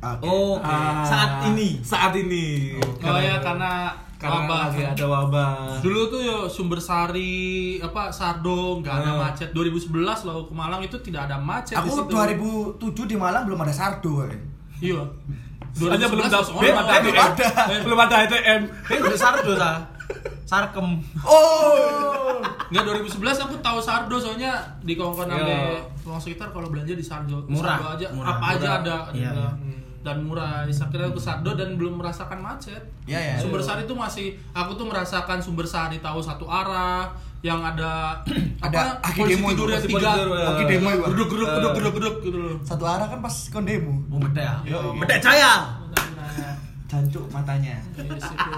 Oke. 0.00 0.26
Oke. 0.26 0.66
Ah, 0.66 1.04
Saat 1.04 1.46
ini. 1.46 1.78
saat 1.80 2.10
ini 2.12 2.74
oh 2.98 3.18
ya 3.20 3.38
karena 3.38 3.94
karena 4.20 4.44
wabah 4.44 4.60
lagi 4.66 4.82
ada 4.84 5.04
wabah 5.06 5.52
dulu 5.80 6.00
tuh 6.06 6.20
yo 6.20 6.38
sumber 6.46 6.76
sari 6.76 7.40
apa 7.78 8.12
Sardo 8.12 8.78
nggak 8.78 8.94
ada 8.94 9.10
Ah. 9.10 9.16
macet 9.24 9.48
2011 9.50 9.88
loh 10.22 10.44
ke 10.44 10.52
Malang 10.52 10.80
itu 10.80 10.96
tidak 10.98 11.24
ada 11.24 11.36
macet 11.36 11.72
di 11.72 11.80
Aku 11.80 11.88
situ 11.98 12.12
2007 12.76 12.76
di 13.06 13.16
Malang 13.16 13.42
belum 13.42 13.56
ada 13.58 13.72
sardo. 13.72 14.28
iya 14.78 15.00
Hanya 15.72 16.04
belum 16.06 16.20
2011 16.20 16.28
dapat 16.28 16.36
langsung 16.36 16.54
belum 16.58 16.76
ada 16.76 16.92
Eh, 16.92 17.00
belum 17.00 17.16
ada. 17.18 17.48
belum 17.80 17.98
ada 17.98 18.14
ATM 18.20 18.62
Eh, 18.86 18.98
udah 19.00 19.18
sardo 19.18 19.52
ta. 19.54 19.72
Sarkem. 20.42 20.88
Oh. 21.22 22.42
Nggak 22.66 22.82
2011 22.84 23.14
aku 23.40 23.54
tahu 23.60 23.78
Sardo 23.78 24.16
soalnya 24.16 24.50
di 24.80 24.94
kongkon 24.94 25.24
Iya. 25.24 25.38
sampai 25.38 25.58
ruang 26.02 26.18
sekitar 26.20 26.50
kalau 26.50 26.66
belanja 26.66 26.90
di 26.92 27.00
Sardo. 27.00 27.46
Murah, 27.46 27.78
Sardo 27.78 27.88
aja 27.94 28.06
murah, 28.10 28.30
apa 28.32 28.46
aja 28.48 28.58
murah. 28.60 28.74
ada. 28.76 28.96
Iya, 29.12 29.28
ada. 29.30 29.46
iya. 29.62 29.79
Dan 30.00 30.24
murah. 30.24 30.64
Akhirnya 30.64 31.06
aku 31.06 31.20
ke 31.20 31.22
Sardo 31.22 31.52
dan 31.52 31.76
belum 31.76 32.00
merasakan 32.00 32.40
macet. 32.40 32.80
Iya, 33.04 33.18
iya. 33.20 33.34
Sumber 33.36 33.60
sari 33.60 33.84
itu 33.84 33.92
masih 33.92 34.32
aku 34.50 34.72
tuh 34.74 34.88
merasakan 34.88 35.38
sumber 35.38 35.68
sari 35.68 36.00
tahu 36.00 36.24
satu 36.24 36.48
arah 36.48 37.12
yang 37.40 37.60
ada 37.60 38.16
Ada 38.64 39.00
apa 39.00 39.12
aki 39.12 39.20
demo 39.24 39.48
itu, 39.48 39.64
polisi 39.64 39.88
tiga 39.88 40.12
ya. 40.12 40.48
Aki 40.52 40.64
demo 40.68 40.88
itu. 40.92 41.02
geduk 41.12 41.28
geduk 41.32 41.48
geduk 41.48 41.72
geduk 41.76 41.92
geduk 41.96 42.14
gitu 42.20 42.38
loh 42.40 42.56
Satu 42.60 42.84
arah 42.84 43.06
kan 43.06 43.20
pas 43.20 43.32
kondemu. 43.48 43.92
Oh, 44.08 44.20
beda 44.20 44.40
ya. 44.40 44.54
Iya. 44.64 44.78
Beda 44.96 45.16
jaya. 45.20 45.52
Jancuk 46.90 47.22
matanya. 47.30 47.78
Yes, 48.02 48.26
itu. 48.34 48.50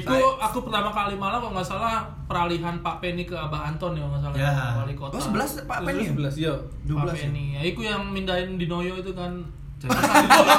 Iku 0.00 0.16
aku 0.40 0.64
pertama 0.64 0.88
kali 0.88 1.16
malah 1.16 1.36
kalau 1.36 1.52
nggak 1.52 1.68
salah 1.68 2.00
peralihan 2.24 2.80
Pak 2.80 3.00
Penny 3.00 3.28
ke 3.28 3.36
Abah 3.36 3.68
Anton 3.68 3.92
ya 3.92 4.04
nggak 4.08 4.20
salah 4.24 4.36
Ya. 4.36 4.52
wali 4.80 4.96
kota. 4.96 5.16
Oh, 5.16 5.20
11 5.20 5.68
Pak 5.68 5.78
Pen 5.84 6.00
ya? 6.00 6.12
11 6.12 6.36
yo 6.40 6.54
Pak 6.88 7.12
12 7.12 7.12
ya? 7.12 7.24
Penny. 7.28 7.44
Ya, 7.56 7.60
iku 7.64 7.80
yang 7.84 8.08
mindahin 8.08 8.56
di 8.56 8.68
Noyo 8.68 8.96
itu 8.96 9.12
kan. 9.12 9.44
Pasar 9.78 10.18
di 10.18 10.26
Noyo, 10.26 10.56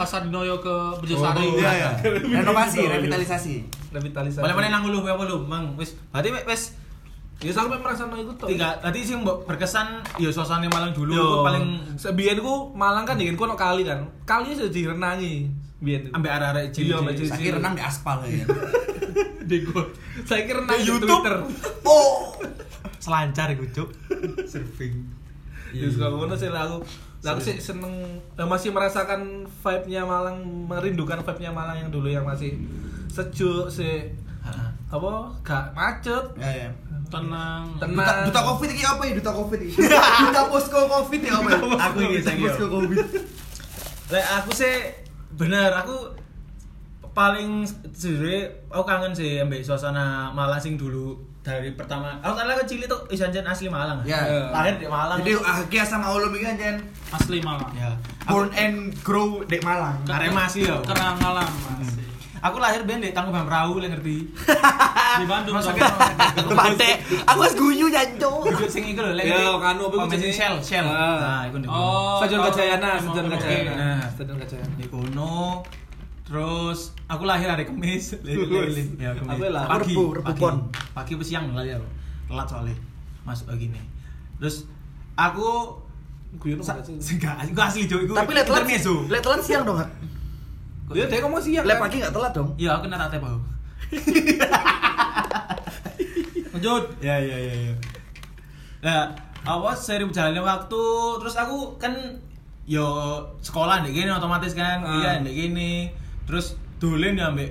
pasar 0.00 0.20
di 0.24 0.30
Noyo 0.32 0.54
ke 0.56 0.74
Bejosari. 1.04 1.44
Iya, 1.60 1.70
iya. 1.76 1.90
Renovasi, 2.40 2.80
revitalisasi. 2.88 3.54
revitalisasi 3.92 4.40
Boleh 4.40 4.54
mana 4.56 4.68
nang 4.72 4.88
lu 4.88 5.04
apa 5.04 5.20
lu, 5.28 5.44
Mang? 5.44 5.76
Wis, 5.76 5.92
berarti 6.08 6.32
wis 6.48 6.62
ya 7.42 7.50
sampai 7.50 7.76
merasa 7.76 8.06
itu 8.14 8.30
tuh 8.38 8.46
tiga 8.46 8.78
tadi 8.78 9.02
sih 9.02 9.18
mbok 9.18 9.42
berkesan 9.44 10.00
ya 10.22 10.30
suasana 10.30 10.70
Malang 10.70 10.94
dulu 10.94 11.12
Yo, 11.12 11.20
itu 11.20 11.38
paling 11.42 11.66
sebiyen 11.98 12.38
ku 12.38 12.70
Malang 12.72 13.04
kan 13.04 13.18
dingin 13.20 13.36
kono 13.36 13.52
kali 13.52 13.84
kan. 13.84 14.06
Kali 14.24 14.56
sudah 14.56 14.72
direnangi. 14.72 15.50
Biyen. 15.84 16.08
ambek 16.16 16.30
arek-arek 16.32 16.64
Iya, 16.80 16.96
ambek 17.04 17.14
cilik. 17.20 17.28
cilik. 17.28 17.36
Saiki 17.36 17.50
renang 17.60 17.74
di 17.76 17.82
aspal 17.84 18.18
ya. 18.24 18.46
Dego. 19.44 19.92
Saya 20.24 20.48
kira 20.48 20.64
renang 20.64 20.80
Di. 20.80 20.88
Twitter. 21.04 21.36
Oh. 21.84 22.32
Selancar 22.96 23.52
iku, 23.52 23.68
Cuk. 23.68 23.88
Surfing. 24.48 25.04
Ya 25.72 25.86
suka 25.88 26.12
ngono 26.12 26.34
sih. 26.34 26.50
Lah 26.52 26.68
aku 27.24 27.40
sih 27.40 27.56
seneng 27.56 28.20
eh, 28.36 28.44
masih 28.44 28.68
merasakan 28.74 29.48
vibe-nya 29.48 30.04
Malang, 30.04 30.44
merindukan 30.68 31.24
vibe-nya 31.24 31.50
Malang 31.54 31.76
yang 31.80 31.88
dulu 31.88 32.12
yang 32.12 32.26
masih 32.26 32.52
sejuk 33.08 33.70
sih 33.72 34.12
Heeh. 34.44 34.68
apa 34.92 35.12
gak 35.40 35.72
macet 35.72 36.24
Ya, 36.36 36.68
ya. 36.68 36.70
Tenang. 37.08 37.78
Tenang. 37.80 37.96
Duta, 37.96 38.12
duta 38.28 38.40
covid 38.52 38.68
ini 38.74 38.82
apa 38.84 39.02
ya? 39.08 39.12
Duta 39.16 39.32
covid 39.32 39.60
ini. 39.62 39.72
duta 40.28 40.42
posko 40.52 40.78
covid 40.84 41.20
ya 41.22 41.32
apa? 41.40 41.50
Aku 41.88 41.98
ini 42.04 42.18
saya 42.20 42.36
posko 42.36 42.66
covid. 42.68 42.98
Lek 44.12 44.26
aku 44.42 44.50
sih 44.52 44.74
bener 45.34 45.72
aku 45.72 45.96
paling 47.14 47.62
sebenarnya 47.94 48.50
aku 48.68 48.84
kangen 48.84 49.14
sih 49.14 49.38
ambek 49.40 49.62
suasana 49.62 50.28
Malang 50.34 50.58
sing 50.60 50.74
dulu 50.74 51.14
dari 51.44 51.70
pertama 51.70 52.16
aku 52.18 52.32
kan 52.34 52.56
kecil 52.58 52.80
itu 52.80 52.96
isanjen 53.10 53.44
asli 53.44 53.68
Malang 53.68 54.00
Ya. 54.02 54.48
lahir 54.48 54.74
di 54.74 54.88
Malang 54.88 55.20
Jadi 55.20 55.36
Akia 55.36 55.84
sama 55.84 56.08
Ulum 56.10 56.32
ini 56.32 56.40
kan 56.42 56.56
Jen 56.56 56.76
Asli 57.10 57.38
Malang. 57.38 57.68
ya 57.70 57.92
born 58.24 58.48
and 58.54 58.76
grow 58.98 59.44
di 59.44 59.60
Malang. 59.60 60.00
Arema 60.08 60.48
sih 60.48 60.64
ya 60.64 60.80
Kenang 60.80 61.20
Malang. 61.20 61.44
Asli. 61.76 62.00
aku 62.40 62.56
lahir 62.58 62.80
ben 62.82 62.98
di 62.98 63.12
tangkuban 63.12 63.44
perahu 63.44 63.76
lah 63.76 63.88
ngerti 63.88 64.24
Di 65.14 65.26
Bandung 65.26 65.54
Masuk 65.54 65.76
ke 65.76 65.84
Pantai. 66.50 66.98
Aku 67.22 67.38
harus 67.38 67.54
guyu 67.54 67.86
jancu. 67.86 68.32
Duduk 68.42 68.66
sing 68.66 68.82
iku 68.84 68.98
lho 69.00 69.12
lek 69.12 69.22
Ya, 69.22 69.36
ngerti? 69.46 69.60
kanu 69.60 69.82
apa 69.86 70.10
jenenge? 70.10 70.32
Shell 70.32 70.56
Shell 70.58 70.86
Ah. 70.86 71.16
nah 71.20 71.40
iku. 71.46 71.56
Oh. 71.66 72.18
Stadion. 72.18 72.40
Gajayana, 72.42 72.88
Emang 72.96 73.12
Stadion 73.12 73.24
oke. 73.28 73.36
Gajayana. 73.36 73.72
Nah. 73.76 74.00
Stadion 74.10 74.36
Gajayana. 74.36 74.74
di 74.74 74.86
kono 74.88 75.60
terus 76.24 76.93
aku 77.04 77.22
lahir 77.24 77.48
hari 77.48 77.64
Kamis 77.64 78.16
lele 78.26 78.84
ya 78.96 79.12
Kamis 79.12 79.36
Aku 79.36 79.42
lah, 79.48 79.64
pagi 79.66 79.92
Rebu, 79.92 80.04
Rebu 80.16 80.26
pagi 80.26 80.40
Pon. 80.40 80.56
pagi 80.92 81.12
apa 81.14 81.24
siang 81.24 81.44
lah 81.52 81.64
ya 81.64 81.76
telat 82.24 82.46
soalnya 82.48 82.76
masuk 83.22 83.46
lagi 83.48 83.68
nih 83.68 83.84
terus 84.40 84.64
aku 85.14 85.80
Guyon 86.34 86.58
enggak 86.58 87.34
aku 87.38 87.60
asli 87.62 87.86
Tapi 87.86 88.30
lihat 88.34 88.46
telat. 88.50 88.66
Lihat 88.66 89.22
telat 89.22 89.38
siang 89.38 89.62
dong. 89.62 89.78
Kak. 89.78 89.86
Ya, 90.90 91.06
dia 91.06 91.22
ngomong 91.22 91.38
siang. 91.38 91.62
Lihat 91.62 91.78
kan? 91.78 91.84
pagi 91.86 91.96
nggak 92.02 92.10
telat 92.10 92.32
dong. 92.34 92.50
iya 92.58 92.74
aku 92.74 92.90
kena 92.90 92.98
tate 92.98 93.22
bau 93.22 93.38
lanjut 96.54 96.84
ya 96.98 97.14
ya 97.18 97.36
ya 97.38 97.54
ya 97.54 97.74
nah 98.82 99.00
awas 99.44 99.78
sering 99.80 100.08
berjalannya 100.10 100.42
waktu 100.42 100.82
terus 101.20 101.34
aku 101.36 101.76
kan 101.78 101.92
yo 102.64 102.86
sekolah 103.38 103.84
nih 103.84 103.92
gini 103.92 104.10
otomatis 104.10 104.56
kan 104.56 104.80
Ah. 104.82 104.98
iya 104.98 105.10
nih 105.20 105.32
gini 105.34 105.72
terus 106.24 106.56
dolen 106.84 107.14
ya 107.14 107.26
ambek 107.26 107.50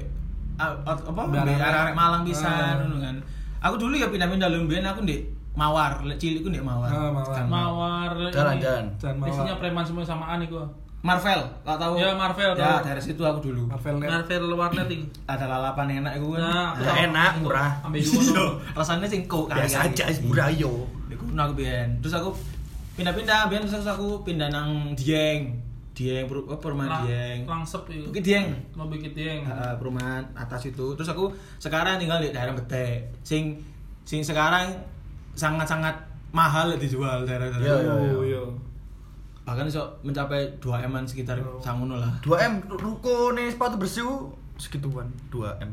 apa 0.55 0.93
Ambek 1.25 1.39
arek-arek. 1.41 1.81
arek 1.81 1.93
Malang 1.93 2.21
bisa 2.21 2.45
Ah. 2.45 2.77
ngono 2.77 2.97
kan 2.99 3.15
aku 3.59 3.75
dulu 3.79 3.93
ya 3.95 4.07
pindah-pindah 4.07 4.47
ben 4.63 4.85
aku 4.85 5.01
ndek 5.01 5.21
Mawar, 5.53 6.01
lek 6.01 6.17
cilikku 6.17 6.49
ndek 6.49 6.65
Mawar. 6.65 6.89
Ah, 6.89 7.13
Mawar. 7.13 7.45
Mawar. 7.45 8.11
Jalan, 8.33 8.57
ini. 8.57 8.65
jalan. 8.65 8.85
Jalan 8.97 9.15
Mawar. 9.21 9.29
Isinya 9.29 9.53
preman 9.55 9.85
semua 9.85 10.01
samaan 10.01 10.41
gua. 10.47 10.65
Marvel, 11.03 11.41
gak 11.61 11.77
tahu. 11.77 11.93
Ya, 11.93 12.09
Marvel, 12.15 12.57
Ya, 12.57 12.79
tahu. 12.79 12.89
dari 12.89 12.97
situ 12.97 13.21
aku 13.21 13.39
dulu. 13.43 13.69
Marvel 13.69 14.01
Net. 14.01 14.09
Marvel 14.09 14.49
warnet 14.55 14.89
ing. 14.89 15.03
Ada 15.29 15.45
lalapan 15.45 16.01
enak 16.01 16.17
iku 16.17 16.33
kan. 16.33 16.41
Nah, 16.41 16.69
Ya, 16.79 17.05
enak, 17.05 17.31
murah. 17.37 17.69
Ambil 17.85 18.01
juga. 18.01 18.45
Rasanya 18.79 19.05
sing 19.05 19.27
kok 19.27 19.45
Biasa 19.45 19.85
aja, 19.85 20.09
murah 20.23 20.49
yo. 20.49 20.89
Kono 21.13 21.37
aku 21.43 21.53
biyen. 21.53 22.01
Terus 22.01 22.17
aku 22.17 22.33
pindah-pindah, 22.95 23.45
biyen 23.45 23.61
terus 23.61 23.85
aku 23.85 24.25
pindah 24.25 24.49
nang 24.49 24.97
Dieng. 24.97 25.53
Dieng 25.93 26.25
per- 26.25 26.41
apa 26.43 26.57
perumahan 26.57 27.05
Dieng. 27.05 27.39
Langsep 27.45 27.85
itu. 27.87 28.05
Bukit 28.05 28.23
Dieng. 28.23 28.49
Mau 28.73 28.85
bikin 28.87 29.13
dieng. 29.13 29.41
Heeh, 29.41 29.73
perumahan 29.77 30.25
atas 30.33 30.65
itu. 30.65 30.93
Terus 30.93 31.05
aku 31.07 31.29
sekarang 31.57 31.95
tinggal 31.95 32.17
di 32.17 32.29
daerah 32.29 32.51
Betek. 32.51 33.13
Sing 33.21 33.61
sing 34.01 34.19
sekarang 34.19 34.73
sangat-sangat 35.31 35.93
mahal 36.29 36.73
dijual 36.75 37.21
daerah-daerah. 37.23 37.61
Iya, 37.61 37.75
iya, 37.79 37.93
Oh, 38.11 38.25
iya. 38.25 38.31
iya. 38.31 38.43
Bahkan 39.43 39.65
iso 39.65 39.83
mencapai 40.01 40.49
2 40.57 40.81
M 40.81 40.93
sekitar 41.03 41.37
Oh. 41.37 41.59
sangono 41.59 41.95
lah. 41.95 42.09
2M 42.21 42.65
ruko 42.69 43.31
nih 43.31 43.49
sepatu 43.49 43.75
bersih 43.75 44.07
segituan 44.55 45.05
2M. 45.29 45.69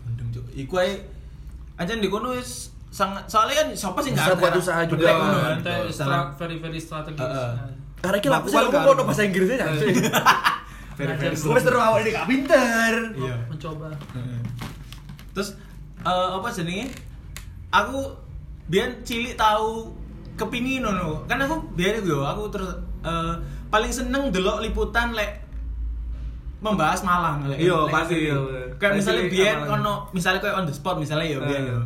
Gundeng 0.00 0.28
cuk. 0.32 0.44
Iku 0.52 0.74
ae 0.78 0.98
aja 1.76 1.92
di 1.92 2.08
kono 2.08 2.32
wis 2.32 2.70
sangat 2.88 3.22
soalnya 3.24 3.60
kan 3.60 3.68
siapa 3.70 4.00
sih 4.00 4.10
Bisa 4.10 4.32
nggak 4.32 4.40
buat 4.40 4.54
usaha 4.56 4.80
juga. 4.82 5.08
Kan. 5.14 5.86
Stra- 5.86 6.32
very 6.32 6.56
very 6.56 6.80
strategis. 6.80 7.20
Heeh. 7.20 7.52
Karena 7.98 8.18
kita 8.22 8.36
aku 8.38 8.46
sih 8.46 8.56
ngomong 8.56 8.96
kan? 8.96 9.06
bahasa 9.06 9.22
Inggrisnya 9.26 9.66
very 10.98 11.14
Belajar 11.14 11.30
Wes 11.54 11.62
terus 11.62 11.78
awal 11.78 12.02
ini 12.02 12.10
gak 12.10 12.26
pinter. 12.26 12.92
Iya. 13.14 13.36
Mencoba. 13.46 13.94
Heeh. 14.18 14.40
Terus 15.30 15.54
eh, 16.02 16.28
apa 16.34 16.48
jenenge? 16.50 16.90
Aku 17.70 18.18
biar 18.66 18.98
cilik 19.06 19.38
tahu 19.38 19.94
kepingin 20.34 20.82
ngono. 20.82 21.22
Kan 21.30 21.38
aku 21.38 21.62
biar 21.78 22.02
yo 22.02 22.26
aku 22.26 22.50
terus 22.50 22.74
eh, 23.06 23.34
paling 23.70 23.92
seneng 23.94 24.34
delok 24.34 24.58
liputan 24.58 25.14
lek 25.14 25.46
membahas 26.58 27.06
Malang 27.06 27.46
lek. 27.46 27.62
Iya, 27.62 27.86
pasti, 27.86 28.26
iya. 28.26 28.34
Kayak 28.82 28.98
misalnya 28.98 29.24
biar 29.30 29.56
Malang. 29.62 29.78
ono 29.78 29.94
misalnya 30.10 30.40
kayak 30.42 30.58
on 30.58 30.66
the 30.66 30.74
spot 30.74 30.98
misalnya 30.98 31.26
ya 31.30 31.38
biar 31.38 31.62
Eh. 31.62 31.82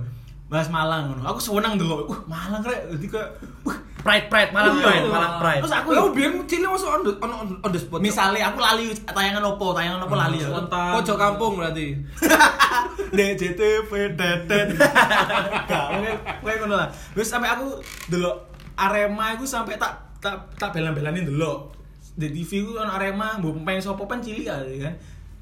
Bahas 0.48 0.68
Malang 0.72 1.12
ngono. 1.12 1.22
Aku 1.28 1.40
seneng 1.40 1.76
delok. 1.76 2.08
Wah, 2.08 2.20
Malang 2.24 2.64
rek. 2.64 2.96
Jadi 2.96 3.06
kayak 3.12 3.28
wah, 3.68 3.76
Pride 4.02 4.26
pride 4.26 4.50
Malang 4.50 4.74
Iya. 4.74 4.84
pride 4.84 5.06
Malang 5.06 5.34
pride. 5.38 5.60
Terus 5.62 5.74
aku 5.74 5.88
Aku 5.92 6.08
biar 6.10 6.30
cilik 6.42 6.68
masuk 6.68 6.88
on 6.88 7.00
the, 7.00 7.12
on, 7.18 7.30
on, 7.32 7.46
on 7.56 7.70
the 7.70 7.78
spot. 7.78 7.98
misalnya 7.98 8.50
aku 8.50 8.58
lali 8.58 8.84
tayangan 9.06 9.42
opo, 9.46 9.70
tayangan 9.70 10.02
opo 10.02 10.14
lali 10.14 10.36
ya. 10.36 10.48
Spontan. 10.48 10.90
pojok 10.96 11.16
kampung 11.16 11.52
berarti. 11.56 11.86
DJTV 13.16 13.90
dedet. 14.12 14.68
Gak, 15.70 15.86
kowe 16.38 16.52
ngono 16.58 16.74
lah. 16.76 16.88
Wis 17.12 17.28
sampe 17.28 17.46
aku 17.46 17.78
delok 18.08 18.36
Arema 18.74 19.32
iku 19.32 19.44
sampe 19.44 19.76
tak 19.76 19.92
tak 20.18 20.34
tak 20.56 20.72
belan-belanin 20.72 21.22
delok. 21.24 21.76
Di 22.12 22.28
TV 22.28 22.60
ku 22.62 22.74
ono 22.74 22.90
Arema, 22.90 23.36
mbok 23.36 23.56
pemain 23.56 23.78
sapa 23.78 24.02
pen 24.02 24.18
cilik 24.18 24.44
aja 24.44 24.64
kan. 24.80 24.94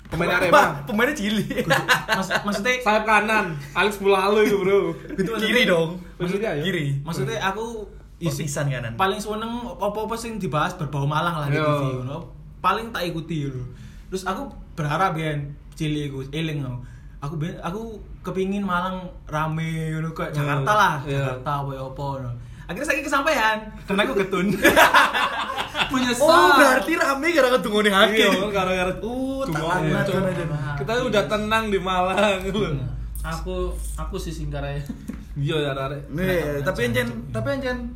Pemain 0.07 0.31
Arema. 0.33 0.63
Pemainnya 0.87 1.15
cilik. 1.15 1.63
Maksud, 2.11 2.43
maksudnya 2.43 2.73
Sayap 2.81 3.05
kanan, 3.05 3.55
Alex 3.71 3.99
Mulalo 3.99 4.43
itu, 4.43 4.59
Bro. 4.59 4.91
Gitu, 5.15 5.31
Kiri 5.39 5.63
dong. 5.65 6.03
Maksudnya 6.19 6.51
ya? 6.53 6.63
Kiri. 6.63 6.99
maksudnya 7.01 7.39
aku 7.41 7.87
Oh, 7.87 7.87
pisan 8.21 8.69
kanan. 8.69 8.93
paling 8.95 9.17
seneng 9.17 9.49
apa-apa 9.73 10.13
sing 10.13 10.37
dibahas 10.37 10.75
berbau 10.75 11.05
Malang 11.05 11.33
lah 11.35 11.47
di 11.47 11.57
Yo. 11.57 11.65
TV 11.65 11.83
ngono. 11.99 12.19
Paling 12.59 12.91
tak 12.91 13.05
ikuti 13.05 13.45
ngono. 13.45 13.65
terus 14.07 14.23
aku 14.23 14.45
berharap 14.75 15.15
ben 15.15 15.49
cilik 15.73 16.09
iku 16.09 16.21
eling 16.29 16.61
aku 16.61 16.77
aku 17.19 17.35
ben 17.37 17.57
aku 17.59 17.81
kepingin 18.21 18.61
Malang 18.61 19.01
rame 19.25 19.71
ngono 19.91 20.11
kayak 20.11 20.31
Jakarta 20.31 20.71
lah 20.71 20.95
Iya. 21.03 21.25
Jakarta 21.33 21.51
apa 21.59 21.71
ya 21.71 21.83
apa 21.83 22.05
ngono. 22.13 22.31
akhirnya 22.67 22.87
saya 22.87 23.01
kesampaian 23.01 23.57
dan 23.83 23.97
aku 23.99 24.13
getun 24.17 24.47
punya 25.91 26.11
Oh, 26.15 26.55
berarti 26.55 26.93
rame 26.95 27.27
gara-gara 27.31 27.59
tunggu 27.59 27.83
hake. 27.83 28.21
Iya, 28.21 28.47
gara-gara 28.49 28.93
Uh, 29.01 29.43
tak 29.43 29.59
Tunggu 29.59 29.67
lanat 29.67 30.05
itu. 30.05 30.13
kan 30.13 30.25
aja. 30.25 30.45
Kita 30.77 30.93
udah 31.03 31.23
tenang 31.27 31.65
di 31.67 31.79
Malang. 31.81 32.39
Aku 33.21 33.55
aku 33.97 34.17
sih 34.17 34.31
singkarai. 34.31 34.79
Iya 35.35 35.57
ya 35.61 35.71
arek. 35.73 36.11
Nih, 36.11 36.61
tapi 36.61 36.87
Encen, 36.87 37.09
tapi 37.31 37.49
Encen 37.53 37.91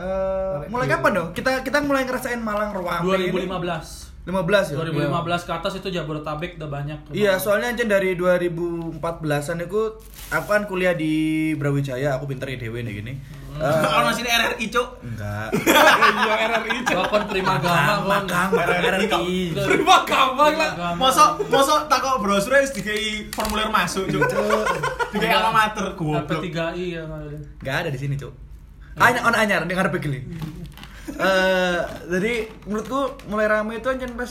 eh, 0.00 0.54
mulai 0.72 0.88
kapan 0.88 1.10
dong? 1.12 1.28
Kita 1.36 1.60
kita 1.60 1.84
mulai 1.84 2.08
ngerasain 2.08 2.40
Malang 2.40 2.72
ruang 2.72 3.04
2015. 3.04 4.10
15 4.20 4.76
ya? 4.76 4.76
2015 4.84 5.48
ke 5.48 5.52
atas 5.52 5.72
itu 5.80 5.88
Jabodetabek 5.88 6.60
udah 6.60 6.68
banyak. 6.68 6.98
Iya, 7.10 7.40
soalnya 7.40 7.72
Encen 7.72 7.88
dari 7.88 8.12
2014-an 8.20 9.64
itu 9.64 9.96
aku 10.28 10.46
kan 10.46 10.68
kuliah 10.68 10.92
di 10.92 11.52
Brawijaya, 11.56 12.20
aku 12.20 12.28
pinter 12.28 12.52
ya 12.52 12.60
dewe 12.60 12.84
nih 12.84 13.00
gini. 13.00 13.12
Eh, 13.60 13.86
orang 13.90 14.14
sini 14.14 14.30
RRI 14.30 14.66
cuk 14.70 14.88
enggak. 15.04 15.48
Iya 15.52 16.34
RRI. 16.48 16.78
Gua 16.86 17.04
kon 17.10 17.24
prima 17.26 17.58
gama 17.58 18.22
kon. 18.24 18.56
RRI. 18.56 19.52
Terima 19.52 19.96
gampang 20.06 20.54
lah. 20.54 20.70
Gama. 20.78 20.96
mosok 20.96 21.30
mosok 21.50 21.90
takok 21.90 22.22
brosur 22.22 22.56
wis 22.56 22.72
dikai 22.72 23.28
formulir 23.34 23.68
masuk 23.68 24.06
cuk 24.06 24.22
dikai 25.12 25.34
alma 25.34 25.50
mater 25.50 25.92
goblok 25.98 26.24
P3I 26.30 26.86
ya. 26.94 27.02
Enggak 27.60 27.76
ada 27.84 27.90
di 27.90 27.98
sini, 27.98 28.14
Cuk. 28.16 28.49
Anyar 28.96 29.22
on 29.22 29.34
anyar 29.34 29.62
ning 29.64 29.76
ngarep 29.76 29.94
gini. 29.98 30.20
Eh, 31.10 31.78
jadi 32.08 32.32
menurutku 32.64 33.00
mulai 33.26 33.46
rame 33.46 33.76
itu 33.76 33.88
Encen 33.88 34.14
pas 34.14 34.30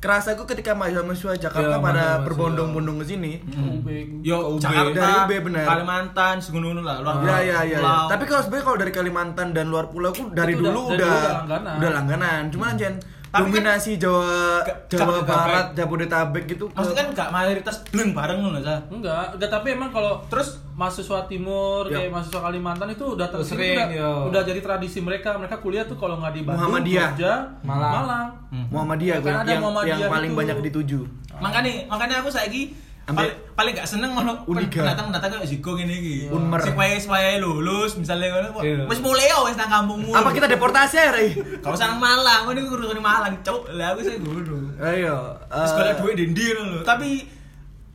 kerasa 0.00 0.32
aku 0.32 0.48
ketika 0.48 0.72
mahasiswa 0.72 1.36
Jakarta 1.36 1.76
Iya, 1.76 1.78
pada 1.78 2.04
berbondong-bondong 2.22 3.04
ke 3.04 3.06
sini. 3.06 3.32
UB. 3.44 3.84
Yo, 4.22 4.56
UB. 4.56 4.62
Jakarta, 4.62 4.96
Dari 4.96 5.12
UB 5.20 5.32
bener. 5.44 5.64
Kalimantan, 5.66 6.40
segunung 6.40 6.80
lah, 6.80 7.04
luar 7.04 7.20
Iya 7.20 7.36
iya 7.42 7.58
iya. 7.66 7.78
pulau. 7.78 8.08
Tapi 8.08 8.24
kalau 8.24 8.40
sebenarnya 8.40 8.64
kalau 8.64 8.78
dari 8.78 8.92
Kalimantan 8.92 9.46
dan 9.52 9.68
luar 9.68 9.86
pulau 9.86 10.08
aku 10.08 10.32
dari 10.32 10.56
Itu 10.56 10.64
dulu 10.64 10.80
udah- 10.88 10.96
udah 10.96 11.20
langganan. 11.44 11.74
udah 11.76 11.90
langganan. 11.92 12.42
Cuman 12.48 12.72
Jen 12.74 12.94
Tapi 13.30 13.38
kan- 13.40 13.62
dominasi 13.62 13.94
Jawa 13.94 14.58
Ke- 14.60 14.90
Jawa 14.90 14.98
Jabodetabek. 15.16 15.30
Barat, 15.30 15.66
Jabodetabek 15.72 16.44
gitu. 16.48 16.64
maksudnya 16.68 16.98
kan 17.00 17.08
gak 17.14 17.28
mayoritas 17.30 17.76
bleng 17.86 18.10
bareng 18.10 18.38
loh, 18.40 18.58
Sa. 18.58 18.74
Enggak, 18.88 19.24
enggak 19.32 19.48
tapi 19.48 19.66
emang 19.70 19.88
kalau 19.88 20.18
terus 20.26 20.58
mahasiswa 20.72 21.22
timur 21.24 21.86
Ya. 21.86 21.94
kayak 21.96 22.10
mahasiswa 22.10 22.40
Kalimantan 22.40 22.88
itu 22.88 23.04
udah 23.08 23.26
sering, 23.40 23.76
udah, 23.76 23.86
yo. 23.88 24.10
udah 24.26 24.42
jadi 24.42 24.58
tradisi 24.58 24.98
mereka. 24.98 25.30
Mereka 25.32 25.56
kuliah 25.58 25.84
tuh 25.84 25.94
kalau 25.94 26.18
nggak 26.18 26.32
di 26.32 26.42
Bandung, 26.42 26.58
Muhammadiyah. 26.66 27.10
Jogja, 27.12 27.34
Malang. 27.62 27.92
Malang. 27.96 28.26
Muhammadiyah 28.66 29.16
gue 29.18 29.30
Kan 29.30 29.46
yang, 29.46 29.62
Muhammadiyah 29.62 29.96
yang 29.96 30.10
paling 30.10 30.30
itu. 30.30 30.38
banyak 30.38 30.56
dituju. 30.64 31.00
Makanya 31.38 31.70
makanya 31.86 32.16
aku 32.18 32.28
saiki 32.28 32.74
Ambil- 33.10 33.26
paling 33.26 33.34
paling 33.52 33.72
gak 33.74 33.88
seneng 33.88 34.10
ngono 34.10 34.32
Uniga. 34.46 34.82
datang-datang 34.86 35.28
kayak 35.34 35.46
Ziko 35.46 35.74
ngene 35.74 35.92
iki. 35.92 36.14
Unmer. 36.28 36.58
Supaya 36.58 36.94
supaya 36.96 37.36
lulus 37.36 37.92
misalnya 37.94 38.30
ngono 38.30 38.48
Iya. 38.58 38.86
wis 38.86 39.00
mulai 39.00 39.26
yo 39.26 39.44
wis 39.44 39.54
nang 39.54 39.68
kampungmu. 39.68 40.10
Apa 40.10 40.30
kita 40.30 40.46
deportasi 40.46 40.96
ya, 40.96 41.10
Rey? 41.10 41.28
Kalau 41.58 41.74
sana 41.74 41.94
Malang, 41.94 42.44
ngono 42.44 42.58
iku 42.58 42.78
kudu 42.78 42.96
Malang, 42.96 43.34
cuk. 43.40 43.68
Lah 43.72 43.92
aku 43.92 44.00
sih 44.00 44.16
ngono. 44.16 44.78
Ayo. 44.78 45.36
Terus 45.42 45.70
eh, 45.70 45.76
kalau 45.76 45.92
duit 46.00 46.14
di 46.14 46.24
ndi 46.26 46.44
ngono 46.48 46.62
lho. 46.70 46.80
Tapi 46.82 47.10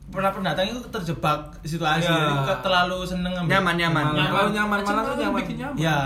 pernah 0.06 0.30
pendatang 0.30 0.70
itu 0.70 0.78
terjebak 0.86 1.38
situasi 1.60 2.06
jadi 2.06 2.46
kok 2.46 2.62
terlalu 2.62 3.02
seneng 3.02 3.34
ngambil. 3.34 3.50
Nyaman, 3.52 3.74
nyaman. 3.74 4.04
Nyaman. 4.08 4.30
Kalau 4.30 4.50
nyaman 4.50 4.76
Aceh 4.76 4.86
Malang 4.86 5.02
tuh 5.02 5.10
Malang 5.10 5.20
nyaman. 5.26 5.42
nyaman. 5.50 5.76
Ya, 5.76 5.96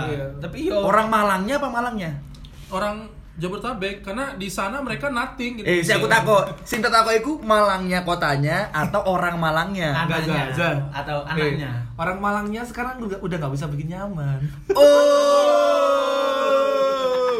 tapi 0.41 0.57
yo 0.65 0.75
orang 0.81 1.07
Malangnya 1.07 1.55
apa 1.55 1.67
Malangnya? 1.69 2.11
Orang 2.67 2.95
Jabodetabek 3.31 4.01
karena 4.01 4.35
di 4.35 4.47
sana 4.47 4.79
mereka 4.79 5.07
nothing 5.07 5.55
gitu. 5.55 5.65
Eh, 5.65 5.79
si 5.79 5.89
aku 5.89 6.05
takut. 6.05 6.43
Sing 6.61 6.79
tak 6.79 6.89
takut 6.89 7.11
iku 7.11 7.31
Malangnya 7.39 8.01
kotanya 8.01 8.69
atau 8.69 8.99
orang 9.05 9.35
Malangnya? 9.35 9.95
Enggak, 9.97 10.27
anaknya 10.27 10.69
atau 10.91 11.17
Eh, 11.23 11.31
anaknya. 11.31 11.69
orang 11.95 12.17
Malangnya 12.19 12.61
sekarang 12.61 12.99
udah 12.99 13.17
udah 13.17 13.35
nggak 13.37 13.51
bisa 13.55 13.65
bikin 13.67 13.87
nyaman. 13.89 14.39
Oh. 14.75 14.89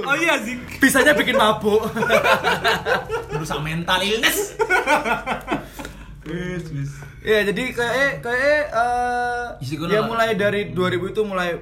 Oh 0.01 0.15
iya 0.17 0.33
sih. 0.39 0.55
Bisanya 0.77 1.13
bikin 1.13 1.35
mabuk. 1.35 1.81
Merusak 3.31 3.59
mental 3.61 3.99
illness. 4.01 4.55
Wis, 6.21 6.63
wis. 6.69 6.91
Ya 7.21 7.43
jadi 7.43 7.63
kayak 7.69 8.11
kayak 8.19 8.61
eh 8.71 9.45
Isi 9.61 9.77
kono 9.77 9.87
ya 9.87 10.01
mulai 10.01 10.33
dari 10.33 10.69
2000 10.69 11.07
itu 11.07 11.21
mulai 11.21 11.53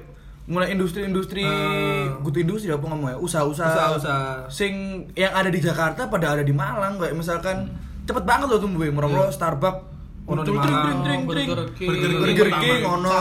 mulai 0.50 0.74
industri-industri 0.74 1.40
Eh. 1.40 2.10
good 2.20 2.34
industri 2.36 2.68
apa 2.68 2.82
ngomong 2.82 3.08
ya 3.08 3.16
usaha-usaha 3.16 3.70
Usaha-usaha. 3.70 4.50
sing 4.50 4.74
yang 5.14 5.30
ada 5.30 5.46
di 5.46 5.58
Jakarta 5.58 6.04
pada 6.04 6.34
ada 6.34 6.42
di 6.42 6.50
Malang 6.50 6.98
kayak 6.98 7.14
misalkan 7.14 7.70
cepet 8.02 8.24
banget 8.24 8.46
loh 8.46 8.58
tuh 8.58 8.66
gue 8.68 8.90
murah 8.90 9.30
Starbucks 9.30 9.86
Ono 10.26 10.42
di 10.42 10.52
Malang. 10.52 10.66
tring, 10.66 11.00
tring, 11.00 11.22
tring. 11.26 11.48
Burger 11.48 11.70
King. 11.72 11.90
Burger 12.16 12.50
King, 12.56 12.80
pertama. 12.80 12.94
ono 12.96 13.14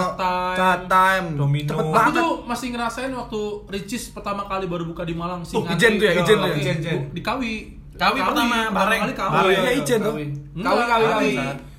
Chat 0.54 0.82
Time. 0.88 1.26
Domino. 1.36 1.70
cepet 1.72 1.86
banget. 1.88 2.18
tuh 2.20 2.34
masih 2.44 2.68
ngerasain 2.70 3.12
waktu 3.12 3.42
Ricis 3.68 4.04
pertama 4.10 4.42
kali 4.44 4.66
baru 4.66 4.86
buka 4.86 5.02
di 5.04 5.14
Malang 5.14 5.42
sih. 5.42 5.54
Oh, 5.54 5.66
Ijen 5.66 5.98
tuh 5.98 6.06
ya, 6.06 6.14
Ijen 6.16 6.36
tuh 6.36 6.46
ya? 6.48 6.56
Ijen, 6.56 6.76
Ijen. 6.80 7.00
Di 7.10 7.22
Kawi. 7.24 7.54
Kawi 7.92 8.20
pertama, 8.20 8.70
bareng. 8.70 9.02
kali 9.04 9.14
Kawi. 9.16 9.52
Iya, 9.52 9.72
Ijen 9.76 10.00
tuh. 10.00 10.14
Kawi, 10.56 10.82
Kawi, 10.84 11.06
Kawi. 11.08 11.32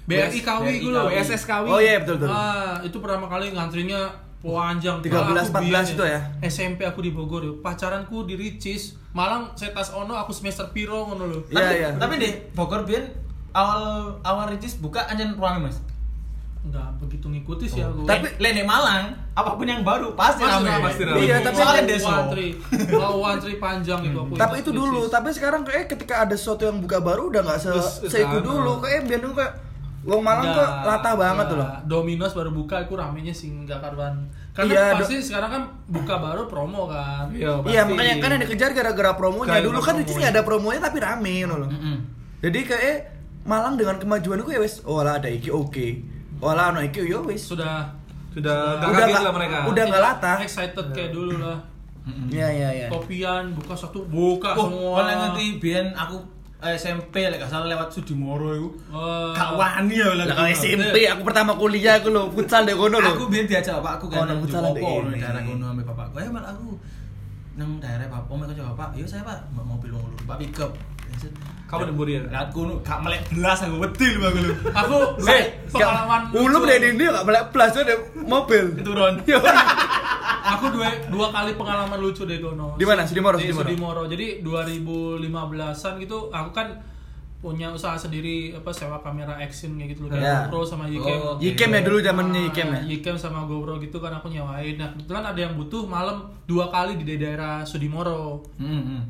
BRI 0.04 0.40
Kawi 0.42 0.72
gue 0.80 0.90
loh. 0.90 1.06
BSS 1.06 1.42
Kawi. 1.44 1.68
Oh 1.68 1.78
iya 1.78 1.98
betul 1.98 2.18
betul. 2.18 2.28
Ah, 2.28 2.82
itu 2.82 2.96
pertama 2.98 3.26
kali 3.26 3.50
ngantrinya 3.50 4.10
panjang 4.40 4.96
13, 4.98 5.12
Malah 5.12 5.30
aku 5.38 5.52
14 5.52 5.60
biyen 5.60 5.84
itu 5.86 6.04
ya? 6.06 6.20
SMP 6.42 6.80
aku 6.82 7.00
di 7.00 7.12
Bogor 7.12 7.42
ya. 7.42 7.52
Pacaranku 7.60 8.24
di 8.24 8.34
Ricis. 8.34 8.96
Malang 9.10 9.52
saya 9.52 9.70
tas 9.70 9.90
ono 9.90 10.14
aku 10.14 10.30
semester 10.30 10.64
piro 10.70 11.04
ngono 11.04 11.24
lho. 11.26 11.38
Iya 11.46 11.56
Tapi- 11.60 11.76
iya. 11.76 11.90
Tapi 11.94 12.14
deh, 12.16 12.32
Bogor 12.52 12.82
Bian 12.82 13.04
awal 13.50 14.16
awal 14.22 14.48
Ricis 14.48 14.78
buka 14.78 15.04
anjen 15.04 15.34
ruangan 15.34 15.66
Mas. 15.66 15.78
Enggak 16.60 16.92
begitu 16.96 17.24
ngikuti 17.26 17.64
sih 17.66 17.80
aku. 17.80 18.04
Tapi- 18.04 18.36
Lene 18.36 18.62
Malang, 18.62 19.12
apa 19.32 19.56
pun 19.56 19.64
yang 19.64 19.80
baru 19.80 20.12
pasti, 20.12 20.40
rame. 20.40 20.68
Pasti 20.84 21.02
rame. 21.02 21.20
Iya, 21.20 21.40
tapi 21.40 21.54
soalnya 21.56 21.74
kan 21.74 21.86
deso. 21.86 22.06
Wantri. 22.06 22.48
Oh, 22.94 23.16
wantri 23.18 23.54
panjang 23.56 24.00
itu 24.04 24.16
aku. 24.16 24.36
Tapi 24.36 24.54
itu 24.60 24.70
dulu, 24.70 25.08
tapi 25.08 25.28
sekarang 25.32 25.64
kayak 25.64 25.88
ketika 25.88 26.22
ada 26.22 26.36
sesuatu 26.36 26.64
yang 26.64 26.78
buka 26.78 27.00
baru 27.00 27.28
udah 27.28 27.40
nggak 27.42 27.58
se 27.58 27.72
seiku 28.06 28.38
kan, 28.38 28.44
dulu. 28.44 28.70
oh. 28.70 28.76
Kayak 28.78 29.00
biar 29.04 29.20
dulu 29.20 29.34
kayak 29.34 29.52
Wong 30.00 30.20
Malang 30.20 30.48
kok 30.48 30.68
latah 30.82 31.12
banget 31.14 31.44
tuh 31.46 31.56
loh. 31.56 31.68
Domino's 31.84 32.32
baru 32.32 32.50
buka, 32.50 32.80
aku 32.80 32.94
ramenya 32.94 33.30
sih 33.30 33.48
nggak 33.50 33.78
karuan. 33.78 34.16
Karena 34.50 34.72
Iya, 34.72 34.84
pasti 34.96 35.20
sekarang 35.20 35.50
kan 35.50 35.62
buka 35.86 36.14
baru 36.16 36.42
promo 36.44 36.86
kan. 36.86 37.28
Iya, 37.30 37.60
Iya 37.62 37.84
pasti. 37.84 37.90
makanya 37.90 38.14
kan 38.16 38.28
yang 38.30 38.42
dikejar 38.42 38.70
gara-gara 38.72 39.12
promonya. 39.12 39.48
Gara-gara 39.54 39.66
Dulu 39.66 39.78
kan 39.78 39.94
di 39.94 40.04
sini 40.04 40.24
ada 40.24 40.40
promonya 40.40 40.80
tapi 40.80 40.98
rame 40.98 41.32
ngono 41.40 41.56
loh. 41.58 41.68
Mm-mm. 41.68 41.96
Jadi 42.40 42.60
kayak 42.64 42.96
Malang 43.40 43.72
dengan 43.74 43.96
kemajuan 43.96 44.36
itu 44.38 44.50
ya 44.50 44.60
wes, 44.60 44.84
oh 44.84 45.00
lah 45.00 45.16
ada 45.16 45.24
iki 45.26 45.48
oke. 45.48 45.86
Oh 46.38 46.52
lah 46.52 46.70
ono 46.70 46.80
iki 46.80 47.00
yo 47.02 47.20
wes. 47.22 47.40
Sudah 47.42 47.88
Sudah 48.30 48.76
Udah 48.78 48.86
nggak 48.86 48.94
kaget 48.94 49.10
nggak- 49.10 49.24
lah 49.24 49.34
mereka. 49.34 49.56
udah 49.66 49.82
nggak 49.86 50.02
latah. 50.02 50.38
Excited 50.38 50.86
kayak 50.90 51.10
dulu 51.10 51.34
lah. 51.36 51.58
Iya 52.26 52.48
iya 52.48 52.68
iya. 52.74 52.86
Kopian 52.86 53.52
buka 53.52 53.74
satu 53.74 54.04
buka 54.04 54.52
Oh, 54.54 54.66
semua. 54.66 54.92
kalau 54.98 55.12
ngerti 55.26 55.58
Bian 55.58 55.88
aku 55.90 56.16
SMP 56.62 57.24
lek 57.24 57.38
gak 57.38 57.48
salah 57.48 57.66
lewat 57.66 57.88
Sudimoro 57.88 58.52
iku. 58.52 58.68
Wah. 58.90 59.32
Gak 59.32 59.50
wani 59.54 59.96
ya 59.96 60.12
lah. 60.12 60.24
Lah 60.24 60.36
kalau 60.36 60.50
SMP 60.50 60.96
aku 61.04 61.22
pertama 61.24 61.52
kuliah 61.54 61.96
aku 61.96 62.08
lo 62.08 62.28
futsal 62.28 62.62
deh 62.62 62.72
kono 62.72 62.96
lo. 62.96 63.10
Aku 63.12 63.26
biar 63.26 63.44
diajak 63.44 63.78
bapakku 63.78 64.06
Oh, 64.06 64.12
kan 64.12 64.28
nang 64.28 64.40
futsal 64.40 64.62
ini. 64.70 65.16
daerah 65.16 65.40
kono 65.40 65.64
ambek 65.66 65.86
bapakku. 65.86 66.16
Ya 66.16 66.28
mal 66.28 66.44
aku 66.44 66.76
nang 67.56 67.70
daerah 67.76 68.06
bapak 68.06 68.28
om 68.28 68.40
aku 68.40 68.52
jawab 68.52 68.72
bapak, 68.72 68.88
"Iya 68.94 69.04
saya 69.04 69.22
Pak, 69.22 69.36
mobil 69.54 69.90
wong 69.90 70.04
lur, 70.06 70.20
Pak 70.24 70.36
pick 70.36 70.60
up." 70.60 70.72
Kamu 71.66 71.86
di 71.86 71.94
Buri 71.94 72.12
ya? 72.16 72.22
Lihat 72.24 72.48
kono 72.50 72.80
gak 72.80 72.98
melek 72.98 73.22
belas 73.30 73.60
aku 73.60 73.76
lho 73.76 73.86
aku 73.86 74.38
lho. 74.42 74.54
Aku 74.72 74.96
Eh, 75.22 75.44
pengalaman 75.68 76.20
Ulum 76.32 76.60
lucu. 76.60 76.70
deh 76.70 76.76
ini 76.82 77.04
gak 77.04 77.22
melek 77.22 77.44
plus 77.52 77.74
ada 77.74 77.94
mobil. 78.16 78.64
Turun. 78.80 79.14
Aku 80.40 80.72
dua 80.72 80.88
dua 81.12 81.28
kali 81.28 81.54
pengalaman 81.54 82.00
lucu 82.00 82.24
deh 82.24 82.40
kono. 82.40 82.74
Di 82.80 82.84
mana? 82.88 83.04
Sudimoro, 83.04 83.36
Di 83.36 83.52
Sudimoro. 83.52 84.08
Jadi 84.08 84.40
2015-an 84.40 85.92
gitu 86.00 86.32
aku 86.32 86.50
kan 86.56 86.68
punya 87.40 87.72
usaha 87.72 87.96
sendiri 87.96 88.52
apa 88.52 88.68
sewa 88.68 89.00
kamera 89.00 89.32
action 89.40 89.80
kayak 89.80 89.96
gitu 89.96 90.04
loh 90.04 90.12
kayak 90.12 90.24
Ya. 90.24 90.36
GoPro 90.44 90.60
sama 90.60 90.84
Yicam. 90.92 91.16
Oh, 91.24 91.34
Yikem 91.40 91.72
ya 91.72 91.80
dulu 91.80 91.98
zamannya 92.04 92.52
Yikem 92.52 92.68
ya. 92.68 92.80
Ah, 92.80 92.84
Yicam 92.84 93.16
sama 93.16 93.48
GoPro 93.48 93.80
gitu 93.80 93.96
kan 93.96 94.12
aku 94.12 94.28
nyewain. 94.28 94.76
Nah, 94.76 94.92
kebetulan 94.92 95.24
ada 95.24 95.40
yang 95.40 95.56
butuh 95.56 95.88
malam 95.88 96.28
dua 96.44 96.68
kali 96.68 97.00
di 97.00 97.16
daerah 97.16 97.64
Sudimoro. 97.64 98.44
Heeh. 98.60 99.00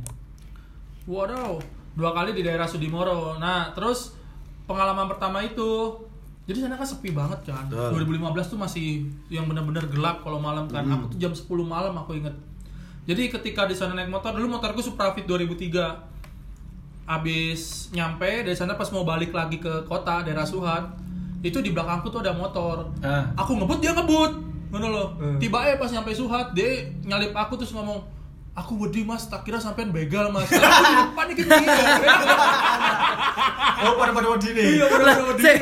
Waduh, 1.11 1.59
dua 1.99 2.15
kali 2.15 2.31
di 2.31 2.47
daerah 2.47 2.71
Sudimoro. 2.71 3.35
Nah, 3.43 3.75
terus 3.75 4.15
pengalaman 4.71 5.11
pertama 5.11 5.43
itu 5.43 5.99
jadi 6.51 6.67
sana 6.67 6.75
kan 6.75 6.83
sepi 6.83 7.15
banget 7.15 7.47
kan. 7.47 7.71
Betul. 7.71 8.03
2015 8.11 8.51
tuh 8.51 8.59
masih 8.59 9.07
yang 9.31 9.47
benar-benar 9.47 9.87
gelap 9.87 10.27
kalau 10.27 10.43
malam 10.43 10.67
kan. 10.67 10.83
Hmm. 10.83 10.99
Aku 10.99 11.15
tuh 11.15 11.19
jam 11.23 11.31
10 11.31 11.47
malam 11.63 11.95
aku 11.95 12.19
inget. 12.19 12.35
Jadi 13.07 13.31
ketika 13.31 13.71
di 13.71 13.79
sana 13.79 13.95
naik 13.95 14.11
motor, 14.11 14.35
dulu 14.35 14.59
motorku 14.59 14.83
Supra 14.83 15.15
Fit 15.15 15.31
2003. 15.31 17.07
Abis 17.07 17.95
nyampe 17.95 18.43
dari 18.43 18.59
sana 18.59 18.75
pas 18.75 18.91
mau 18.91 19.07
balik 19.07 19.31
lagi 19.31 19.63
ke 19.63 19.87
kota 19.87 20.27
daerah 20.27 20.43
Suhat, 20.43 20.91
itu 21.47 21.63
di 21.63 21.71
belakangku 21.71 22.11
tuh 22.11 22.19
ada 22.19 22.35
motor. 22.35 22.91
Ah. 22.99 23.31
Aku 23.39 23.55
ngebut 23.55 23.79
dia 23.79 23.95
ngebut. 23.95 24.43
Ngono 24.75 24.87
loh. 24.91 25.09
Hmm. 25.23 25.39
Tiba 25.39 25.63
aja 25.63 25.79
pas 25.79 25.95
nyampe 25.95 26.11
Suhat, 26.11 26.51
dia 26.51 26.91
nyalip 27.07 27.31
aku 27.31 27.63
terus 27.63 27.71
ngomong, 27.71 28.03
Aku 28.53 28.77
wedi 28.77 29.03
mas, 29.03 29.25
tak 29.25 29.43
kira 29.43 29.57
sampean 29.57 29.89
begal 29.89 30.29
mas. 30.29 30.51
Aku 30.51 31.15
panik 31.15 31.39
ini. 31.39 31.49
Oh, 33.81 33.97
pada-pada 33.97 34.29
wedi 34.31 34.53
nih. 34.53 34.65
Iya, 34.77 34.85
Lah, 34.85 34.99
bener 35.17 35.19
wedi. 35.27 35.41
sih, 35.41 35.59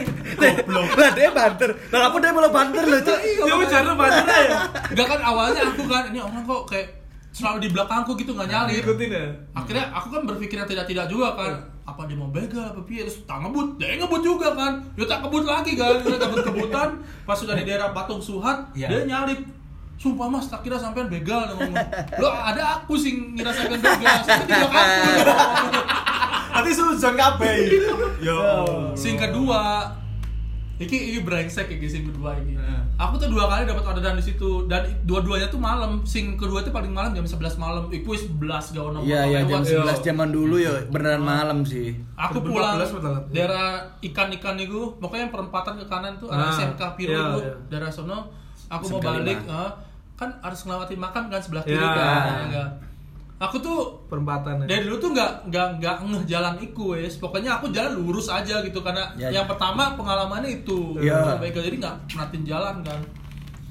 lah 0.91 1.11
dia 1.15 1.31
banter. 1.31 1.71
Lah 1.89 2.11
aku 2.11 2.19
dia 2.19 2.35
malah 2.35 2.51
banter 2.51 2.83
loh, 2.83 2.99
Cok. 2.99 3.19
Ya 3.23 3.55
bicara 3.55 3.93
banter 3.95 4.27
ya. 4.27 4.59
Enggak 4.91 5.07
kan 5.07 5.21
awalnya 5.23 5.63
aku 5.65 5.87
kan 5.87 6.11
ini 6.11 6.19
orang 6.19 6.43
kok 6.43 6.67
kayak 6.67 6.99
selalu 7.31 7.59
di 7.63 7.69
belakangku 7.71 8.19
gitu 8.19 8.35
nggak 8.35 8.51
nyalip. 8.51 8.83
Ikutin 8.83 9.09
ya. 9.09 9.25
Akhirnya 9.55 9.85
aku 9.93 10.11
kan 10.11 10.23
berpikirnya 10.27 10.67
tidak-tidak 10.67 11.07
juga 11.07 11.39
kan. 11.39 11.53
Apa 11.87 12.05
dia 12.05 12.19
mau 12.19 12.27
begal 12.27 12.67
apa 12.67 12.83
piye 12.83 13.07
terus 13.07 13.23
tak 13.23 13.39
ngebut. 13.39 13.79
Dia 13.79 13.95
ngebut 13.97 14.21
juga 14.21 14.49
kan. 14.53 14.73
Dia 14.99 15.07
tak 15.07 15.19
ngebut 15.23 15.45
lagi 15.47 15.73
kan. 15.73 15.95
Dia 16.03 16.19
kebut-kebutan 16.19 16.89
pas 17.23 17.37
sudah 17.39 17.55
di 17.55 17.63
daerah 17.63 17.95
Patung 17.95 18.19
Suhat, 18.19 18.75
Iya. 18.75 18.91
dia 18.91 19.01
nyalip. 19.07 19.47
Sumpah 19.99 20.31
mas, 20.31 20.47
tak 20.47 20.63
kira 20.63 20.79
sampean 20.79 21.11
begal 21.11 21.51
ngomong. 21.51 21.75
Lo 22.23 22.31
ada 22.31 22.79
aku 22.79 22.95
sih 22.95 23.35
ngira 23.35 23.51
sampean 23.51 23.83
begal, 23.83 24.15
sampai 24.23 24.47
di 24.47 24.55
belakangku. 24.55 25.81
Nanti 26.55 26.71
susun 26.71 27.15
kabeh. 27.19 27.55
Yo. 28.23 28.39
Sing 28.95 29.19
kedua, 29.19 29.91
iki 30.79 30.95
iki 30.95 31.19
brengsek 31.27 31.67
iki 31.67 31.91
sing 31.91 32.07
kedua 32.07 32.39
iki. 32.39 32.55
Heeh. 32.55 32.81
Aku 32.99 33.15
tuh 33.15 33.31
dua 33.31 33.47
kali 33.47 33.63
dapat 33.67 33.83
orderan 33.87 34.19
di 34.19 34.27
situ 34.27 34.67
dan 34.67 34.87
dua-duanya 35.03 35.51
tuh 35.51 35.59
malam. 35.59 36.03
Sing 36.03 36.39
kedua 36.39 36.63
tuh 36.63 36.71
paling 36.71 36.91
malam 36.91 37.15
jam 37.15 37.27
11 37.27 37.59
malam. 37.59 37.91
Iku 37.91 38.15
wis 38.15 38.27
11 38.27 38.75
gak 38.75 38.85
ono. 38.91 38.99
Iya, 39.03 39.23
iya 39.27 39.41
jam 39.47 39.63
lewat. 39.63 40.03
11 40.03 40.07
zaman 40.07 40.29
dulu 40.31 40.59
ya 40.59 40.83
beneran 40.91 41.23
malam 41.23 41.63
sih. 41.63 41.95
Aku 42.15 42.39
pulang 42.43 42.79
14 42.79 42.99
betul. 42.99 43.15
daerah 43.35 43.99
ikan-ikan 44.03 44.59
itu, 44.59 44.95
pokoknya 44.99 45.27
yang 45.27 45.35
perempatan 45.35 45.75
ke 45.79 45.87
kanan 45.87 46.19
tuh 46.19 46.31
ada 46.31 46.51
Ah, 46.51 46.55
SMK 46.55 46.83
Piro 46.95 47.11
iya, 47.11 47.23
itu, 47.23 47.39
iya. 47.43 47.55
daerah 47.67 47.91
sono. 47.91 48.31
Aku 48.67 48.85
mau 48.95 48.99
SMK 48.99 49.07
balik, 49.07 49.39
lima. 49.47 49.63
Kan 50.19 50.35
harus 50.41 50.61
ngelewatin 50.61 50.99
makam 50.99 51.25
kan 51.27 51.39
sebelah 51.39 51.63
kiri 51.63 51.79
Iya. 51.79 51.95
kan. 51.95 52.51
ya? 52.51 52.67
Aku 53.39 53.55
tuh 53.57 54.03
Perempatan 54.11 54.61
ya. 54.61 54.67
dari 54.67 54.83
dulu 54.83 54.99
tuh 54.99 55.11
nggak 55.15 55.47
nggak 55.47 55.67
nggak 55.79 55.95
ngeh 56.03 56.23
jalan 56.27 56.59
iku 56.59 56.93
wes 56.93 57.15
pokoknya 57.17 57.55
aku 57.55 57.71
jalan 57.71 57.95
lurus 57.97 58.27
aja 58.29 58.59
gitu 58.59 58.83
karena 58.83 59.07
Ya, 59.15 59.31
yang 59.31 59.47
ya. 59.47 59.49
pertama 59.49 59.95
pengalamannya 59.95 60.59
itu 60.59 60.99
Ya. 60.99 61.39
Begal, 61.39 61.63
jadi 61.63 61.79
nggak 61.79 61.95
natin 62.13 62.43
jalan 62.43 62.83
kan 62.83 62.99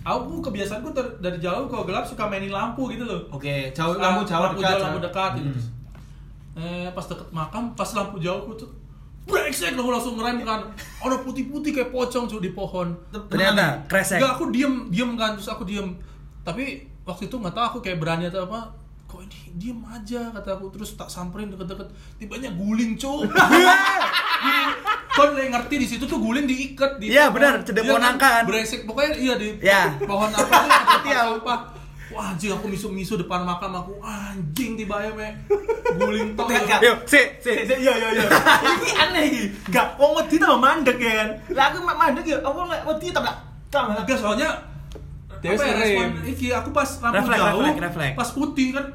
aku 0.01 0.39
kebiasaanku 0.41 0.87
ter- 0.89 1.19
dari 1.19 1.35
jauh 1.37 1.67
kalau 1.67 1.83
gelap 1.83 2.07
suka 2.07 2.23
mainin 2.25 2.47
lampu 2.49 2.87
gitu 2.87 3.03
loh 3.03 3.27
Oke, 3.29 3.75
jauh 3.75 3.91
Ah, 3.93 4.15
lampu 4.15 4.23
jauh 4.23 4.39
lampu 4.41 4.55
dekat. 4.57 4.71
jauh 4.71 4.83
lampu 4.87 4.99
dekat 5.03 5.31
gitu 5.35 5.51
Hmm. 5.51 5.75
eh 6.57 6.87
pas 6.89 7.05
deket 7.05 7.27
makam 7.29 7.63
pas 7.75 7.89
lampu 7.91 8.17
jauhku 8.17 8.55
tuh 8.55 8.71
brengsek 9.27 9.75
aku 9.75 9.91
langsung 9.91 10.15
ngerem 10.15 10.41
kan 10.41 10.63
orang 11.01 11.19
putih-putih 11.21 11.75
kayak 11.75 11.91
pocong 11.91 12.23
cuy 12.25 12.39
di 12.39 12.49
pohon 12.49 12.95
Ternyata 13.27 13.83
kresek. 13.85 14.17
Enggak, 14.17 14.31
aku 14.33 14.47
diem, 14.49 14.87
diem 14.87 15.11
kan, 15.13 15.35
terus 15.35 15.51
aku 15.51 15.67
diem. 15.67 15.91
Tapi 16.47 16.63
waktu 17.03 17.27
itu 17.27 17.35
nggak 17.35 17.51
tahu 17.51 17.65
aku 17.67 17.79
kayak 17.83 17.99
berani 17.99 18.31
atau 18.31 18.47
apa. 18.47 18.71
Kok 19.03 19.23
ini 19.23 19.39
diem 19.55 19.79
aja 19.83 20.31
kata 20.31 20.55
aku 20.55 20.71
terus 20.71 20.95
tak 20.95 21.07
samperin 21.07 21.51
deket-deket. 21.51 21.91
Tibanya 22.15 22.55
guling 22.55 22.95
cowok. 22.95 23.27
Kon 25.17 25.33
yang 25.33 25.49
ngerti 25.49 25.75
di 25.81 25.87
situ 25.89 26.05
tuh 26.05 26.21
guling 26.21 26.45
diikat 26.45 27.01
di 27.01 27.09
Iya, 27.09 27.33
benar, 27.33 27.65
cedek 27.65 27.81
Iya 27.81 27.89
pohon 27.89 27.99
kan? 27.99 28.07
nangka 28.13 28.27
kan? 28.29 28.43
Brengsek 28.45 28.85
pokoknya 28.85 29.11
iya 29.17 29.33
di 29.33 29.47
Iya. 29.59 29.81
pohon 29.99 30.29
apa 30.29 30.45
tuh 30.45 30.69
ngerti 30.69 31.11
apa. 31.11 31.55
Wah 32.07 32.31
anjing 32.31 32.55
aku 32.55 32.71
misu-misu 32.71 33.19
depan 33.19 33.43
makam 33.43 33.75
aku 33.75 33.99
anjing 33.99 34.79
tiba 34.79 34.95
ya 35.03 35.11
me 35.11 35.27
guling 35.91 36.31
Enggak, 36.39 36.79
Yuk, 36.79 37.03
si, 37.03 37.19
si. 37.43 37.51
Si, 37.67 37.73
iya 37.75 37.93
iya 37.99 38.09
iya. 38.15 38.23
Iki 38.63 38.89
aneh 38.95 39.23
iki. 39.27 39.43
Enggak, 39.67 39.99
wong 39.99 40.15
wedi 40.15 40.39
tambah 40.39 40.55
mandek 40.55 40.95
ya 41.03 41.11
kan. 41.19 41.29
Lah 41.51 41.65
aku 41.67 41.83
mandek 41.83 42.23
ya, 42.23 42.37
lek 42.39 42.81
wedi 42.87 43.07
tambah 43.11 43.33
tambah. 43.67 44.07
Agak 44.07 44.17
soalnya 44.23 44.47
Dia 45.37 45.49
apa 45.49 45.55
ya, 45.55 45.67
sering. 45.67 45.79
respon 45.79 46.07
iki 46.25 46.47
aku 46.49 46.69
pas 46.71 46.89
lampu 46.99 47.15
Refleks, 47.17 47.39
jauh 47.39 47.61
refleks, 47.61 47.81
refleks. 47.83 48.15
pas 48.15 48.29
putih 48.31 48.67
kan 48.71 48.85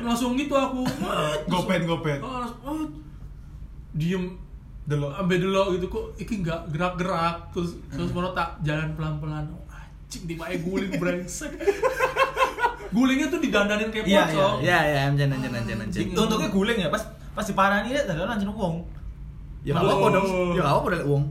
langsung 0.00 0.30
gitu 0.34 0.54
aku 0.54 0.82
Gopet, 1.52 1.82
gopet. 1.84 2.18
Oh, 2.20 2.46
oh, 2.62 2.86
diem 3.90 4.38
Delok. 4.84 5.16
ambil 5.16 5.38
dulu 5.40 5.60
gitu 5.74 5.86
kok 5.88 6.04
iki 6.16 6.34
nggak 6.40 6.60
gerak-gerak 6.68 7.48
terus 7.50 7.72
terus 7.88 8.10
baru 8.10 8.30
tak 8.30 8.60
jalan 8.60 8.92
pelan-pelan 8.92 9.48
oh, 9.48 9.64
anjing 9.68 10.28
tiba 10.28 10.44
guling 10.60 10.92
brengsek 10.94 11.56
gulingnya 12.94 13.26
tuh 13.26 13.40
didandanin 13.40 13.88
kayak 13.90 14.06
Iya, 14.06 14.22
pocong 14.28 14.56
Ya, 14.60 14.78
ya, 14.84 15.00
anjen, 15.08 15.26
anjen, 15.26 15.50
anjen, 15.50 15.78
anjen. 15.80 15.88
Anjing. 16.04 16.14
Untungnya 16.14 16.46
guling 16.48 16.78
ya, 16.78 16.88
pas 16.88 17.02
pas 17.34 17.42
diparani 17.42 17.90
ya 17.90 18.06
dalan 18.06 18.30
langsung 18.30 18.54
wong. 18.54 18.86
Ya 19.66 19.74
nggak 19.74 19.82
apa-apa 19.82 20.08
dong. 20.14 20.26
Ya 20.54 20.62
apa-apa 20.62 20.88
dong, 20.92 21.02
uang. 21.10 21.24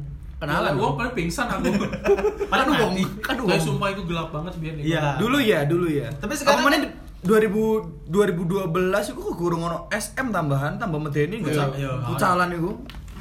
Kenalan 0.46 0.72
gue 0.72 0.82
dong. 0.82 0.96
paling 0.96 1.14
pingsan 1.14 1.48
aku 1.48 1.64
Kan 2.52 2.66
uang, 2.66 2.92
mati. 2.92 3.04
kan 3.20 3.34
Tapi 3.34 3.48
uang. 3.48 3.62
sumpah 3.62 3.88
itu 3.90 4.02
gelap 4.04 4.30
banget 4.30 4.54
biar 4.56 4.74
nih 4.76 4.84
Iya. 4.86 5.04
Dulu 5.16 5.38
ya, 5.40 5.60
dulu 5.64 5.88
ya. 5.88 6.08
Tapi 6.14 6.34
sekarang 6.34 6.60
Apa 6.60 6.68
mana 6.68 6.76
kan- 6.78 6.94
2000 7.24 8.12
2012 8.12 8.68
itu 9.08 9.20
kok 9.22 9.36
gurung 9.36 9.62
ono 9.62 9.88
SM 9.90 10.28
tambahan 10.30 10.76
tambah 10.76 11.00
medeni 11.00 11.40
enggak? 11.40 11.56
Futsal, 11.56 11.70
iya. 11.74 11.92
Futsalan 12.04 12.50
itu. 12.52 12.72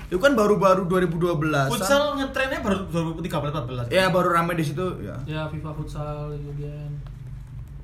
Itu 0.05 0.19
kan 0.19 0.35
baru-baru 0.35 0.85
2012. 0.85 1.71
futsal 1.71 2.03
ngetrennya 2.15 2.61
baru 2.61 2.85
2013 2.85 3.89
14. 3.89 3.89
Ya 3.89 4.05
baru 4.09 4.29
rame 4.31 4.53
di 4.53 4.63
situ 4.63 4.85
ya. 5.01 5.17
ya 5.25 5.47
FIFA 5.47 5.71
futsal 5.73 6.35
juga 6.35 6.75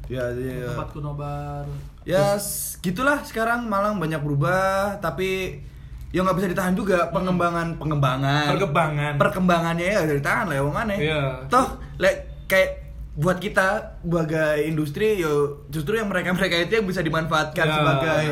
Ya, 0.06 0.24
ya. 0.32 0.72
tempatku 0.72 0.98
nobar 0.98 1.68
Ya, 2.02 2.34
s- 2.34 2.76
gitulah 2.78 3.20
sekarang 3.22 3.64
Malang 3.64 3.96
banyak 3.96 4.18
berubah 4.18 4.96
tapi 4.98 5.60
ya 6.08 6.20
nggak 6.20 6.36
bisa 6.36 6.48
ditahan 6.48 6.72
juga 6.72 7.08
pengembangan 7.08 7.76
pengembangan 7.76 8.48
Perkembangan. 8.50 9.12
perkembangannya 9.16 9.86
ya 9.86 10.02
dari 10.02 10.18
tangan 10.18 10.46
lah 10.46 10.56
ya 10.56 10.62
wong 10.62 10.76
aneh 10.78 10.98
Iya. 10.98 11.22
toh 11.46 11.66
lek 11.96 12.16
kayak 12.46 12.70
buat 13.14 13.36
kita 13.36 13.98
sebagai 14.00 14.62
industri 14.62 15.16
yo 15.16 15.66
justru 15.66 15.94
yang 15.94 16.06
mereka 16.06 16.30
mereka 16.32 16.54
itu 16.56 16.72
yang 16.74 16.86
bisa 16.86 17.00
dimanfaatkan 17.00 17.60
Ya. 17.60 17.74
sebagai 17.74 18.26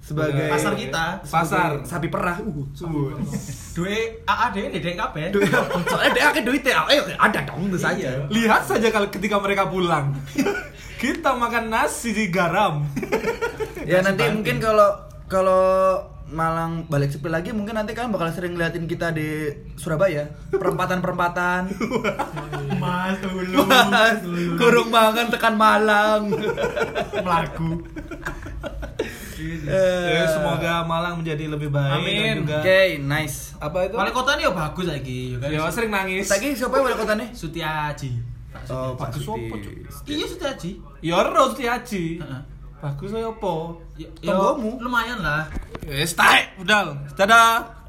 sebagai 0.00 0.48
Pasar 0.50 0.74
kita. 0.74 1.04
Pasar. 1.22 1.70
sapi 1.82 2.08
perah 2.08 2.36
uh 2.36 2.64
Duwe 3.70 3.96
AAD 4.24 4.56
ini 4.58 4.78
dek. 4.78 4.98
Duh, 5.30 5.40
soalnya 5.86 6.10
dia 6.10 6.24
akeh 6.26 6.42
duit 6.42 6.60
ya 6.60 6.82
ayo 6.84 7.06
ada 7.14 7.40
dong 7.44 7.64
tentu 7.64 7.78
saja 7.78 8.08
Iya. 8.10 8.26
Lihat 8.26 8.62
saja 8.66 8.90
kalau 8.90 9.06
ketika 9.06 9.38
mereka 9.38 9.64
pulang. 9.64 10.12
Kita 10.98 11.32
makan 11.32 11.70
nasi 11.70 12.10
di 12.10 12.28
garam. 12.28 12.84
ya 13.80 14.02
nanti 14.02 14.20
mungkin 14.26 14.58
kalau 14.58 14.90
kalau 15.24 15.96
Malang 16.30 16.86
balik 16.86 17.10
sepi 17.10 17.26
lagi 17.26 17.50
mungkin 17.50 17.74
nanti 17.74 17.90
kalian 17.90 18.10
bakal 18.10 18.30
sering 18.30 18.54
ngeliatin 18.54 18.86
kita 18.86 19.10
di 19.10 19.46
Surabaya 19.74 20.30
perempatan-perempatan 20.48 21.74
Mas 22.82 23.18
dulu. 23.18 23.66
Mas, 23.66 24.22
kurung 24.56 24.88
banget 24.88 25.26
tekan 25.28 25.54
Malang 25.54 26.30
Melaku. 27.16 27.82
Eh, 29.40 30.08
Ya, 30.12 30.28
semoga 30.28 30.84
Malang 30.84 31.18
menjadi 31.18 31.48
lebih 31.48 31.68
baik 31.68 31.92
Amin. 31.96 32.36
Oke, 32.44 33.00
nice. 33.00 33.56
apa 33.56 33.88
itu? 33.88 33.94
Wali 33.96 34.12
kota 34.12 34.36
ini 34.36 34.44
ya 34.44 34.52
bagus 34.52 34.86
lagi, 34.86 35.20
ya 35.32 35.36
kan. 35.38 35.48
Ya 35.48 35.62
sering 35.68 35.90
nangis. 35.90 36.28
Lagi 36.28 36.52
siapa 36.52 36.76
yang 36.76 36.84
wali 36.86 36.96
kota 36.96 37.12
nih? 37.16 37.28
Sutiaji. 37.32 38.10
Oh, 38.68 38.92
Pak 38.94 39.08
Bagus 39.10 39.24
Suti. 39.24 39.42
apa, 39.42 39.56
Cuk? 39.56 39.72
Iya 40.06 40.24
Sutiaji. 40.26 40.70
Ya 41.00 41.18
Setiaji. 41.24 42.04
Heeh. 42.20 42.40
Bagus 42.80 43.12
ya 43.12 43.28
apa? 43.28 43.52
Ya, 44.00 44.08
Tonggomu. 44.24 44.80
lumayan 44.80 45.20
lah. 45.20 45.44
Wes 45.84 46.16
taek, 46.16 46.56
budal. 46.56 46.96
Dadah. 47.12 47.79